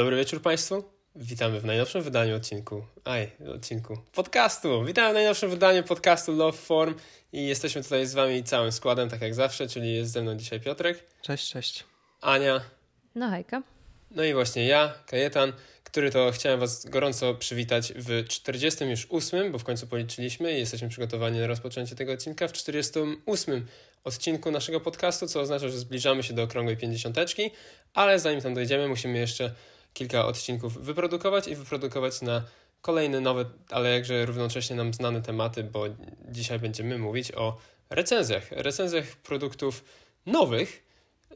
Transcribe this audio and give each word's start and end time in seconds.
Dobry 0.00 0.16
wieczór 0.16 0.42
Państwu. 0.42 0.84
Witamy 1.16 1.60
w 1.60 1.64
najnowszym 1.64 2.02
wydaniu 2.02 2.36
odcinku. 2.36 2.84
Aj, 3.04 3.30
odcinku. 3.54 3.98
Podcastu. 4.12 4.84
Witamy 4.84 5.10
w 5.10 5.14
najnowszym 5.14 5.50
wydaniu 5.50 5.82
podcastu 5.82 6.32
Love 6.32 6.58
Form 6.58 6.94
i 7.32 7.46
jesteśmy 7.46 7.82
tutaj 7.82 8.06
z 8.06 8.14
Wami 8.14 8.44
całym 8.44 8.72
składem, 8.72 9.08
tak 9.08 9.20
jak 9.20 9.34
zawsze, 9.34 9.68
czyli 9.68 9.94
jest 9.94 10.12
ze 10.12 10.22
mną 10.22 10.34
dzisiaj 10.36 10.60
Piotrek. 10.60 11.04
Cześć, 11.22 11.50
cześć. 11.50 11.84
Ania. 12.20 12.60
No 13.14 13.30
hejka. 13.30 13.62
No 14.10 14.24
i 14.24 14.34
właśnie 14.34 14.66
ja, 14.66 14.94
Kajetan, 15.06 15.52
który 15.84 16.10
to 16.10 16.30
chciałem 16.32 16.60
Was 16.60 16.86
gorąco 16.86 17.34
przywitać 17.34 17.92
w 17.96 18.28
48, 18.28 19.52
bo 19.52 19.58
w 19.58 19.64
końcu 19.64 19.86
policzyliśmy 19.86 20.52
i 20.52 20.58
jesteśmy 20.58 20.88
przygotowani 20.88 21.40
na 21.40 21.46
rozpoczęcie 21.46 21.96
tego 21.96 22.12
odcinka 22.12 22.48
w 22.48 22.52
48 22.52 23.66
odcinku 24.04 24.50
naszego 24.50 24.80
podcastu, 24.80 25.26
co 25.26 25.40
oznacza, 25.40 25.68
że 25.68 25.78
zbliżamy 25.78 26.22
się 26.22 26.34
do 26.34 26.42
okrągłej 26.42 26.76
pięćdziesiąteczki, 26.76 27.50
ale 27.94 28.18
zanim 28.18 28.40
tam 28.40 28.54
dojdziemy, 28.54 28.88
musimy 28.88 29.18
jeszcze 29.18 29.54
kilka 29.94 30.26
odcinków 30.26 30.84
wyprodukować 30.84 31.48
i 31.48 31.56
wyprodukować 31.56 32.22
na 32.22 32.42
kolejne 32.82 33.20
nowe, 33.20 33.44
ale 33.70 33.90
jakże 33.94 34.26
równocześnie 34.26 34.76
nam 34.76 34.94
znane 34.94 35.22
tematy, 35.22 35.64
bo 35.64 35.84
dzisiaj 36.28 36.58
będziemy 36.58 36.98
mówić 36.98 37.32
o 37.32 37.58
recenzjach. 37.90 38.52
Recenzjach 38.52 39.16
produktów 39.16 39.84
nowych, 40.26 40.82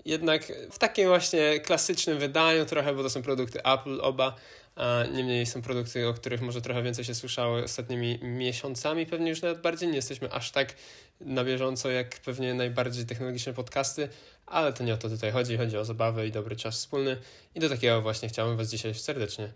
jednak 0.05 0.53
w 0.71 0.79
takim 0.79 1.09
właśnie 1.09 1.61
klasycznym 1.61 2.19
wydaniu 2.19 2.67
trochę, 2.67 2.95
bo 2.95 3.03
to 3.03 3.11
są 3.11 3.23
produkty 3.23 3.65
Apple 3.65 4.01
oba, 4.01 4.35
a 4.77 5.05
niemniej 5.13 5.47
są 5.47 5.63
produkty, 5.63 6.09
o 6.09 6.15
których 6.15 6.41
może 6.41 6.61
trochę 6.61 6.83
więcej 6.83 7.05
się 7.05 7.15
słyszało 7.15 7.57
ostatnimi 7.57 8.19
miesiącami, 8.23 9.07
pewnie 9.07 9.31
już 9.31 9.43
nawet 9.43 9.61
bardziej 9.61 9.89
nie 9.89 9.97
jesteśmy 9.97 10.33
aż 10.33 10.51
tak 10.51 10.75
na 11.21 11.45
bieżąco 11.45 11.91
jak 11.91 12.21
pewnie 12.21 12.55
najbardziej 12.55 13.07
technologiczne 13.07 13.53
podcasty, 13.53 14.09
ale 14.47 14.73
to 14.73 14.85
nie 14.85 14.95
o 14.95 14.97
to 14.97 15.09
tutaj 15.09 15.33
chodzi, 15.33 15.57
chodzi 15.57 15.79
o 15.79 15.85
zabawę 15.85 16.27
i 16.27 16.33
dobry 16.33 16.57
czas 16.57 16.75
wspólny 16.75 17.17
i 17.55 17.61
do 17.61 17.69
takiego 17.69 18.03
właśnie 18.03 18.29
chciałem 18.29 18.57
Was 18.57 18.71
dzisiaj 18.71 18.95
serdecznie 18.95 19.53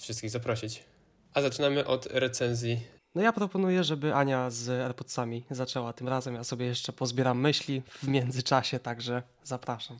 wszystkich 0.00 0.30
zaprosić. 0.30 0.84
A 1.34 1.42
zaczynamy 1.42 1.86
od 1.86 2.06
recenzji 2.06 2.80
no 3.14 3.22
ja 3.22 3.32
proponuję, 3.32 3.84
żeby 3.84 4.14
Ania 4.14 4.50
z 4.50 4.68
AirPodsami 4.68 5.44
zaczęła 5.50 5.92
tym 5.92 6.08
razem. 6.08 6.34
Ja 6.34 6.44
sobie 6.44 6.66
jeszcze 6.66 6.92
pozbieram 6.92 7.40
myśli 7.40 7.82
w 7.86 8.08
międzyczasie, 8.08 8.78
także 8.78 9.22
zapraszam. 9.44 9.98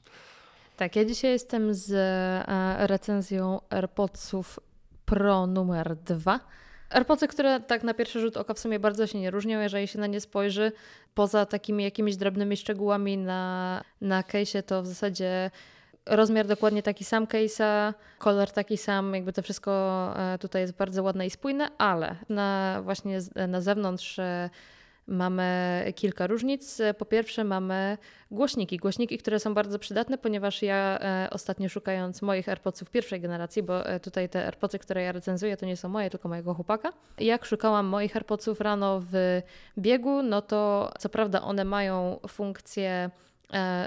Tak, 0.76 0.96
ja 0.96 1.04
dzisiaj 1.04 1.30
jestem 1.30 1.74
z 1.74 1.92
e, 1.92 2.86
recenzją 2.86 3.60
AirPodsów 3.70 4.60
Pro 5.04 5.46
numer 5.46 5.96
2. 5.96 6.40
AirPodsy, 6.92 7.28
które 7.28 7.60
tak 7.60 7.82
na 7.82 7.94
pierwszy 7.94 8.20
rzut 8.20 8.36
oka 8.36 8.54
w 8.54 8.58
sumie 8.58 8.78
bardzo 8.80 9.06
się 9.06 9.18
nie 9.18 9.30
różnią, 9.30 9.60
jeżeli 9.60 9.88
się 9.88 9.98
na 9.98 10.06
nie 10.06 10.20
spojrzy. 10.20 10.72
Poza 11.14 11.46
takimi 11.46 11.84
jakimiś 11.84 12.16
drobnymi 12.16 12.56
szczegółami 12.56 13.18
na, 13.18 13.82
na 14.00 14.22
case'ie, 14.22 14.62
to 14.62 14.82
w 14.82 14.86
zasadzie 14.86 15.50
rozmiar 16.06 16.46
dokładnie 16.46 16.82
taki 16.82 17.04
sam 17.04 17.26
case'a, 17.26 17.94
kolor 18.18 18.50
taki 18.50 18.76
sam, 18.76 19.14
jakby 19.14 19.32
to 19.32 19.42
wszystko 19.42 19.72
e, 20.16 20.38
tutaj 20.38 20.62
jest 20.62 20.74
bardzo 20.74 21.02
ładne 21.02 21.26
i 21.26 21.30
spójne, 21.30 21.68
ale 21.78 22.16
na 22.28 22.80
właśnie 22.84 23.18
na 23.48 23.60
zewnątrz 23.60 24.18
e, 24.18 24.50
mamy 25.06 25.84
kilka 25.96 26.26
różnic. 26.26 26.78
Po 26.98 27.04
pierwsze 27.04 27.44
mamy 27.44 27.98
głośniki. 28.30 28.76
Głośniki, 28.76 29.18
które 29.18 29.40
są 29.40 29.54
bardzo 29.54 29.78
przydatne, 29.78 30.18
ponieważ 30.18 30.62
ja 30.62 30.98
e, 31.00 31.28
ostatnio 31.30 31.68
szukając 31.68 32.22
moich 32.22 32.48
AirPodsów 32.48 32.90
pierwszej 32.90 33.20
generacji, 33.20 33.62
bo 33.62 33.82
tutaj 34.02 34.28
te 34.28 34.46
AirPodsy, 34.46 34.78
które 34.78 35.02
ja 35.02 35.12
recenzuję, 35.12 35.56
to 35.56 35.66
nie 35.66 35.76
są 35.76 35.88
moje, 35.88 36.10
tylko 36.10 36.28
mojego 36.28 36.54
chłopaka. 36.54 36.92
Jak 37.18 37.44
szukałam 37.44 37.86
moich 37.86 38.16
AirPodsów 38.16 38.60
rano 38.60 39.00
w 39.12 39.42
biegu, 39.78 40.22
no 40.22 40.42
to 40.42 40.92
co 40.98 41.08
prawda 41.08 41.42
one 41.42 41.64
mają 41.64 42.20
funkcję 42.28 42.82
E, 42.92 43.10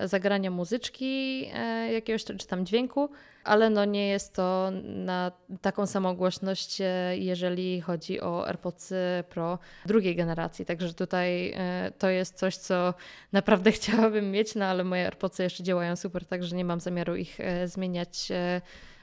zagrania 0.03 0.51
muzyczki 0.51 1.45
e, 1.53 1.93
jakiegoś 1.93 2.23
czy 2.23 2.47
tam 2.47 2.65
dźwięku, 2.65 3.09
ale 3.43 3.69
no 3.69 3.85
nie 3.85 4.07
jest 4.07 4.33
to 4.33 4.71
na 4.83 5.31
taką 5.61 5.85
samą 5.85 6.15
głośność, 6.15 6.81
e, 6.81 7.17
jeżeli 7.17 7.81
chodzi 7.81 8.21
o 8.21 8.47
AirPods 8.47 8.93
Pro 9.29 9.59
drugiej 9.85 10.15
generacji. 10.15 10.65
Także 10.65 10.93
tutaj 10.93 11.55
to 11.97 12.09
jest 12.09 12.37
coś, 12.37 12.57
co 12.57 12.93
naprawdę 13.31 13.71
chciałabym 13.77 14.31
mieć, 14.31 14.55
no 14.55 14.65
ale 14.65 14.83
moje 14.83 15.05
AirPodsy 15.05 15.43
jeszcze 15.43 15.63
działają 15.63 15.95
super, 15.95 16.25
także 16.25 16.55
nie 16.55 16.65
mam 16.65 16.79
zamiaru 16.79 17.15
ich 17.15 17.37
zmieniać 17.65 18.31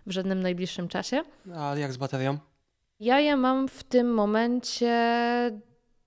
w 0.06 0.12
żadnym 0.12 0.40
najbliższym 0.40 0.88
czasie. 0.88 1.22
A 1.56 1.76
jak 1.76 1.92
z 1.92 1.96
baterią? 1.96 2.38
Ja 3.00 3.20
je 3.20 3.36
mam 3.36 3.68
w 3.68 3.84
tym 3.84 4.14
momencie 4.14 4.92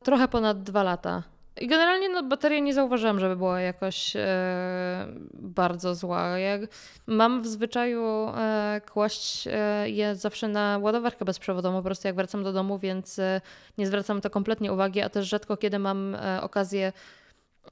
trochę 0.03 0.28
ponad 0.28 0.63
dwa 0.63 0.84
lata. 0.84 1.24
I 1.61 1.67
generalnie 1.67 2.09
no, 2.09 2.23
bateria 2.23 2.59
nie 2.59 2.73
zauważyłam, 2.73 3.19
żeby 3.19 3.35
była 3.35 3.61
jakoś 3.61 4.16
e, 4.16 5.07
bardzo 5.33 5.95
zła. 5.95 6.39
Jak 6.39 6.61
mam 7.07 7.41
w 7.41 7.47
zwyczaju 7.47 8.03
e, 8.05 8.81
kłaść 8.91 9.47
e, 9.51 9.89
je 9.89 10.16
zawsze 10.16 10.47
na 10.47 10.79
ładowarkę 10.81 11.25
bezprzewodową, 11.25 11.77
po 11.77 11.83
prostu 11.83 12.07
jak 12.07 12.16
wracam 12.16 12.43
do 12.43 12.53
domu, 12.53 12.77
więc 12.77 13.19
e, 13.19 13.41
nie 13.77 13.88
zwracam 13.88 14.21
to 14.21 14.29
kompletnie 14.29 14.73
uwagi, 14.73 15.01
a 15.01 15.09
też 15.09 15.27
rzadko 15.27 15.57
kiedy 15.57 15.79
mam 15.79 16.16
e, 16.16 16.41
okazję 16.41 16.93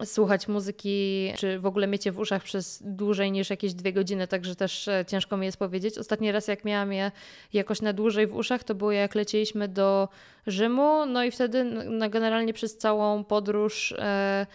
słuchać 0.06 0.48
muzyki, 0.48 1.32
czy 1.38 1.60
w 1.60 1.66
ogóle 1.66 1.88
mieć 1.88 2.06
je 2.06 2.12
w 2.12 2.20
uszach 2.20 2.44
przez 2.44 2.84
dłużej 2.86 3.32
niż 3.32 3.50
jakieś 3.50 3.74
dwie 3.74 3.94
godziny, 3.94 4.28
także 4.28 4.56
też 4.56 4.88
e, 4.88 5.06
ciężko 5.08 5.38
mi 5.38 5.46
jest 5.46 5.58
powiedzieć. 5.58 5.98
Ostatni 5.98 6.32
raz, 6.32 6.48
jak 6.48 6.66
miałam 6.66 6.94
je 6.94 7.12
jakoś 7.54 7.82
na 7.82 7.94
dłużej 7.94 8.28
w 8.28 8.36
uszach, 8.36 8.64
to 8.64 8.76
było 8.76 8.92
jak 8.92 9.16
lecieliśmy 9.16 9.68
do 9.68 10.10
Rzymu, 10.48 11.06
no 11.06 11.24
i 11.24 11.32
wtedy 11.32 11.64
no, 11.90 12.10
generalnie 12.10 12.54
przez 12.54 12.78
całą 12.78 13.24
podróż 13.24 13.92
e, 13.98 14.46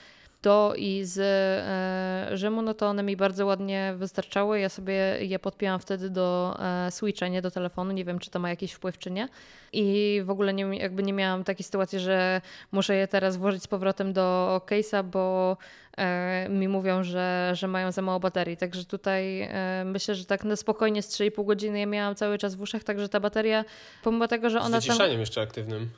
do 0.42 0.74
i 0.76 1.04
z 1.04 1.18
e, 1.18 2.36
Rzymu, 2.36 2.62
no 2.62 2.74
to 2.74 2.86
one 2.86 3.02
mi 3.02 3.16
bardzo 3.16 3.46
ładnie 3.46 3.94
wystarczały. 3.96 4.60
Ja 4.60 4.68
sobie 4.68 4.94
je 5.20 5.38
podpięłam 5.38 5.80
wtedy 5.80 6.10
do 6.10 6.56
e, 6.86 6.90
Switcha, 6.90 7.28
nie 7.28 7.42
do 7.42 7.50
telefonu. 7.50 7.92
Nie 7.92 8.04
wiem, 8.04 8.18
czy 8.18 8.30
to 8.30 8.38
ma 8.38 8.50
jakiś 8.50 8.72
wpływ, 8.72 8.98
czy 8.98 9.10
nie. 9.10 9.28
I 9.72 10.20
w 10.24 10.30
ogóle 10.30 10.54
nie, 10.54 10.78
jakby 10.78 11.02
nie 11.02 11.12
miałam 11.12 11.44
takiej 11.44 11.64
sytuacji, 11.64 11.98
że 11.98 12.40
muszę 12.72 12.94
je 12.94 13.08
teraz 13.08 13.36
włożyć 13.36 13.62
z 13.62 13.66
powrotem 13.66 14.12
do 14.12 14.60
case'a, 14.66 15.04
bo 15.04 15.56
e, 15.96 16.48
mi 16.48 16.68
mówią, 16.68 17.02
że, 17.02 17.50
że 17.54 17.68
mają 17.68 17.92
za 17.92 18.02
mało 18.02 18.20
baterii. 18.20 18.56
Także 18.56 18.84
tutaj 18.84 19.42
e, 19.42 19.82
myślę, 19.86 20.14
że 20.14 20.24
tak 20.24 20.44
na 20.44 20.56
spokojnie 20.56 21.02
z 21.02 21.08
3,5 21.08 21.44
godziny 21.44 21.80
ja 21.80 21.86
miałam 21.86 22.14
cały 22.14 22.38
czas 22.38 22.54
w 22.54 22.60
uszach, 22.60 22.84
także 22.84 23.08
ta 23.08 23.20
bateria, 23.20 23.64
pomimo 24.02 24.28
tego, 24.28 24.50
że 24.50 24.60
ona 24.60 24.80
z 24.80 24.86
tam... 24.86 25.20
jeszcze 25.20 25.40
aktywnym. 25.40 25.90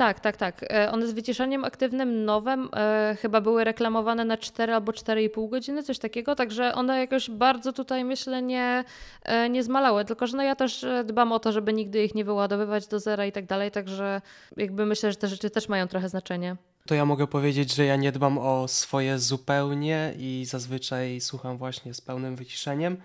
Tak, 0.00 0.20
tak, 0.20 0.36
tak. 0.36 0.64
E, 0.72 0.92
one 0.92 1.06
z 1.06 1.12
wyciszaniem 1.12 1.64
aktywnym 1.64 2.24
nowym 2.24 2.68
e, 2.76 3.16
chyba 3.20 3.40
były 3.40 3.64
reklamowane 3.64 4.24
na 4.24 4.36
4 4.36 4.74
albo 4.74 4.92
4,5 4.92 5.48
godziny, 5.48 5.82
coś 5.82 5.98
takiego, 5.98 6.34
także 6.34 6.74
one 6.74 6.98
jakoś 6.98 7.30
bardzo 7.30 7.72
tutaj 7.72 8.04
myślę 8.04 8.42
nie, 8.42 8.84
e, 9.24 9.48
nie 9.48 9.62
zmalały, 9.62 10.04
tylko 10.04 10.26
że 10.26 10.36
no 10.36 10.42
ja 10.42 10.56
też 10.56 10.84
e, 10.84 11.04
dbam 11.04 11.32
o 11.32 11.38
to, 11.38 11.52
żeby 11.52 11.72
nigdy 11.72 12.04
ich 12.04 12.14
nie 12.14 12.24
wyładowywać 12.24 12.86
do 12.86 13.00
zera 13.00 13.26
i 13.26 13.32
tak 13.32 13.46
dalej, 13.46 13.70
także 13.70 14.20
jakby 14.56 14.86
myślę, 14.86 15.10
że 15.10 15.16
te 15.16 15.28
rzeczy 15.28 15.50
też 15.50 15.68
mają 15.68 15.88
trochę 15.88 16.08
znaczenie. 16.08 16.56
To 16.86 16.94
ja 16.94 17.04
mogę 17.04 17.26
powiedzieć, 17.26 17.74
że 17.74 17.84
ja 17.84 17.96
nie 17.96 18.12
dbam 18.12 18.38
o 18.38 18.68
swoje 18.68 19.18
zupełnie 19.18 20.14
i 20.18 20.44
zazwyczaj 20.48 21.20
słucham 21.20 21.58
właśnie 21.58 21.94
z 21.94 22.00
pełnym 22.00 22.36
wyciszeniem 22.36 22.96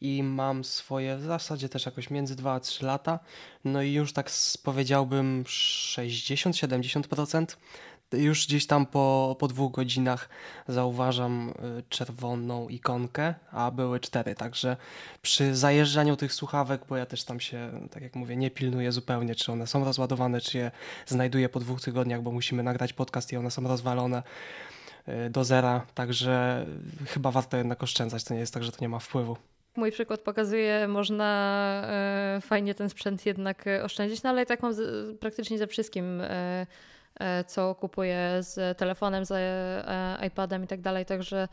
i 0.00 0.22
mam 0.22 0.64
swoje 0.64 1.16
w 1.16 1.22
zasadzie 1.22 1.68
też 1.68 1.86
jakoś 1.86 2.10
między 2.10 2.36
2 2.36 2.52
a 2.52 2.60
3 2.60 2.84
lata. 2.84 3.18
No 3.64 3.82
i 3.82 3.92
już 3.92 4.12
tak 4.12 4.30
powiedziałbym 4.62 5.44
60-70%. 5.44 7.46
Już 8.12 8.46
gdzieś 8.46 8.66
tam 8.66 8.86
po, 8.86 9.36
po 9.38 9.48
dwóch 9.48 9.72
godzinach 9.72 10.28
zauważam 10.68 11.54
y, 11.78 11.82
czerwoną 11.88 12.68
ikonkę, 12.68 13.34
a 13.50 13.70
były 13.70 14.00
cztery. 14.00 14.34
Także 14.34 14.76
przy 15.22 15.56
zajeżdżaniu 15.56 16.16
tych 16.16 16.32
słuchawek, 16.32 16.82
bo 16.88 16.96
ja 16.96 17.06
też 17.06 17.24
tam 17.24 17.40
się, 17.40 17.88
tak 17.90 18.02
jak 18.02 18.16
mówię, 18.16 18.36
nie 18.36 18.50
pilnuję 18.50 18.92
zupełnie, 18.92 19.34
czy 19.34 19.52
one 19.52 19.66
są 19.66 19.84
rozładowane, 19.84 20.40
czy 20.40 20.58
je 20.58 20.70
znajduję 21.06 21.48
po 21.48 21.60
dwóch 21.60 21.80
tygodniach, 21.80 22.22
bo 22.22 22.32
musimy 22.32 22.62
nagrać 22.62 22.92
podcast 22.92 23.32
i 23.32 23.36
one 23.36 23.50
są 23.50 23.68
rozwalone 23.68 24.22
y, 25.08 25.30
do 25.30 25.44
zera. 25.44 25.86
Także 25.94 26.66
chyba 27.06 27.30
warto 27.30 27.56
jednak 27.56 27.82
oszczędzać. 27.82 28.24
To 28.24 28.34
nie 28.34 28.40
jest 28.40 28.54
tak, 28.54 28.64
że 28.64 28.72
to 28.72 28.78
nie 28.80 28.88
ma 28.88 28.98
wpływu. 28.98 29.36
Mój 29.76 29.92
przykład 29.92 30.20
pokazuje, 30.20 30.88
można 30.88 31.82
e, 32.36 32.40
fajnie 32.40 32.74
ten 32.74 32.88
sprzęt 32.88 33.26
jednak 33.26 33.66
e, 33.66 33.84
oszczędzić, 33.84 34.22
no 34.22 34.30
ale 34.30 34.46
tak 34.46 34.62
mam 34.62 34.74
praktycznie 35.20 35.58
ze 35.58 35.66
wszystkim. 35.66 36.22
E, 37.20 37.24
E, 37.24 37.44
co 37.44 37.74
kupuję 37.74 38.38
z 38.40 38.78
telefonem, 38.78 39.24
z 39.24 39.30
e, 39.32 40.26
iPadem 40.26 40.64
i 40.64 40.66
tak 40.66 40.80
dalej. 40.80 41.06
Także 41.06 41.48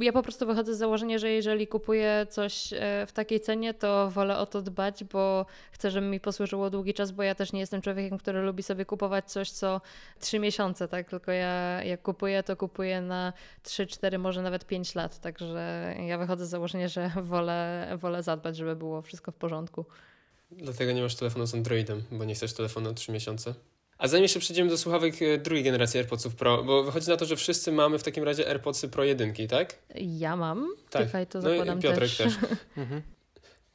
ja 0.00 0.12
po 0.12 0.22
prostu 0.22 0.46
wychodzę 0.46 0.74
z 0.74 0.78
założenia, 0.78 1.18
że 1.18 1.30
jeżeli 1.30 1.66
kupuję 1.66 2.26
coś 2.30 2.72
e, 2.72 3.06
w 3.06 3.12
takiej 3.12 3.40
cenie, 3.40 3.74
to 3.74 4.10
wolę 4.10 4.38
o 4.38 4.46
to 4.46 4.62
dbać, 4.62 5.04
bo 5.04 5.46
chcę, 5.72 5.90
żeby 5.90 6.06
mi 6.06 6.20
posłużyło 6.20 6.70
długi 6.70 6.94
czas, 6.94 7.12
bo 7.12 7.22
ja 7.22 7.34
też 7.34 7.52
nie 7.52 7.60
jestem 7.60 7.82
człowiekiem, 7.82 8.18
który 8.18 8.42
lubi 8.42 8.62
sobie 8.62 8.84
kupować 8.84 9.30
coś 9.30 9.50
co 9.50 9.80
trzy 10.20 10.38
miesiące, 10.38 10.88
tak? 10.88 11.08
Tylko 11.10 11.32
ja 11.32 11.82
jak 11.84 12.02
kupuję, 12.02 12.42
to 12.42 12.56
kupuję 12.56 13.00
na 13.00 13.32
3, 13.62 13.86
4, 13.86 14.18
może 14.18 14.42
nawet 14.42 14.66
5 14.66 14.94
lat. 14.94 15.18
Także 15.18 15.94
ja 16.06 16.18
wychodzę 16.18 16.46
z 16.46 16.48
założenia, 16.48 16.88
że 16.88 17.10
wolę, 17.22 17.88
wolę 17.98 18.22
zadbać, 18.22 18.56
żeby 18.56 18.76
było 18.76 19.02
wszystko 19.02 19.32
w 19.32 19.36
porządku. 19.36 19.84
Dlatego 20.50 20.92
nie 20.92 21.02
masz 21.02 21.14
telefonu 21.14 21.46
z 21.46 21.54
Androidem, 21.54 22.02
bo 22.10 22.24
nie 22.24 22.34
chcesz 22.34 22.52
telefonu 22.52 22.88
na 22.88 22.94
3 22.94 23.12
miesiące? 23.12 23.54
A 24.02 24.08
zanim 24.08 24.22
jeszcze 24.22 24.40
przejdziemy 24.40 24.70
do 24.70 24.78
słuchawek 24.78 25.22
e, 25.22 25.38
drugiej 25.38 25.64
generacji 25.64 25.98
AirPodsów 25.98 26.34
Pro, 26.34 26.64
bo 26.64 26.82
wychodzi 26.82 27.08
na 27.08 27.16
to, 27.16 27.24
że 27.24 27.36
wszyscy 27.36 27.72
mamy 27.72 27.98
w 27.98 28.02
takim 28.02 28.24
razie 28.24 28.48
AirPodsy 28.48 28.88
Pro 28.88 29.04
jedynki, 29.04 29.48
tak? 29.48 29.78
Ja 29.94 30.36
mam. 30.36 30.68
Tak. 30.90 31.06
Czekaj, 31.06 31.26
to 31.26 31.38
no 31.38 31.50
zakładam 31.50 31.78
i 31.78 31.82
Piotrek 31.82 32.10
też. 32.10 32.16
też. 32.16 32.34
mhm. 32.76 33.02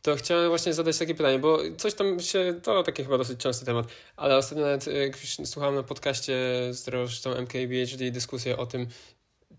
to 0.01 0.15
chciałem 0.15 0.49
właśnie 0.49 0.73
zadać 0.73 0.97
takie 0.97 1.15
pytanie, 1.15 1.39
bo 1.39 1.59
coś 1.77 1.93
tam 1.93 2.19
się, 2.19 2.59
to 2.63 2.83
taki 2.83 3.03
chyba 3.03 3.17
dosyć 3.17 3.39
częsty 3.39 3.65
temat, 3.65 3.87
ale 4.15 4.37
ostatnio 4.37 4.63
nawet 4.63 4.87
jak 4.87 5.17
słuchałem 5.45 5.75
na 5.75 5.83
podcaście 5.83 6.37
zresztą 6.71 7.35
MKBHD 7.35 8.11
dyskusję 8.11 8.57
o 8.57 8.65
tym, 8.65 8.87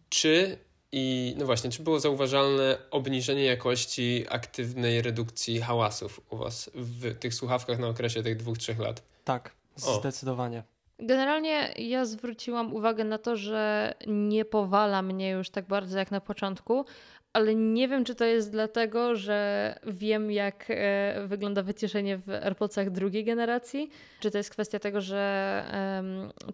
czy 0.09 0.59
i 0.93 1.35
no 1.39 1.47
właśnie, 1.47 1.71
czy 1.71 1.83
było 1.83 2.01
zauważalne 2.01 2.79
obniżenie 2.91 3.45
jakości 3.45 4.25
aktywnej 4.29 5.03
redukcji 5.03 5.61
hałasów 5.61 6.21
u 6.31 6.37
Was 6.37 6.71
w 6.75 7.19
tych 7.19 7.35
słuchawkach 7.35 7.79
na 7.79 7.89
okresie 7.89 8.23
tych 8.23 8.37
dwóch, 8.37 8.59
trzech 8.59 8.79
lat? 8.79 9.03
Tak, 9.25 9.58
zdecydowanie. 9.79 10.63
Generalnie 10.99 11.73
ja 11.77 12.05
zwróciłam 12.05 12.75
uwagę 12.75 13.05
na 13.05 13.19
to, 13.19 13.37
że 13.37 13.95
nie 14.07 14.45
powala 14.45 15.03
mnie 15.03 15.31
już 15.31 15.51
tak 15.51 15.67
bardzo 15.67 15.99
jak 15.99 16.11
na 16.11 16.21
początku, 16.21 16.85
ale 17.39 17.55
nie 17.55 17.89
wiem, 17.89 18.05
czy 18.05 18.15
to 18.15 18.25
jest 18.25 18.51
dlatego, 18.51 19.17
że 19.17 19.79
wiem, 19.87 20.31
jak 20.31 20.67
e, 20.69 21.27
wygląda 21.27 21.63
wyciszenie 21.63 22.19
w 22.19 22.31
AirPodsach 22.31 22.91
drugiej 22.91 23.25
generacji, 23.25 23.91
czy 24.21 24.31
to 24.31 24.39
jest 24.39 24.51
kwestia 24.51 24.79
tego, 24.79 25.01
że 25.01 25.65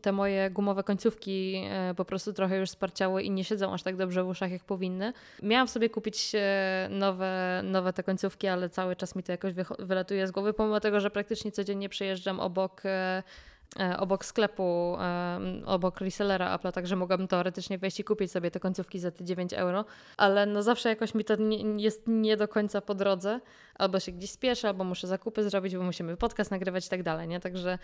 te 0.02 0.12
moje 0.12 0.50
gumowe 0.50 0.82
końcówki 0.82 1.64
e, 1.70 1.94
po 1.96 2.04
prostu 2.04 2.32
trochę 2.32 2.56
już 2.58 2.70
sparciały 2.70 3.22
i 3.22 3.30
nie 3.30 3.44
siedzą 3.44 3.72
aż 3.72 3.82
tak 3.82 3.96
dobrze 3.96 4.24
w 4.24 4.28
uszach, 4.28 4.50
jak 4.50 4.64
powinny. 4.64 5.12
Miałam 5.42 5.68
sobie 5.68 5.90
kupić 5.90 6.32
e, 6.34 6.88
nowe, 6.90 7.60
nowe 7.64 7.92
te 7.92 8.02
końcówki, 8.02 8.48
ale 8.48 8.68
cały 8.68 8.96
czas 8.96 9.16
mi 9.16 9.22
to 9.22 9.32
jakoś 9.32 9.54
wylatuje 9.78 10.26
z 10.26 10.30
głowy, 10.30 10.52
pomimo 10.52 10.80
tego, 10.80 11.00
że 11.00 11.10
praktycznie 11.10 11.52
codziennie 11.52 11.88
przejeżdżam 11.88 12.40
obok 12.40 12.82
E, 12.84 13.22
obok 13.98 14.24
sklepu, 14.24 14.96
obok 15.66 16.00
resellera 16.00 16.54
Apple, 16.54 16.72
także 16.72 16.96
mogłabym 16.96 17.28
teoretycznie 17.28 17.78
wejść 17.78 18.00
i 18.00 18.04
kupić 18.04 18.30
sobie 18.30 18.50
te 18.50 18.60
końcówki 18.60 18.98
za 18.98 19.10
te 19.10 19.24
9 19.24 19.52
euro, 19.52 19.84
ale 20.16 20.46
no 20.46 20.62
zawsze 20.62 20.88
jakoś 20.88 21.14
mi 21.14 21.24
to 21.24 21.36
nie, 21.36 21.82
jest 21.82 22.02
nie 22.06 22.36
do 22.36 22.48
końca 22.48 22.80
po 22.80 22.94
drodze, 22.94 23.40
albo 23.74 24.00
się 24.00 24.12
gdzieś 24.12 24.30
spieszę, 24.30 24.68
albo 24.68 24.84
muszę 24.84 25.06
zakupy 25.06 25.50
zrobić, 25.50 25.76
bo 25.76 25.82
musimy 25.82 26.16
podcast 26.16 26.50
nagrywać 26.50 26.86
i 26.86 26.88
tak 26.88 27.02
dalej, 27.02 27.28
nie? 27.28 27.40
Także 27.40 27.78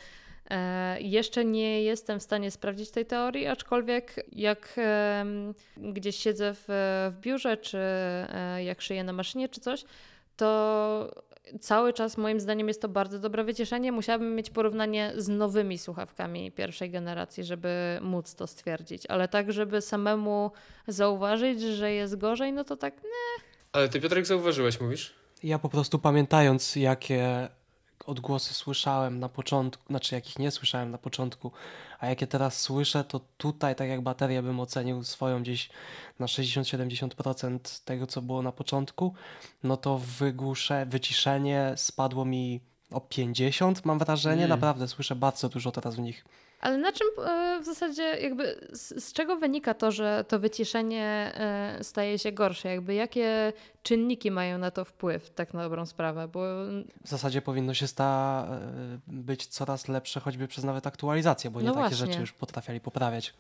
e, 0.51 1.01
jeszcze 1.01 1.45
nie 1.45 1.83
jestem 1.83 2.21
w 2.21 2.23
stanie 2.23 2.51
sprawdzić 2.51 2.91
tej 2.91 3.07
teorii, 3.07 3.47
aczkolwiek 3.47 4.27
jak 4.33 4.75
e, 4.79 5.25
gdzieś 5.77 6.17
siedzę 6.17 6.55
w, 6.55 6.65
w 7.13 7.21
biurze, 7.21 7.57
czy 7.57 7.79
e, 7.79 8.65
jak 8.65 8.83
szyję 8.83 9.05
na 9.05 9.13
maszynie, 9.13 9.49
czy 9.49 9.61
coś, 9.61 9.85
to 10.37 11.23
cały 11.61 11.93
czas 11.93 12.17
moim 12.17 12.41
zdaniem 12.41 12.69
jest 12.69 12.83
to 12.83 12.89
bardzo 12.89 13.19
dobre 13.19 13.45
wycieszenie. 13.45 13.93
Musiałabym 13.93 14.35
mieć 14.35 14.51
porównanie 14.51 15.13
z 15.17 15.29
nowymi 15.29 15.79
słuchawkami 15.79 16.53
pierwszej 16.53 16.91
generacji, 16.91 17.45
żeby 17.45 17.99
móc 18.03 18.35
to 18.35 18.47
stwierdzić. 18.47 19.07
Ale 19.07 19.29
tak, 19.29 19.53
żeby 19.53 19.81
samemu 19.81 20.51
zauważyć, 20.89 21.61
że 21.61 21.93
jest 21.93 22.17
gorzej, 22.17 22.53
no 22.53 22.65
to 22.65 22.77
tak 22.77 23.03
nie. 23.03 23.45
Ale 23.73 23.89
ty 23.89 24.01
Piotrek 24.01 24.27
zauważyłeś, 24.27 24.81
mówisz? 24.81 25.15
Ja 25.43 25.59
po 25.59 25.69
prostu 25.69 25.99
pamiętając, 25.99 26.77
jakie 26.77 27.49
odgłosy 28.07 28.55
słyszałem 28.55 29.21
na 29.21 29.29
początku, 29.29 29.85
znaczy 29.87 30.15
jakich 30.15 30.39
nie 30.39 30.51
słyszałem 30.51 30.91
na 30.91 30.99
początku, 30.99 31.53
a 31.99 32.07
jakie 32.07 32.27
teraz 32.27 32.61
słyszę, 32.61 33.05
to 33.05 33.21
tutaj 33.37 33.77
tak 33.77 33.89
jak 33.89 34.01
baterię 34.01 34.43
bym 34.43 34.61
ocenił 34.61 35.05
swoją 35.05 35.43
gdzieś 35.43 35.71
na 36.19 36.27
60-70% 36.27 37.85
tego, 37.85 38.07
co 38.07 38.23
było 38.23 38.43
na 38.43 38.53
początku, 38.53 39.15
no 39.63 39.77
to 39.77 39.99
wygłusze, 39.99 40.87
wyciszenie 40.87 41.73
spadło 41.77 42.25
mi 42.25 42.61
o 42.91 43.01
50, 43.01 43.85
mam 43.85 43.99
wrażenie. 43.99 44.45
Mm. 44.45 44.49
Naprawdę 44.49 44.89
słyszę 44.89 45.17
bardzo 45.17 45.49
dużo 45.49 45.73
teraz 45.73 45.97
w 45.97 45.99
nich. 45.99 46.25
Ale 46.61 46.79
na 46.79 46.93
czym 46.93 47.07
e, 47.27 47.61
w 47.63 47.65
zasadzie 47.65 48.03
jakby 48.03 48.69
z, 48.73 49.05
z, 49.05 49.13
czego 49.13 49.37
wynika 49.37 49.75
to, 49.75 49.93
że 49.93 50.25
to 50.29 50.39
wyciszenie 50.39 51.33
e, 51.35 51.85
staje 51.85 52.19
się 52.19 52.33
gorsze? 52.33 52.69
Jakby 52.69 52.95
jakie 52.95 53.53
czynniki 53.83 54.31
mają 54.31 54.59
na 54.59 54.71
to 54.71 54.85
wpływ, 54.85 55.31
tak 55.31 55.55
na 55.55 55.63
dobrą 55.63 55.87
sprawę? 55.87 56.29
Bo... 56.29 56.41
W 57.05 57.09
zasadzie 57.09 57.43
powinno 57.43 57.75
się 57.75 57.87
sta 57.87 58.47
e, 58.51 58.99
być 59.07 59.47
coraz 59.47 59.89
lepsze, 59.89 60.21
choćby 60.21 60.49
przez 60.49 60.65
nawet 60.65 60.87
aktualizację, 60.87 61.51
bo 61.51 61.61
nie 61.61 61.67
no 61.67 61.75
takie 61.75 61.89
właśnie. 61.89 62.07
rzeczy 62.07 62.21
już 62.21 62.33
potrafiali 62.33 62.81
poprawiać. 62.81 63.35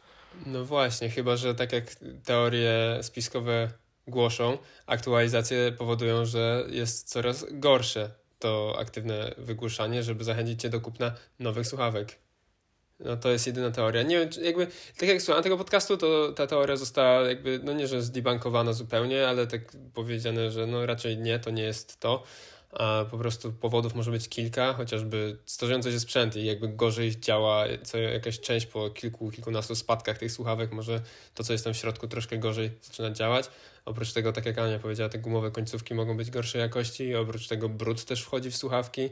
No 0.47 0.65
właśnie, 0.65 1.11
chyba 1.11 1.37
że 1.37 1.55
tak 1.55 1.73
jak 1.73 1.85
teorie 2.25 2.99
spiskowe 3.03 3.69
głoszą, 4.07 4.59
aktualizacje 4.87 5.73
powodują, 5.73 6.25
że 6.25 6.65
jest 6.69 7.09
coraz 7.09 7.47
gorsze 7.51 8.11
to 8.39 8.77
aktywne 8.79 9.35
wygłuszanie, 9.39 10.03
żeby 10.03 10.25
zachęcić 10.25 10.61
cię 10.63 10.69
do 10.69 10.81
kupna 10.81 11.13
nowych 11.39 11.67
słuchawek. 11.67 12.19
No 13.05 13.17
to 13.17 13.31
jest 13.31 13.47
jedyna 13.47 13.71
teoria. 13.71 14.03
Nie 14.03 14.19
wiem, 14.19 14.29
jakby, 14.43 14.67
tak 14.99 15.09
jak 15.09 15.23
słucham 15.23 15.43
tego 15.43 15.57
podcastu, 15.57 15.97
to 15.97 16.33
ta 16.33 16.47
teoria 16.47 16.77
została 16.77 17.29
jakby, 17.29 17.61
no 17.65 17.73
nie, 17.73 17.87
że 17.87 18.03
zdebankowana 18.03 18.73
zupełnie, 18.73 19.29
ale 19.29 19.47
tak 19.47 19.61
powiedziane, 19.95 20.51
że 20.51 20.67
no 20.67 20.87
raczej 20.87 21.19
nie, 21.19 21.39
to 21.39 21.51
nie 21.51 21.63
jest 21.63 22.01
to. 22.01 22.23
A 22.73 23.05
po 23.11 23.19
prostu 23.19 23.53
powodów 23.53 23.95
może 23.95 24.11
być 24.11 24.29
kilka, 24.29 24.73
chociażby 24.73 25.37
starzejący 25.47 25.93
się 25.93 26.01
sprzęt 26.01 26.37
i 26.37 26.45
jakby 26.45 26.69
gorzej 26.69 27.21
działa 27.21 27.65
co 27.83 27.99
jakaś 27.99 28.41
część 28.41 28.67
po 28.67 28.91
kilku, 28.91 29.31
kilkunastu 29.31 29.75
spadkach 29.75 30.19
tych 30.19 30.33
słuchawek, 30.33 30.73
może 30.73 31.01
to, 31.35 31.45
co 31.45 31.53
jest 31.53 31.65
tam 31.65 31.75
w 31.75 31.77
środku, 31.77 32.09
troszkę 32.09 32.39
gorzej 32.39 32.71
zaczyna 32.83 33.11
działać. 33.11 33.47
Oprócz 33.85 34.13
tego, 34.13 34.33
tak 34.33 34.47
jak 34.47 34.59
Ania 34.59 34.79
powiedziała, 34.79 35.09
te 35.09 35.19
gumowe 35.19 35.51
końcówki 35.51 35.95
mogą 35.95 36.17
być 36.17 36.31
gorszej 36.31 36.61
jakości, 36.61 37.15
oprócz 37.15 37.49
tego 37.49 37.69
brud 37.69 38.05
też 38.05 38.23
wchodzi 38.23 38.51
w 38.51 38.57
słuchawki, 38.57 39.11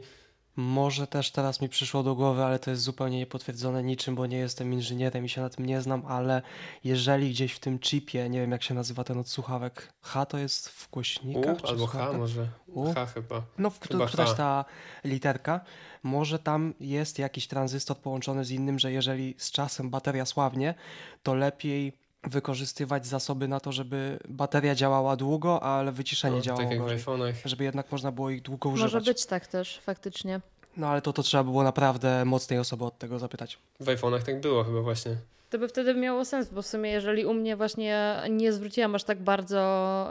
może 0.55 1.07
też 1.07 1.31
teraz 1.31 1.61
mi 1.61 1.69
przyszło 1.69 2.03
do 2.03 2.15
głowy, 2.15 2.43
ale 2.43 2.59
to 2.59 2.71
jest 2.71 2.83
zupełnie 2.83 3.17
niepotwierdzone 3.17 3.83
niczym, 3.83 4.15
bo 4.15 4.25
nie 4.25 4.37
jestem 4.37 4.73
inżynierem 4.73 5.25
i 5.25 5.29
się 5.29 5.41
na 5.41 5.49
tym 5.49 5.65
nie 5.65 5.81
znam, 5.81 6.05
ale 6.05 6.41
jeżeli 6.83 7.29
gdzieś 7.29 7.53
w 7.53 7.59
tym 7.59 7.79
chipie, 7.79 8.29
nie 8.29 8.41
wiem 8.41 8.51
jak 8.51 8.63
się 8.63 8.73
nazywa 8.73 9.03
ten 9.03 9.17
od 9.17 9.29
słuchawek, 9.29 9.93
H 10.01 10.25
to 10.25 10.37
jest 10.37 10.69
w 10.69 10.89
głośnikach? 10.89 11.63
U, 11.63 11.67
albo 11.67 11.87
H 11.87 12.13
może. 12.13 12.47
U? 12.67 12.93
H 12.93 13.05
chyba. 13.05 13.41
No, 13.57 13.69
w 13.69 13.79
chyba 13.79 14.07
któraś 14.07 14.29
H. 14.29 14.35
ta 14.35 14.65
literka. 15.03 15.61
Może 16.03 16.39
tam 16.39 16.73
jest 16.79 17.19
jakiś 17.19 17.47
tranzystor 17.47 17.97
połączony 17.97 18.45
z 18.45 18.51
innym, 18.51 18.79
że 18.79 18.91
jeżeli 18.91 19.35
z 19.37 19.51
czasem 19.51 19.89
bateria 19.89 20.25
słabnie, 20.25 20.75
to 21.23 21.35
lepiej 21.35 21.98
wykorzystywać 22.23 23.07
zasoby 23.07 23.47
na 23.47 23.59
to, 23.59 23.71
żeby 23.71 24.19
bateria 24.29 24.75
działała 24.75 25.15
długo, 25.15 25.63
ale 25.63 25.91
wyciszenie 25.91 26.35
no, 26.35 26.41
działało 26.41 26.63
tak 26.63 26.71
jak 26.71 26.79
gorzej. 26.79 26.99
w 26.99 27.05
iPhone'ach. 27.05 27.33
Żeby 27.45 27.63
jednak 27.63 27.91
można 27.91 28.11
było 28.11 28.29
ich 28.29 28.41
długo 28.41 28.69
używać. 28.69 28.93
Może 28.93 29.05
być 29.05 29.25
tak 29.25 29.47
też, 29.47 29.79
faktycznie. 29.79 30.41
No 30.77 30.87
ale 30.87 31.01
to, 31.01 31.13
to 31.13 31.23
trzeba 31.23 31.43
było 31.43 31.63
naprawdę 31.63 32.25
mocnej 32.25 32.59
osoby 32.59 32.85
od 32.85 32.97
tego 32.97 33.19
zapytać. 33.19 33.57
W 33.79 33.85
iPhone'ach 33.85 34.23
tak 34.23 34.41
było 34.41 34.63
chyba 34.63 34.81
właśnie. 34.81 35.15
To 35.49 35.57
by 35.57 35.67
wtedy 35.67 35.93
miało 35.93 36.25
sens, 36.25 36.49
bo 36.49 36.61
w 36.61 36.67
sumie 36.67 36.91
jeżeli 36.91 37.25
u 37.25 37.33
mnie 37.33 37.55
właśnie 37.55 38.21
nie 38.29 38.53
zwróciłam 38.53 38.95
aż 38.95 39.03
tak 39.03 39.21
bardzo 39.21 39.59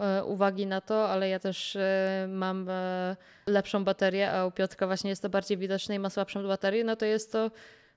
e, 0.03 0.25
uwagi 0.25 0.67
na 0.67 0.81
to, 0.81 1.09
ale 1.09 1.29
ja 1.29 1.39
też 1.39 1.77
e, 1.77 2.27
mam 2.31 2.69
e, 2.69 3.17
lepszą 3.47 3.85
baterię, 3.85 4.33
a 4.33 4.47
u 4.47 4.51
Piotrka 4.51 4.87
właśnie 4.87 5.11
jest 5.11 5.23
to 5.23 5.29
bardziej 5.29 5.59
widoczne 5.59 5.95
i 5.95 5.99
ma 5.99 6.11
słabszą 6.11 6.47
baterię, 6.47 6.85
no 6.85 6.97
to 6.97 7.05
jest 7.05 7.33
to, 7.33 7.51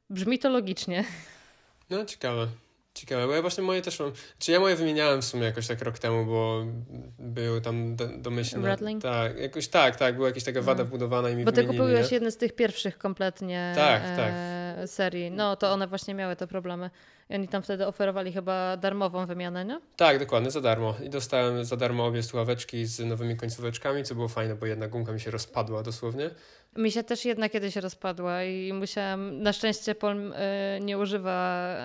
brzmi 0.10 0.39
to 0.39 0.50
logicznie. 0.50 1.03
No 1.89 2.06
ciekawe. 2.06 2.48
Ciekawe, 2.93 3.27
bo 3.27 3.33
ja 3.33 3.41
właśnie 3.41 3.63
moje 3.63 3.81
też 3.81 4.00
mam. 4.00 4.12
Czy 4.39 4.51
ja 4.51 4.60
moje 4.60 4.75
wymieniałem 4.75 5.21
w 5.21 5.25
sumie 5.25 5.43
jakoś 5.43 5.67
tak 5.67 5.81
rok 5.81 6.00
temu, 6.00 6.25
bo 6.25 6.65
był 7.19 7.62
tam 7.62 7.95
do, 7.95 8.07
domyślny. 8.07 8.67
Rattling? 8.67 9.03
Tak, 9.03 9.39
jakoś 9.39 9.67
tak, 9.67 9.95
tak, 9.95 10.15
była 10.15 10.27
jakaś 10.27 10.43
taka 10.43 10.62
wada 10.62 10.83
no. 10.83 10.88
wbudowana 10.88 11.29
i 11.29 11.36
mi 11.36 11.45
Bo 11.45 11.51
ty 11.51 11.65
kupiłeś 11.65 12.12
jedne 12.12 12.31
z 12.31 12.38
tych 12.38 12.55
pierwszych 12.55 12.98
kompletnie 12.98 13.74
tak, 13.75 14.01
tak. 14.15 14.33
serii. 14.89 15.31
No 15.31 15.55
to 15.55 15.71
one 15.71 15.88
właśnie 15.88 16.13
miały 16.13 16.36
te 16.36 16.48
problemy. 16.48 16.89
I 17.29 17.36
oni 17.36 17.48
tam 17.48 17.63
wtedy 17.63 17.88
oferowali 17.88 18.33
chyba 18.33 18.77
darmową 18.77 19.25
wymianę, 19.25 19.65
nie? 19.65 19.81
Tak, 19.95 20.19
dokładnie, 20.19 20.51
za 20.51 20.62
darmo. 20.62 20.95
I 21.03 21.10
dostałem 21.10 21.65
za 21.65 21.77
darmo 21.77 22.05
obie 22.05 22.24
słuchaweczki 22.24 22.86
z 22.86 23.00
nowymi 23.00 23.38
końcóweczkami, 23.38 24.03
co 24.03 24.15
było 24.15 24.27
fajne, 24.27 24.55
bo 24.55 24.65
jedna 24.65 24.88
gumka 24.88 25.12
mi 25.12 25.19
się 25.19 25.31
rozpadła 25.31 25.83
dosłownie. 25.83 26.29
Mi 26.75 26.92
się 26.92 27.04
też 27.04 27.25
jedna 27.25 27.50
kiedyś 27.50 27.75
rozpadła 27.75 28.44
i 28.44 28.74
musiałam, 28.74 29.42
na 29.42 29.54
szczęście 29.54 29.96
Paul 29.96 30.18
y, 30.18 30.36
nie 30.82 30.98
używa, 30.98 31.75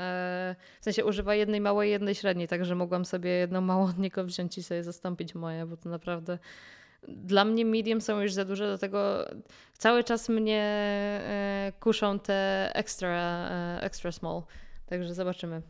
y, 0.50 0.80
w 0.80 0.84
sensie 0.84 1.04
używa 1.04 1.34
jednej 1.34 1.60
małej, 1.60 1.90
jednej 1.90 2.14
średniej, 2.14 2.48
także 2.48 2.74
mogłam 2.74 3.04
sobie 3.04 3.30
jedną 3.30 3.60
małą 3.60 3.84
od 3.84 3.98
niego 3.98 4.24
wziąć 4.24 4.58
i 4.58 4.62
sobie 4.62 4.82
zastąpić 4.84 5.34
moje, 5.34 5.66
bo 5.66 5.76
to 5.76 5.88
naprawdę 5.88 6.38
dla 7.08 7.44
mnie 7.44 7.64
medium 7.64 8.00
są 8.00 8.20
już 8.20 8.32
za 8.32 8.44
duże, 8.44 8.66
do 8.66 8.78
tego 8.78 9.28
cały 9.78 10.04
czas 10.04 10.28
mnie 10.28 11.20
y, 11.68 11.80
kuszą 11.80 12.18
te 12.18 12.70
extra, 12.74 13.50
extra 13.80 14.12
small, 14.12 14.42
także 14.86 15.14
zobaczymy. 15.14 15.62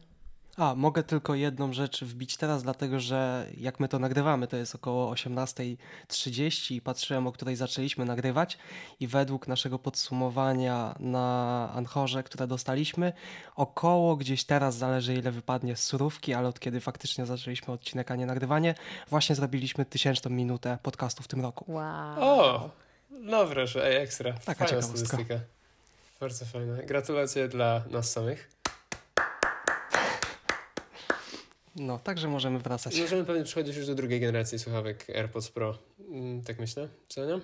A, 0.56 0.74
mogę 0.74 1.02
tylko 1.02 1.34
jedną 1.34 1.72
rzecz 1.72 2.04
wbić 2.04 2.36
teraz, 2.36 2.62
dlatego 2.62 3.00
że 3.00 3.46
jak 3.56 3.80
my 3.80 3.88
to 3.88 3.98
nagrywamy, 3.98 4.46
to 4.46 4.56
jest 4.56 4.74
około 4.74 5.14
18.30 5.14 6.74
i 6.74 6.80
patrzyłem, 6.80 7.26
o 7.26 7.32
której 7.32 7.56
zaczęliśmy 7.56 8.04
nagrywać 8.04 8.58
i 9.00 9.06
według 9.06 9.48
naszego 9.48 9.78
podsumowania 9.78 10.94
na 11.00 11.70
Anchorze, 11.74 12.22
które 12.22 12.46
dostaliśmy, 12.46 13.12
około 13.56 14.16
gdzieś 14.16 14.44
teraz, 14.44 14.76
zależy 14.76 15.14
ile 15.14 15.30
wypadnie 15.30 15.76
z 15.76 15.82
surówki, 15.82 16.34
ale 16.34 16.48
od 16.48 16.60
kiedy 16.60 16.80
faktycznie 16.80 17.26
zaczęliśmy 17.26 17.74
odcinek, 17.74 18.10
a 18.10 18.16
nie 18.16 18.26
nagrywanie, 18.26 18.74
właśnie 19.08 19.36
zrobiliśmy 19.36 19.84
tysięczną 19.84 20.30
minutę 20.30 20.78
podcastu 20.82 21.22
w 21.22 21.28
tym 21.28 21.40
roku. 21.40 21.64
Wow. 21.68 22.16
O, 22.20 22.70
no 23.10 23.46
wreszcie, 23.46 23.84
ej, 23.84 23.96
ekstra. 23.96 24.32
Taka 24.44 24.66
Fajna 24.66 24.82
statystyka. 24.82 25.40
Bardzo 26.20 26.44
fajne. 26.44 26.82
Gratulacje 26.82 27.48
dla 27.48 27.82
nas 27.90 28.12
samych. 28.12 28.55
No, 31.76 31.98
także 31.98 32.28
możemy 32.28 32.58
wracać. 32.58 33.00
Możemy 33.00 33.24
pewnie 33.24 33.44
przechodzić 33.44 33.76
już 33.76 33.86
do 33.86 33.94
drugiej 33.94 34.20
generacji 34.20 34.58
słuchawek 34.58 35.06
AirPods 35.10 35.50
Pro. 35.50 35.78
Mm, 36.08 36.42
tak 36.42 36.58
myślę, 36.58 36.88
co 37.08 37.26
nie? 37.26 37.40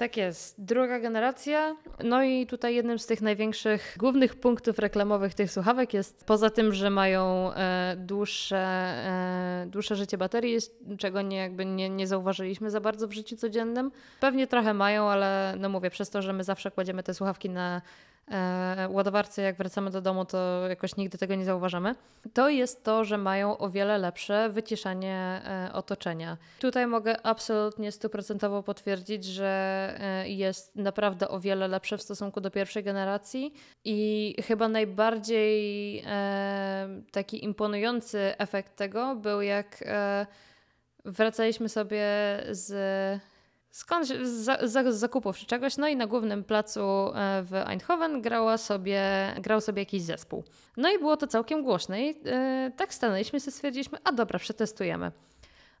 Tak 0.00 0.16
jest. 0.16 0.64
Druga 0.64 1.00
generacja. 1.00 1.76
No 2.04 2.22
i 2.22 2.46
tutaj 2.46 2.74
jednym 2.74 2.98
z 2.98 3.06
tych 3.06 3.22
największych, 3.22 3.96
głównych 3.98 4.36
punktów 4.36 4.78
reklamowych 4.78 5.34
tych 5.34 5.52
słuchawek 5.52 5.94
jest, 5.94 6.24
poza 6.24 6.50
tym, 6.50 6.72
że 6.72 6.90
mają 6.90 7.52
e, 7.54 7.96
dłuższe, 7.98 8.56
e, 8.56 9.66
dłuższe 9.70 9.96
życie 9.96 10.18
baterii, 10.18 10.58
czego 10.98 11.22
nie, 11.22 11.36
jakby 11.36 11.64
nie, 11.64 11.88
nie 11.88 12.06
zauważyliśmy 12.06 12.70
za 12.70 12.80
bardzo 12.80 13.08
w 13.08 13.12
życiu 13.12 13.36
codziennym. 13.36 13.90
Pewnie 14.20 14.46
trochę 14.46 14.74
mają, 14.74 15.08
ale 15.08 15.54
no 15.58 15.68
mówię, 15.68 15.90
przez 15.90 16.10
to, 16.10 16.22
że 16.22 16.32
my 16.32 16.44
zawsze 16.44 16.70
kładziemy 16.70 17.02
te 17.02 17.14
słuchawki 17.14 17.50
na 17.50 17.82
ładowarce, 18.88 19.42
jak 19.42 19.56
wracamy 19.56 19.90
do 19.90 20.00
domu, 20.00 20.24
to 20.24 20.68
jakoś 20.68 20.96
nigdy 20.96 21.18
tego 21.18 21.34
nie 21.34 21.44
zauważamy. 21.44 21.94
To 22.34 22.48
jest 22.48 22.84
to, 22.84 23.04
że 23.04 23.18
mają 23.18 23.58
o 23.58 23.70
wiele 23.70 23.98
lepsze 23.98 24.50
wyciszanie 24.50 25.42
e, 25.44 25.72
otoczenia. 25.72 26.36
Tutaj 26.58 26.86
mogę 26.86 27.26
absolutnie 27.26 27.92
stuprocentowo 27.92 28.62
potwierdzić, 28.62 29.24
że 29.24 29.94
e, 30.00 30.28
jest 30.28 30.76
naprawdę 30.76 31.28
o 31.28 31.40
wiele 31.40 31.68
lepsze 31.68 31.98
w 31.98 32.02
stosunku 32.02 32.40
do 32.40 32.50
pierwszej 32.50 32.84
generacji 32.84 33.54
i 33.84 34.34
chyba 34.46 34.68
najbardziej 34.68 35.98
e, 36.06 36.88
taki 37.12 37.44
imponujący 37.44 38.34
efekt 38.38 38.76
tego 38.76 39.16
był 39.16 39.42
jak 39.42 39.82
e, 39.86 40.26
wracaliśmy 41.04 41.68
sobie 41.68 42.04
z 42.50 42.70
skąd 43.70 44.06
z, 44.06 44.70
z, 44.70 44.94
zakupów 44.94 45.36
czy 45.36 45.46
czegoś. 45.46 45.76
No 45.76 45.88
i 45.88 45.96
na 45.96 46.06
głównym 46.06 46.44
placu 46.44 46.80
e, 46.80 47.42
w 47.42 47.54
Eindhoven 47.54 48.22
grała 48.22 48.58
sobie, 48.58 49.02
grał 49.38 49.60
sobie 49.60 49.82
jakiś 49.82 50.02
zespół. 50.02 50.44
No 50.76 50.92
i 50.92 50.98
było 50.98 51.16
to 51.16 51.26
całkiem 51.26 51.62
głośne 51.62 52.02
i 52.02 52.14
e, 52.26 52.72
tak 52.76 52.94
stanęliśmy 52.94 53.36
i 53.36 53.40
stwierdziliśmy, 53.40 53.98
a 54.04 54.12
dobra, 54.12 54.38
przetestujemy. 54.38 55.12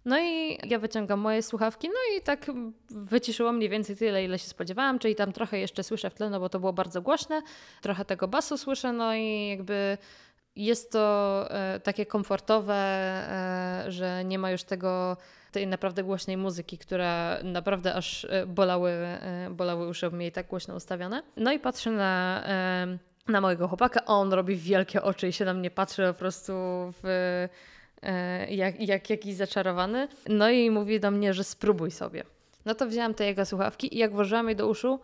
No 0.04 0.20
i 0.20 0.58
ja 0.64 0.78
wyciągam 0.78 1.20
moje 1.20 1.42
słuchawki, 1.42 1.88
no 1.88 2.18
i 2.18 2.22
tak 2.22 2.46
wyciszyło 2.90 3.52
mniej 3.52 3.68
więcej 3.68 3.96
tyle, 3.96 4.24
ile 4.24 4.38
się 4.38 4.48
spodziewałam, 4.48 4.98
czyli 4.98 5.14
tam 5.14 5.32
trochę 5.32 5.58
jeszcze 5.58 5.82
słyszę 5.82 6.10
w 6.10 6.14
tle, 6.14 6.30
no 6.30 6.40
bo 6.40 6.48
to 6.48 6.60
było 6.60 6.72
bardzo 6.72 7.02
głośne, 7.02 7.42
trochę 7.82 8.04
tego 8.04 8.28
basu 8.28 8.58
słyszę, 8.58 8.92
no 8.92 9.14
i 9.14 9.48
jakby 9.48 9.98
jest 10.56 10.92
to 10.92 11.46
e, 11.50 11.80
takie 11.80 12.06
komfortowe, 12.06 12.74
e, 12.74 13.84
że 13.88 14.24
nie 14.24 14.38
ma 14.38 14.50
już 14.50 14.62
tego 14.62 15.16
tej 15.52 15.66
naprawdę 15.66 16.04
głośnej 16.04 16.36
muzyki, 16.36 16.78
która 16.78 17.38
naprawdę 17.44 17.94
aż 17.94 18.24
e, 18.24 18.46
bolały, 18.46 18.92
bolały 19.50 19.88
uszy 19.88 20.10
mnie 20.10 20.26
i 20.26 20.32
tak 20.32 20.46
głośno 20.46 20.74
ustawione. 20.74 21.22
No 21.36 21.52
i 21.52 21.58
patrzę 21.58 21.90
na, 21.90 22.44
na 23.28 23.40
mojego 23.40 23.68
chłopaka, 23.68 24.04
on 24.04 24.32
robi 24.32 24.56
wielkie 24.56 25.02
oczy 25.02 25.28
i 25.28 25.32
się 25.32 25.44
na 25.44 25.54
mnie 25.54 25.70
patrzy 25.70 26.02
po 26.06 26.14
prostu 26.14 26.52
w, 27.02 27.46
jak, 28.48 28.80
jak 28.80 29.10
jakiś 29.10 29.34
zaczarowany. 29.34 30.08
No 30.28 30.50
i 30.50 30.70
mówi 30.70 31.00
do 31.00 31.10
mnie, 31.10 31.34
że 31.34 31.44
spróbuj 31.44 31.90
sobie. 31.90 32.24
No 32.64 32.74
to 32.74 32.86
wzięłam 32.86 33.14
te 33.14 33.26
jego 33.26 33.44
słuchawki 33.44 33.94
i 33.94 33.98
jak 33.98 34.12
włożyłam 34.12 34.48
je 34.48 34.54
do 34.54 34.68
uszu, 34.68 35.00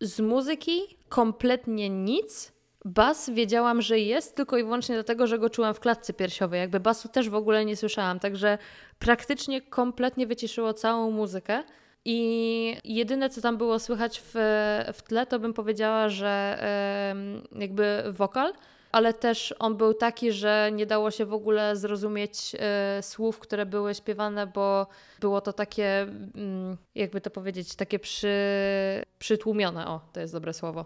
z 0.00 0.20
muzyki 0.20 0.80
kompletnie 1.08 1.90
nic, 1.90 2.52
Bas 2.86 3.30
wiedziałam, 3.30 3.82
że 3.82 3.98
jest 3.98 4.36
tylko 4.36 4.58
i 4.58 4.62
wyłącznie 4.62 4.94
dlatego, 4.94 5.26
że 5.26 5.38
go 5.38 5.50
czułam 5.50 5.74
w 5.74 5.80
klatce 5.80 6.12
piersiowej. 6.12 6.60
Jakby 6.60 6.80
basu 6.80 7.08
też 7.08 7.30
w 7.30 7.34
ogóle 7.34 7.64
nie 7.64 7.76
słyszałam, 7.76 8.20
także 8.20 8.58
praktycznie 8.98 9.62
kompletnie 9.62 10.26
wyciszyło 10.26 10.74
całą 10.74 11.10
muzykę. 11.10 11.62
I 12.04 12.76
jedyne, 12.84 13.30
co 13.30 13.40
tam 13.40 13.56
było 13.56 13.78
słychać 13.78 14.22
w, 14.24 14.32
w 14.92 15.02
tle, 15.02 15.26
to 15.26 15.38
bym 15.38 15.52
powiedziała, 15.52 16.08
że 16.08 16.58
jakby 17.52 18.04
wokal, 18.10 18.52
ale 18.92 19.14
też 19.14 19.54
on 19.58 19.76
był 19.76 19.94
taki, 19.94 20.32
że 20.32 20.70
nie 20.72 20.86
dało 20.86 21.10
się 21.10 21.26
w 21.26 21.32
ogóle 21.32 21.76
zrozumieć 21.76 22.52
e, 22.58 23.02
słów, 23.02 23.38
które 23.38 23.66
były 23.66 23.94
śpiewane, 23.94 24.46
bo 24.46 24.86
było 25.20 25.40
to 25.40 25.52
takie, 25.52 26.02
mm, 26.34 26.76
jakby 26.94 27.20
to 27.20 27.30
powiedzieć, 27.30 27.74
takie 27.74 27.98
przy, 27.98 28.34
przytłumione. 29.18 29.86
O, 29.86 30.00
to 30.12 30.20
jest 30.20 30.32
dobre 30.32 30.54
słowo. 30.54 30.84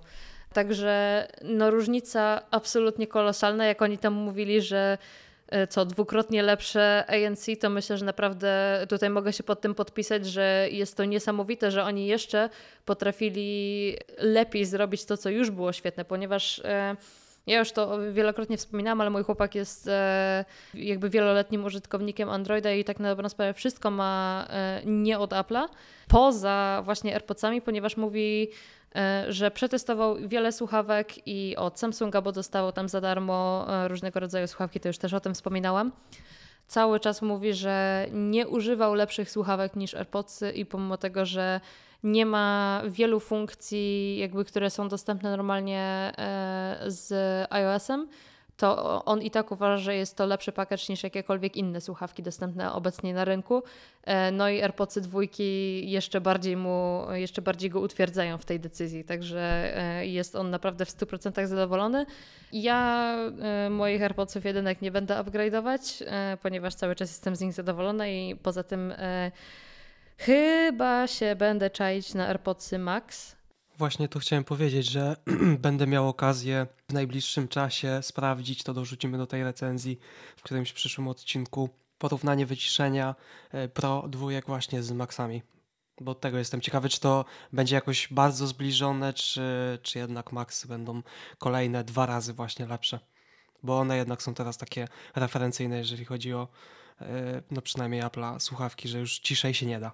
Także 0.52 1.26
no 1.42 1.70
różnica 1.70 2.42
absolutnie 2.50 3.06
kolosalna, 3.06 3.66
jak 3.66 3.82
oni 3.82 3.98
tam 3.98 4.12
mówili, 4.12 4.62
że 4.62 4.98
e, 5.48 5.66
co 5.66 5.84
dwukrotnie 5.84 6.42
lepsze 6.42 7.04
ANC, 7.08 7.46
to 7.60 7.70
myślę, 7.70 7.98
że 7.98 8.04
naprawdę 8.04 8.80
tutaj 8.88 9.10
mogę 9.10 9.32
się 9.32 9.42
pod 9.42 9.60
tym 9.60 9.74
podpisać, 9.74 10.26
że 10.26 10.68
jest 10.70 10.96
to 10.96 11.04
niesamowite, 11.04 11.70
że 11.70 11.84
oni 11.84 12.06
jeszcze 12.06 12.50
potrafili 12.84 13.96
lepiej 14.18 14.64
zrobić 14.64 15.04
to, 15.04 15.16
co 15.16 15.30
już 15.30 15.50
było 15.50 15.72
świetne, 15.72 16.04
ponieważ 16.04 16.58
e, 16.58 16.96
ja 17.50 17.58
już 17.58 17.72
to 17.72 18.12
wielokrotnie 18.12 18.56
wspominałam, 18.56 19.00
ale 19.00 19.10
mój 19.10 19.24
chłopak 19.24 19.54
jest 19.54 19.88
e, 19.88 20.44
jakby 20.74 21.10
wieloletnim 21.10 21.64
użytkownikiem 21.64 22.28
Androida 22.28 22.72
i 22.72 22.84
tak 22.84 23.00
na 23.00 23.08
dobrą 23.08 23.28
sprawę 23.28 23.54
wszystko 23.54 23.90
ma 23.90 24.46
nie 24.84 25.18
od 25.18 25.30
Apple'a, 25.30 25.68
poza 26.08 26.82
właśnie 26.84 27.14
AirPodsami, 27.14 27.62
ponieważ 27.62 27.96
mówi, 27.96 28.48
E, 28.96 29.24
że 29.28 29.50
przetestował 29.50 30.16
wiele 30.28 30.52
słuchawek 30.52 31.28
i 31.28 31.56
od 31.56 31.78
Samsunga, 31.78 32.20
bo 32.22 32.32
dostało 32.32 32.72
tam 32.72 32.88
za 32.88 33.00
darmo 33.00 33.66
e, 33.68 33.88
różnego 33.88 34.20
rodzaju 34.20 34.46
słuchawki, 34.46 34.80
to 34.80 34.88
już 34.88 34.98
też 34.98 35.14
o 35.14 35.20
tym 35.20 35.34
wspominałam. 35.34 35.92
Cały 36.66 37.00
czas 37.00 37.22
mówi, 37.22 37.54
że 37.54 38.06
nie 38.12 38.48
używał 38.48 38.94
lepszych 38.94 39.30
słuchawek 39.30 39.76
niż 39.76 39.94
AirPodsy 39.94 40.50
i 40.50 40.66
pomimo 40.66 40.96
tego, 40.96 41.26
że 41.26 41.60
nie 42.02 42.26
ma 42.26 42.82
wielu 42.88 43.20
funkcji, 43.20 44.18
jakby, 44.18 44.44
które 44.44 44.70
są 44.70 44.88
dostępne 44.88 45.30
normalnie 45.30 46.12
e, 46.18 46.84
z 46.86 47.12
iOS-em, 47.52 48.08
to 48.56 49.04
on 49.04 49.22
i 49.22 49.30
tak 49.30 49.52
uważa, 49.52 49.76
że 49.76 49.96
jest 49.96 50.16
to 50.16 50.26
lepszy 50.26 50.52
pakiet 50.52 50.88
niż 50.88 51.02
jakiekolwiek 51.02 51.56
inne 51.56 51.80
słuchawki 51.80 52.22
dostępne 52.22 52.72
obecnie 52.72 53.14
na 53.14 53.24
rynku. 53.24 53.62
E, 54.04 54.32
no 54.32 54.48
i 54.48 54.62
AirPodsy 54.62 55.00
dwójki 55.00 55.90
jeszcze 55.90 56.20
bardziej 56.20 56.56
mu, 56.56 57.04
jeszcze 57.12 57.42
bardziej 57.42 57.70
go 57.70 57.80
utwierdzają 57.80 58.38
w 58.38 58.44
tej 58.44 58.60
decyzji, 58.60 59.04
także 59.04 59.72
e, 59.76 60.06
jest 60.06 60.36
on 60.36 60.50
naprawdę 60.50 60.84
w 60.84 60.88
100% 60.88 61.46
zadowolony. 61.46 62.06
Ja 62.52 63.16
moich 63.70 64.02
AirPodsów 64.02 64.44
jedynek 64.44 64.82
nie 64.82 64.90
będę 64.90 65.14
upgrade'ować, 65.14 66.04
ponieważ 66.42 66.74
cały 66.74 66.94
czas 66.94 67.10
jestem 67.10 67.36
z 67.36 67.40
nich 67.40 67.52
zadowolona 67.52 68.08
i 68.08 68.36
poza 68.42 68.62
tym 68.62 68.92
chyba 70.20 71.06
się 71.06 71.36
będę 71.36 71.70
czaić 71.70 72.14
na 72.14 72.26
AirPodsy 72.28 72.78
Max, 72.78 73.36
Właśnie 73.80 74.08
to 74.08 74.18
chciałem 74.18 74.44
powiedzieć, 74.44 74.86
że 74.86 75.16
będę 75.66 75.86
miał 75.86 76.08
okazję 76.08 76.66
w 76.88 76.92
najbliższym 76.92 77.48
czasie 77.48 77.98
sprawdzić, 78.02 78.62
to 78.62 78.74
dorzucimy 78.74 79.18
do 79.18 79.26
tej 79.26 79.44
recenzji 79.44 79.98
w 80.36 80.42
którymś 80.42 80.72
przyszłym 80.72 81.08
odcinku, 81.08 81.68
porównanie 81.98 82.46
wyciszenia 82.46 83.14
e, 83.52 83.68
Pro 83.68 84.04
dwójek 84.08 84.46
właśnie 84.46 84.82
z 84.82 84.92
Maxami. 84.92 85.42
Bo 86.00 86.14
tego 86.14 86.38
jestem 86.38 86.60
ciekawy, 86.60 86.88
czy 86.88 87.00
to 87.00 87.24
będzie 87.52 87.74
jakoś 87.74 88.08
bardzo 88.10 88.46
zbliżone, 88.46 89.12
czy, 89.12 89.78
czy 89.82 89.98
jednak 89.98 90.32
Maxy 90.32 90.68
będą 90.68 91.02
kolejne 91.38 91.84
dwa 91.84 92.06
razy 92.06 92.32
właśnie 92.32 92.66
lepsze. 92.66 93.00
Bo 93.62 93.78
one 93.78 93.96
jednak 93.96 94.22
są 94.22 94.34
teraz 94.34 94.58
takie 94.58 94.88
referencyjne, 95.16 95.78
jeżeli 95.78 96.04
chodzi 96.04 96.34
o 96.34 96.48
e, 97.00 97.42
no 97.50 97.62
przynajmniej 97.62 98.02
Apple'a 98.02 98.40
słuchawki, 98.40 98.88
że 98.88 98.98
już 98.98 99.18
ciszej 99.18 99.54
się 99.54 99.66
nie 99.66 99.80
da. 99.80 99.92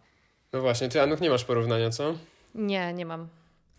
No 0.56 0.62
właśnie, 0.62 0.88
ty 0.88 1.00
Anuk 1.02 1.20
nie 1.20 1.30
masz 1.30 1.44
porównania, 1.44 1.90
co? 1.90 2.14
Nie, 2.54 2.92
nie 2.94 3.06
mam. 3.06 3.28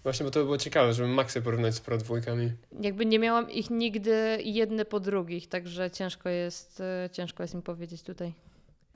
Właśnie, 0.03 0.23
bo 0.23 0.31
to 0.31 0.39
by 0.39 0.45
było 0.45 0.57
ciekawe, 0.57 0.93
żeby 0.93 1.09
Maxy 1.09 1.41
porównać 1.41 1.75
z 1.75 1.79
Pro 1.79 1.97
dwójkami. 1.97 2.51
Jakby 2.81 3.05
nie 3.05 3.19
miałam 3.19 3.51
ich 3.51 3.69
nigdy 3.69 4.37
jedne 4.43 4.85
po 4.85 4.99
drugich, 4.99 5.49
także 5.49 5.91
ciężko 5.91 6.29
jest, 6.29 6.81
e, 6.81 7.09
ciężko 7.11 7.43
jest 7.43 7.55
mi 7.55 7.61
powiedzieć 7.61 8.03
tutaj. 8.03 8.33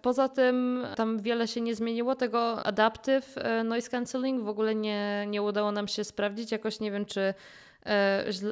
Poza 0.02 0.30
tym 0.30 0.86
tam 0.96 1.22
wiele 1.22 1.48
się 1.48 1.62
nie 1.62 1.76
zmieniło. 1.76 2.16
Tego 2.16 2.64
adaptive 2.66 3.36
noise 3.64 3.90
cancelling 3.90 4.44
w 4.44 4.50
ogóle 4.50 4.76
nie, 4.76 5.26
nie 5.28 5.42
udało 5.42 5.72
nam 5.72 5.88
się 5.88 6.04
sprawdzić. 6.04 6.52
Jakoś 6.52 6.80
nie 6.80 6.92
wiem, 6.92 7.06
czy 7.06 7.34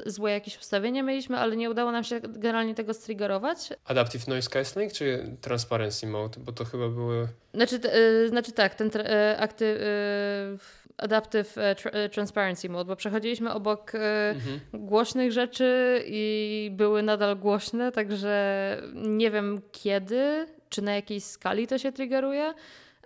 złe 0.06 0.32
jakieś 0.32 0.58
ustawienia 0.58 1.04
mieliśmy, 1.04 1.38
ale 1.38 1.58
nie 1.58 1.70
udało 1.70 1.92
nam 1.92 2.04
się 2.04 2.20
generalnie 2.20 2.76
tego 2.76 2.94
striggerować. 2.94 3.70
Adaptive 3.86 4.28
noise 4.28 4.50
cancelling 4.50 4.94
czy 4.94 5.38
transparency 5.42 6.08
mode? 6.08 6.40
Bo 6.40 6.52
to 6.52 6.66
chyba 6.66 6.90
były... 6.90 7.28
Znaczy, 7.54 7.76
e, 7.76 8.28
znaczy 8.28 8.52
tak, 8.52 8.76
ten 8.76 8.90
e, 8.96 9.38
akty, 9.40 9.66
e, 9.66 10.90
Adaptive 11.00 11.58
e, 11.58 11.76
e, 11.94 12.10
Transparency 12.10 12.70
Mode, 12.70 12.88
bo 12.88 12.96
przechodziliśmy 12.96 13.54
obok 13.54 13.96
e, 13.96 14.30
mhm. 14.30 14.60
głośnych 14.74 15.32
rzeczy 15.32 16.04
i 16.06 16.70
były 16.74 17.04
nadal 17.04 17.36
głośne, 17.36 17.92
także 17.92 18.78
nie 18.94 19.32
wiem 19.32 19.62
kiedy, 19.72 20.46
czy 20.70 20.82
na 20.82 20.96
jakiej 20.96 21.22
skali 21.22 21.68
to 21.68 21.78
się 21.78 21.92
triggeruje. 21.92 22.54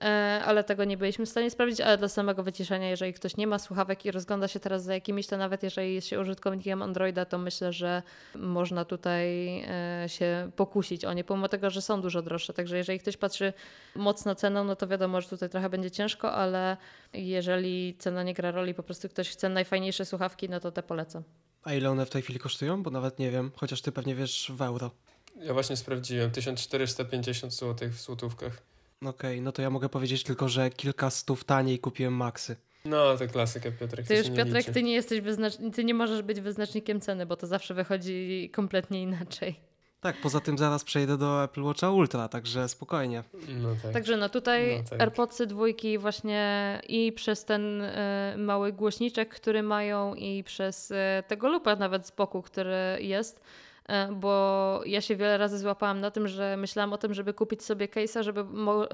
E, 0.04 0.42
ale 0.46 0.64
tego 0.64 0.84
nie 0.84 0.98
byliśmy 0.98 1.26
w 1.26 1.30
stanie 1.30 1.52
sprawdzić, 1.52 1.82
ale 1.82 1.98
dla 1.98 2.08
samego 2.08 2.44
wyciszenia, 2.44 2.90
jeżeli 2.90 3.14
ktoś 3.14 3.38
nie 3.38 3.48
ma 3.48 3.60
słuchawek 3.60 4.06
i 4.06 4.12
rozgląda 4.12 4.48
się 4.48 4.60
teraz 4.60 4.84
za 4.84 4.94
jakimiś, 4.94 5.28
to 5.28 5.38
nawet 5.38 5.64
jeżeli 5.64 5.96
jest 5.96 6.08
się 6.08 6.20
użytkownikiem 6.20 6.82
Androida, 6.82 7.26
to 7.26 7.38
myślę, 7.38 7.74
że 7.74 8.04
można 8.36 8.86
tutaj 8.86 9.28
e, 9.68 10.10
się 10.10 10.52
pokusić 10.56 11.06
o 11.06 11.14
nie, 11.14 11.24
pomimo 11.24 11.50
tego, 11.50 11.70
że 11.70 11.82
są 11.82 12.02
dużo 12.02 12.22
droższe. 12.22 12.54
Także 12.54 12.78
jeżeli 12.78 13.00
ktoś 13.00 13.18
patrzy 13.18 13.54
mocno 13.96 14.36
ceną, 14.36 14.64
no 14.64 14.76
to 14.76 14.88
wiadomo, 14.88 15.22
że 15.22 15.30
tutaj 15.30 15.50
trochę 15.50 15.70
będzie 15.70 15.92
ciężko, 15.92 16.32
ale 16.32 16.78
jeżeli 17.14 17.96
cena 18.00 18.24
nie 18.24 18.34
gra 18.34 18.52
roli, 18.52 18.74
po 18.74 18.84
prostu 18.84 19.10
ktoś 19.10 19.30
chce 19.30 19.50
najfajniejsze 19.50 20.06
słuchawki, 20.06 20.50
no 20.50 20.60
to 20.60 20.72
te 20.72 20.84
polecam. 20.84 21.24
A 21.64 21.74
ile 21.74 21.90
one 21.90 22.06
w 22.06 22.10
tej 22.10 22.22
chwili 22.22 22.40
kosztują? 22.40 22.84
Bo 22.84 22.92
nawet 22.92 23.20
nie 23.20 23.32
wiem, 23.32 23.52
chociaż 23.56 23.82
ty 23.82 23.92
pewnie 23.92 24.16
wiesz 24.16 24.52
w 24.56 24.62
euro. 24.62 24.92
Ja 25.36 25.54
właśnie 25.54 25.78
sprawdziłem, 25.78 26.32
1450 26.32 27.54
zł 27.54 27.90
w 27.90 28.02
złotówkach. 28.02 28.73
Okej, 29.10 29.32
okay, 29.32 29.42
no 29.42 29.52
to 29.52 29.62
ja 29.62 29.70
mogę 29.70 29.90
powiedzieć 29.90 30.24
tylko, 30.24 30.50
że 30.50 30.70
kilka 30.70 31.10
stów 31.10 31.44
taniej 31.44 31.80
kupiłem 31.80 32.14
Maxy. 32.14 32.56
No, 32.86 33.18
to 33.18 33.28
klasyka, 33.28 33.72
Piotrek. 33.72 34.08
Ty 34.08 34.14
to 34.14 34.20
już, 34.28 34.38
Piotrek, 34.38 34.56
liczy. 34.56 34.74
ty 34.74 34.84
nie 34.84 34.94
jesteś 34.94 35.22
wyznacz... 35.22 35.54
ty 35.76 35.84
nie 35.84 35.94
możesz 35.94 36.22
być 36.22 36.42
wyznacznikiem 36.42 37.02
ceny, 37.02 37.26
bo 37.26 37.36
to 37.36 37.48
zawsze 37.48 37.74
wychodzi 37.74 38.50
kompletnie 38.54 39.02
inaczej. 39.02 39.60
Tak, 40.02 40.16
poza 40.22 40.40
tym 40.40 40.58
zaraz 40.58 40.84
przejdę 40.84 41.18
do 41.18 41.44
Apple 41.44 41.64
Watcha 41.64 41.92
Ultra, 41.92 42.28
także 42.28 42.70
spokojnie. 42.70 43.24
No 43.62 43.70
tak. 43.84 43.92
Także 43.92 44.18
no 44.18 44.30
tutaj 44.30 44.78
No 44.84 44.90
tak. 44.90 45.02
AirPodsy 45.02 45.48
dwójki 45.48 45.98
właśnie 45.98 46.82
i 46.88 47.12
przez 47.12 47.46
ten 47.46 47.82
e, 47.82 48.36
mały 48.38 48.74
głośniczek, 48.74 49.36
który 49.36 49.64
mają 49.64 50.16
i 50.16 50.44
przez 50.44 50.92
e, 50.92 51.24
tego 51.28 51.50
lupa 51.50 51.76
nawet 51.76 52.08
z 52.08 52.12
boku, 52.12 52.42
który 52.42 52.98
jest, 53.00 53.42
bo 54.12 54.82
ja 54.86 55.02
się 55.02 55.16
wiele 55.16 55.38
razy 55.38 55.58
złapałam 55.60 56.00
na 56.02 56.12
tym, 56.12 56.28
że 56.28 56.58
myślałam 56.58 56.94
o 56.94 56.98
tym, 56.98 57.14
żeby 57.14 57.34
kupić 57.34 57.64
sobie 57.64 57.88
case'a, 57.88 58.24
żeby 58.24 58.44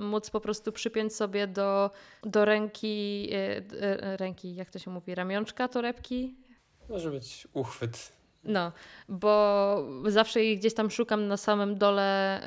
móc 0.02 0.30
po 0.30 0.42
prostu 0.42 0.72
przypiąć 0.72 1.16
sobie 1.16 1.48
do, 1.48 1.92
do 2.24 2.46
ręki, 2.46 3.30
e, 3.34 3.58
e, 3.82 4.18
ręki, 4.18 4.56
jak 4.56 4.70
to 4.70 4.80
się 4.80 4.92
mówi, 4.92 5.16
ramionczka 5.16 5.68
torebki, 5.68 6.36
Może 6.90 7.12
być 7.12 7.48
uchwyt. 7.54 8.12
no, 8.44 8.72
bo 9.10 9.88
zawsze 10.06 10.40
gdzieś 10.56 10.74
tam 10.74 10.92
szukam 10.92 11.28
na 11.28 11.38
samym 11.38 11.78
dole 11.78 12.42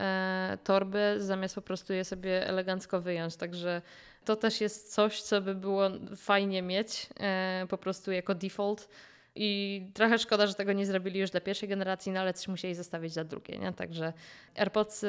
e, 0.52 0.58
torby, 0.64 1.14
zamiast 1.18 1.54
po 1.54 1.62
prostu 1.62 1.92
je 1.92 2.04
sobie 2.04 2.46
elegancko 2.48 3.00
wyjąć. 3.00 3.36
Także 3.36 3.82
to 4.24 4.36
też 4.36 4.60
jest 4.60 4.94
coś, 4.94 5.22
co 5.22 5.40
by 5.40 5.54
było 5.54 5.88
fajnie 6.16 6.62
mieć 6.62 7.08
e, 7.20 7.66
po 7.68 7.78
prostu 7.78 8.12
jako 8.12 8.34
default. 8.34 8.88
I 9.34 9.82
trochę 9.94 10.18
szkoda, 10.18 10.46
że 10.46 10.54
tego 10.54 10.72
nie 10.72 10.86
zrobili 10.86 11.20
już 11.20 11.30
dla 11.30 11.40
pierwszej 11.40 11.68
generacji, 11.68 12.12
no 12.12 12.20
ale 12.20 12.34
coś 12.34 12.48
musieli 12.48 12.74
zostawić 12.74 13.14
dla 13.14 13.24
drugiej. 13.24 13.60
Nie? 13.60 13.72
Także 13.72 14.12
AirPods 14.56 15.04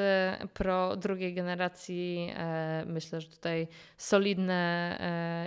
Pro 0.54 0.96
drugiej 0.96 1.34
generacji 1.34 2.34
e, 2.36 2.84
myślę, 2.88 3.22
że 3.22 3.28
tutaj 3.28 3.68
solidne 3.98 4.98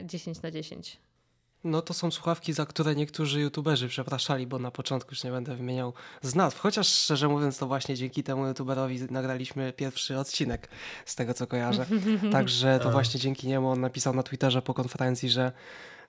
e, 0.03 0.07
10 0.07 0.43
na 0.43 0.51
10. 0.51 0.99
No 1.65 1.83
to 1.83 1.95
są 1.95 2.11
słuchawki, 2.11 2.53
za 2.53 2.67
które 2.67 2.95
niektórzy 2.95 3.41
youtuberzy 3.41 3.89
przepraszali, 3.89 4.47
bo 4.47 4.59
na 4.59 4.71
początku 4.71 5.11
już 5.11 5.25
nie 5.25 5.31
będę 5.31 5.57
wymieniał 5.57 5.93
z 6.23 6.35
nazw. 6.35 6.59
Chociaż 6.59 6.89
szczerze 6.89 7.29
mówiąc, 7.29 7.59
to 7.59 7.67
właśnie 7.67 7.95
dzięki 7.95 8.23
temu 8.23 8.47
youtuberowi 8.47 9.01
nagraliśmy 9.11 9.73
pierwszy 9.73 10.19
odcinek, 10.19 10.69
z 11.07 11.15
tego 11.15 11.35
co 11.35 11.47
kojarzę. 11.47 11.87
Także 12.33 12.79
to 12.83 12.89
A. 12.89 12.93
właśnie 12.93 13.21
dzięki 13.21 13.47
niemu 13.47 13.69
on 13.69 13.81
napisał 13.81 14.15
na 14.15 14.23
Twitterze 14.23 14.63
po 14.63 14.75
konferencji, 14.75 15.31
że 15.31 15.53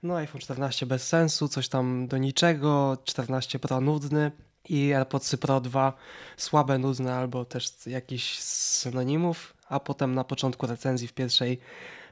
no 0.04 0.16
iPhone 0.16 0.42
14 0.42 0.86
bez 0.86 1.08
sensu, 1.08 1.48
coś 1.48 1.70
tam 1.70 2.08
do 2.08 2.18
niczego, 2.18 2.98
14 3.06 3.60
Pro 3.60 3.82
nudny 3.82 4.32
i 4.70 4.94
AirPods 4.94 5.36
Pro 5.36 5.62
2 5.62 5.94
słabe, 6.38 6.78
nudne 6.78 7.16
albo 7.16 7.46
też 7.46 7.72
jakiś 7.86 8.40
synonimów, 8.40 9.54
a 9.70 9.80
potem 9.80 10.16
na 10.16 10.24
początku 10.24 10.68
recenzji 10.68 11.08
w 11.08 11.14
pierwszej 11.14 11.60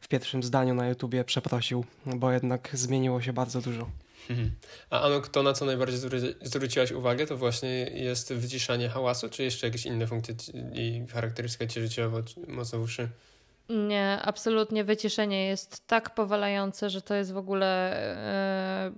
w 0.01 0.07
pierwszym 0.07 0.43
zdaniu 0.43 0.73
na 0.73 0.87
YouTubie 0.87 1.23
przeprosił, 1.23 1.85
bo 2.05 2.31
jednak 2.31 2.69
zmieniło 2.73 3.21
się 3.21 3.33
bardzo 3.33 3.61
dużo. 3.61 3.89
Mhm. 4.29 4.51
A 4.89 5.01
Anuk, 5.01 5.27
to 5.27 5.43
na 5.43 5.53
co 5.53 5.65
najbardziej 5.65 5.99
zwró- 5.99 6.33
zwróciłaś 6.41 6.91
uwagę, 6.91 7.27
to 7.27 7.37
właśnie 7.37 7.69
jest 7.93 8.33
wyciszanie 8.33 8.89
hałasu, 8.89 9.29
czy 9.29 9.43
jeszcze 9.43 9.67
jakieś 9.67 9.85
inne 9.85 10.07
funkcje 10.07 10.35
i 10.73 11.05
życiowo 11.81 12.23
czy 12.23 12.39
mocno 12.47 12.79
uszy? 12.79 13.09
Nie, 13.69 14.19
absolutnie 14.23 14.83
wyciszenie 14.83 15.47
jest 15.47 15.87
tak 15.87 16.15
powalające, 16.15 16.89
że 16.89 17.01
to 17.01 17.15
jest 17.15 17.33
w 17.33 17.37
ogóle 17.37 17.95
e, 18.87 18.91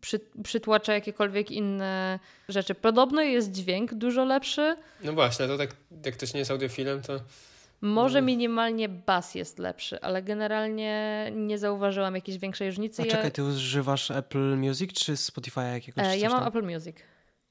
przy, 0.00 0.20
przytłacza 0.42 0.92
jakiekolwiek 0.94 1.50
inne 1.50 2.18
rzeczy. 2.48 2.74
Podobno 2.74 3.22
jest 3.22 3.52
dźwięk 3.52 3.94
dużo 3.94 4.24
lepszy. 4.24 4.76
No 5.04 5.12
właśnie, 5.12 5.46
to 5.46 5.58
tak 5.58 5.70
jak 6.04 6.14
ktoś 6.16 6.34
nie 6.34 6.38
jest 6.38 6.50
audiofilem, 6.50 7.02
to 7.02 7.20
Może 7.80 8.18
Mm. 8.18 8.26
minimalnie 8.26 8.88
bas 8.88 9.34
jest 9.34 9.58
lepszy, 9.58 10.00
ale 10.00 10.22
generalnie 10.22 11.26
nie 11.34 11.58
zauważyłam 11.58 12.14
jakiejś 12.14 12.38
większej 12.38 12.68
różnicy. 12.68 13.02
A 13.02 13.06
czekaj, 13.06 13.32
ty 13.32 13.44
używasz 13.44 14.10
Apple 14.10 14.56
Music 14.56 14.92
czy 14.92 15.16
Spotify 15.16 15.60
jakiegoś? 15.60 16.04
e, 16.06 16.10
czy 16.12 16.18
ja 16.18 16.28
mam 16.28 16.38
tam? 16.38 16.48
Apple 16.48 16.62
Music. 16.74 16.96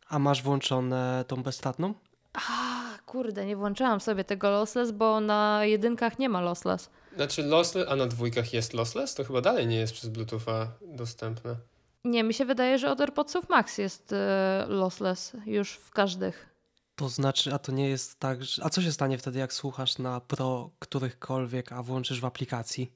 A 0.09 0.19
masz 0.19 0.41
włączone 0.43 1.25
tą 1.27 1.43
bezstatną? 1.43 1.93
A, 2.33 2.74
kurde, 3.15 3.45
nie 3.45 3.55
włączyłam 3.55 3.99
sobie 3.99 4.23
tego 4.23 4.49
lossless, 4.49 4.91
bo 4.91 5.19
na 5.19 5.65
jedynkach 5.65 6.19
nie 6.19 6.29
ma 6.29 6.41
lossless. 6.41 6.89
znaczy 7.15 7.43
lossless, 7.43 7.87
a 7.89 7.95
na 7.95 8.07
dwójkach 8.07 8.53
jest 8.53 8.73
lossless, 8.73 9.15
to 9.15 9.23
chyba 9.23 9.41
dalej 9.41 9.67
nie 9.67 9.75
jest 9.75 9.93
przez 9.93 10.09
Bluetootha 10.09 10.67
dostępne. 10.81 11.55
Nie, 12.03 12.23
mi 12.23 12.33
się 12.33 12.45
wydaje, 12.45 12.77
że 12.77 12.91
od 12.91 13.01
AirPodsów 13.01 13.49
Max 13.49 13.77
jest 13.77 14.13
e, 14.13 14.65
lossless 14.67 15.33
już 15.45 15.73
w 15.73 15.91
każdych. 15.91 16.49
To 16.95 17.09
znaczy, 17.09 17.53
a 17.53 17.59
to 17.59 17.71
nie 17.71 17.89
jest 17.89 18.19
tak, 18.19 18.43
że... 18.43 18.63
A 18.65 18.69
co 18.69 18.81
się 18.81 18.91
stanie 18.91 19.17
wtedy, 19.17 19.39
jak 19.39 19.53
słuchasz 19.53 19.97
na 19.97 20.21
Pro 20.21 20.69
którychkolwiek, 20.79 21.71
a 21.71 21.83
włączysz 21.83 22.21
w 22.21 22.25
aplikacji? 22.25 22.91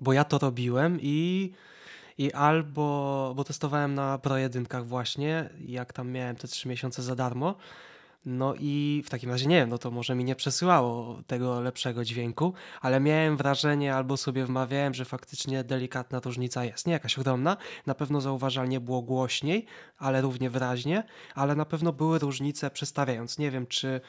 Bo 0.00 0.12
ja 0.12 0.24
to 0.24 0.38
robiłem 0.38 0.98
i, 1.02 1.52
i 2.18 2.32
albo... 2.32 3.32
Bo 3.36 3.44
testowałem 3.44 3.94
na 3.94 4.18
Pro 4.18 4.36
jedynkach 4.36 4.86
właśnie, 4.86 5.50
jak 5.66 5.92
tam 5.92 6.10
miałem 6.10 6.36
te 6.36 6.48
trzy 6.48 6.68
miesiące 6.68 7.02
za 7.02 7.14
darmo. 7.14 7.54
No 8.26 8.54
i 8.60 9.02
w 9.06 9.10
takim 9.10 9.30
razie 9.30 9.46
nie 9.46 9.56
wiem, 9.56 9.68
no 9.68 9.78
to 9.78 9.90
może 9.90 10.14
mi 10.14 10.24
nie 10.24 10.36
przesyłało 10.36 11.22
tego 11.26 11.60
lepszego 11.60 12.04
dźwięku, 12.04 12.54
ale 12.80 13.00
miałem 13.00 13.36
wrażenie 13.36 13.94
albo 13.94 14.16
sobie 14.16 14.44
wmawiałem, 14.44 14.94
że 14.94 15.04
faktycznie 15.04 15.64
delikatna 15.64 16.20
różnica 16.24 16.64
jest. 16.64 16.86
Nie 16.86 16.92
jakaś 16.92 17.18
ogromna, 17.18 17.56
na 17.86 17.94
pewno 17.94 18.20
zauważalnie 18.20 18.80
było 18.80 19.02
głośniej, 19.02 19.66
ale 19.98 20.20
równie 20.20 20.50
wyraźnie, 20.50 21.04
ale 21.34 21.54
na 21.54 21.64
pewno 21.64 21.92
były 21.92 22.18
różnice 22.18 22.70
przestawiając. 22.70 23.38
Nie 23.38 23.50
wiem, 23.50 23.66
czy, 23.66 24.00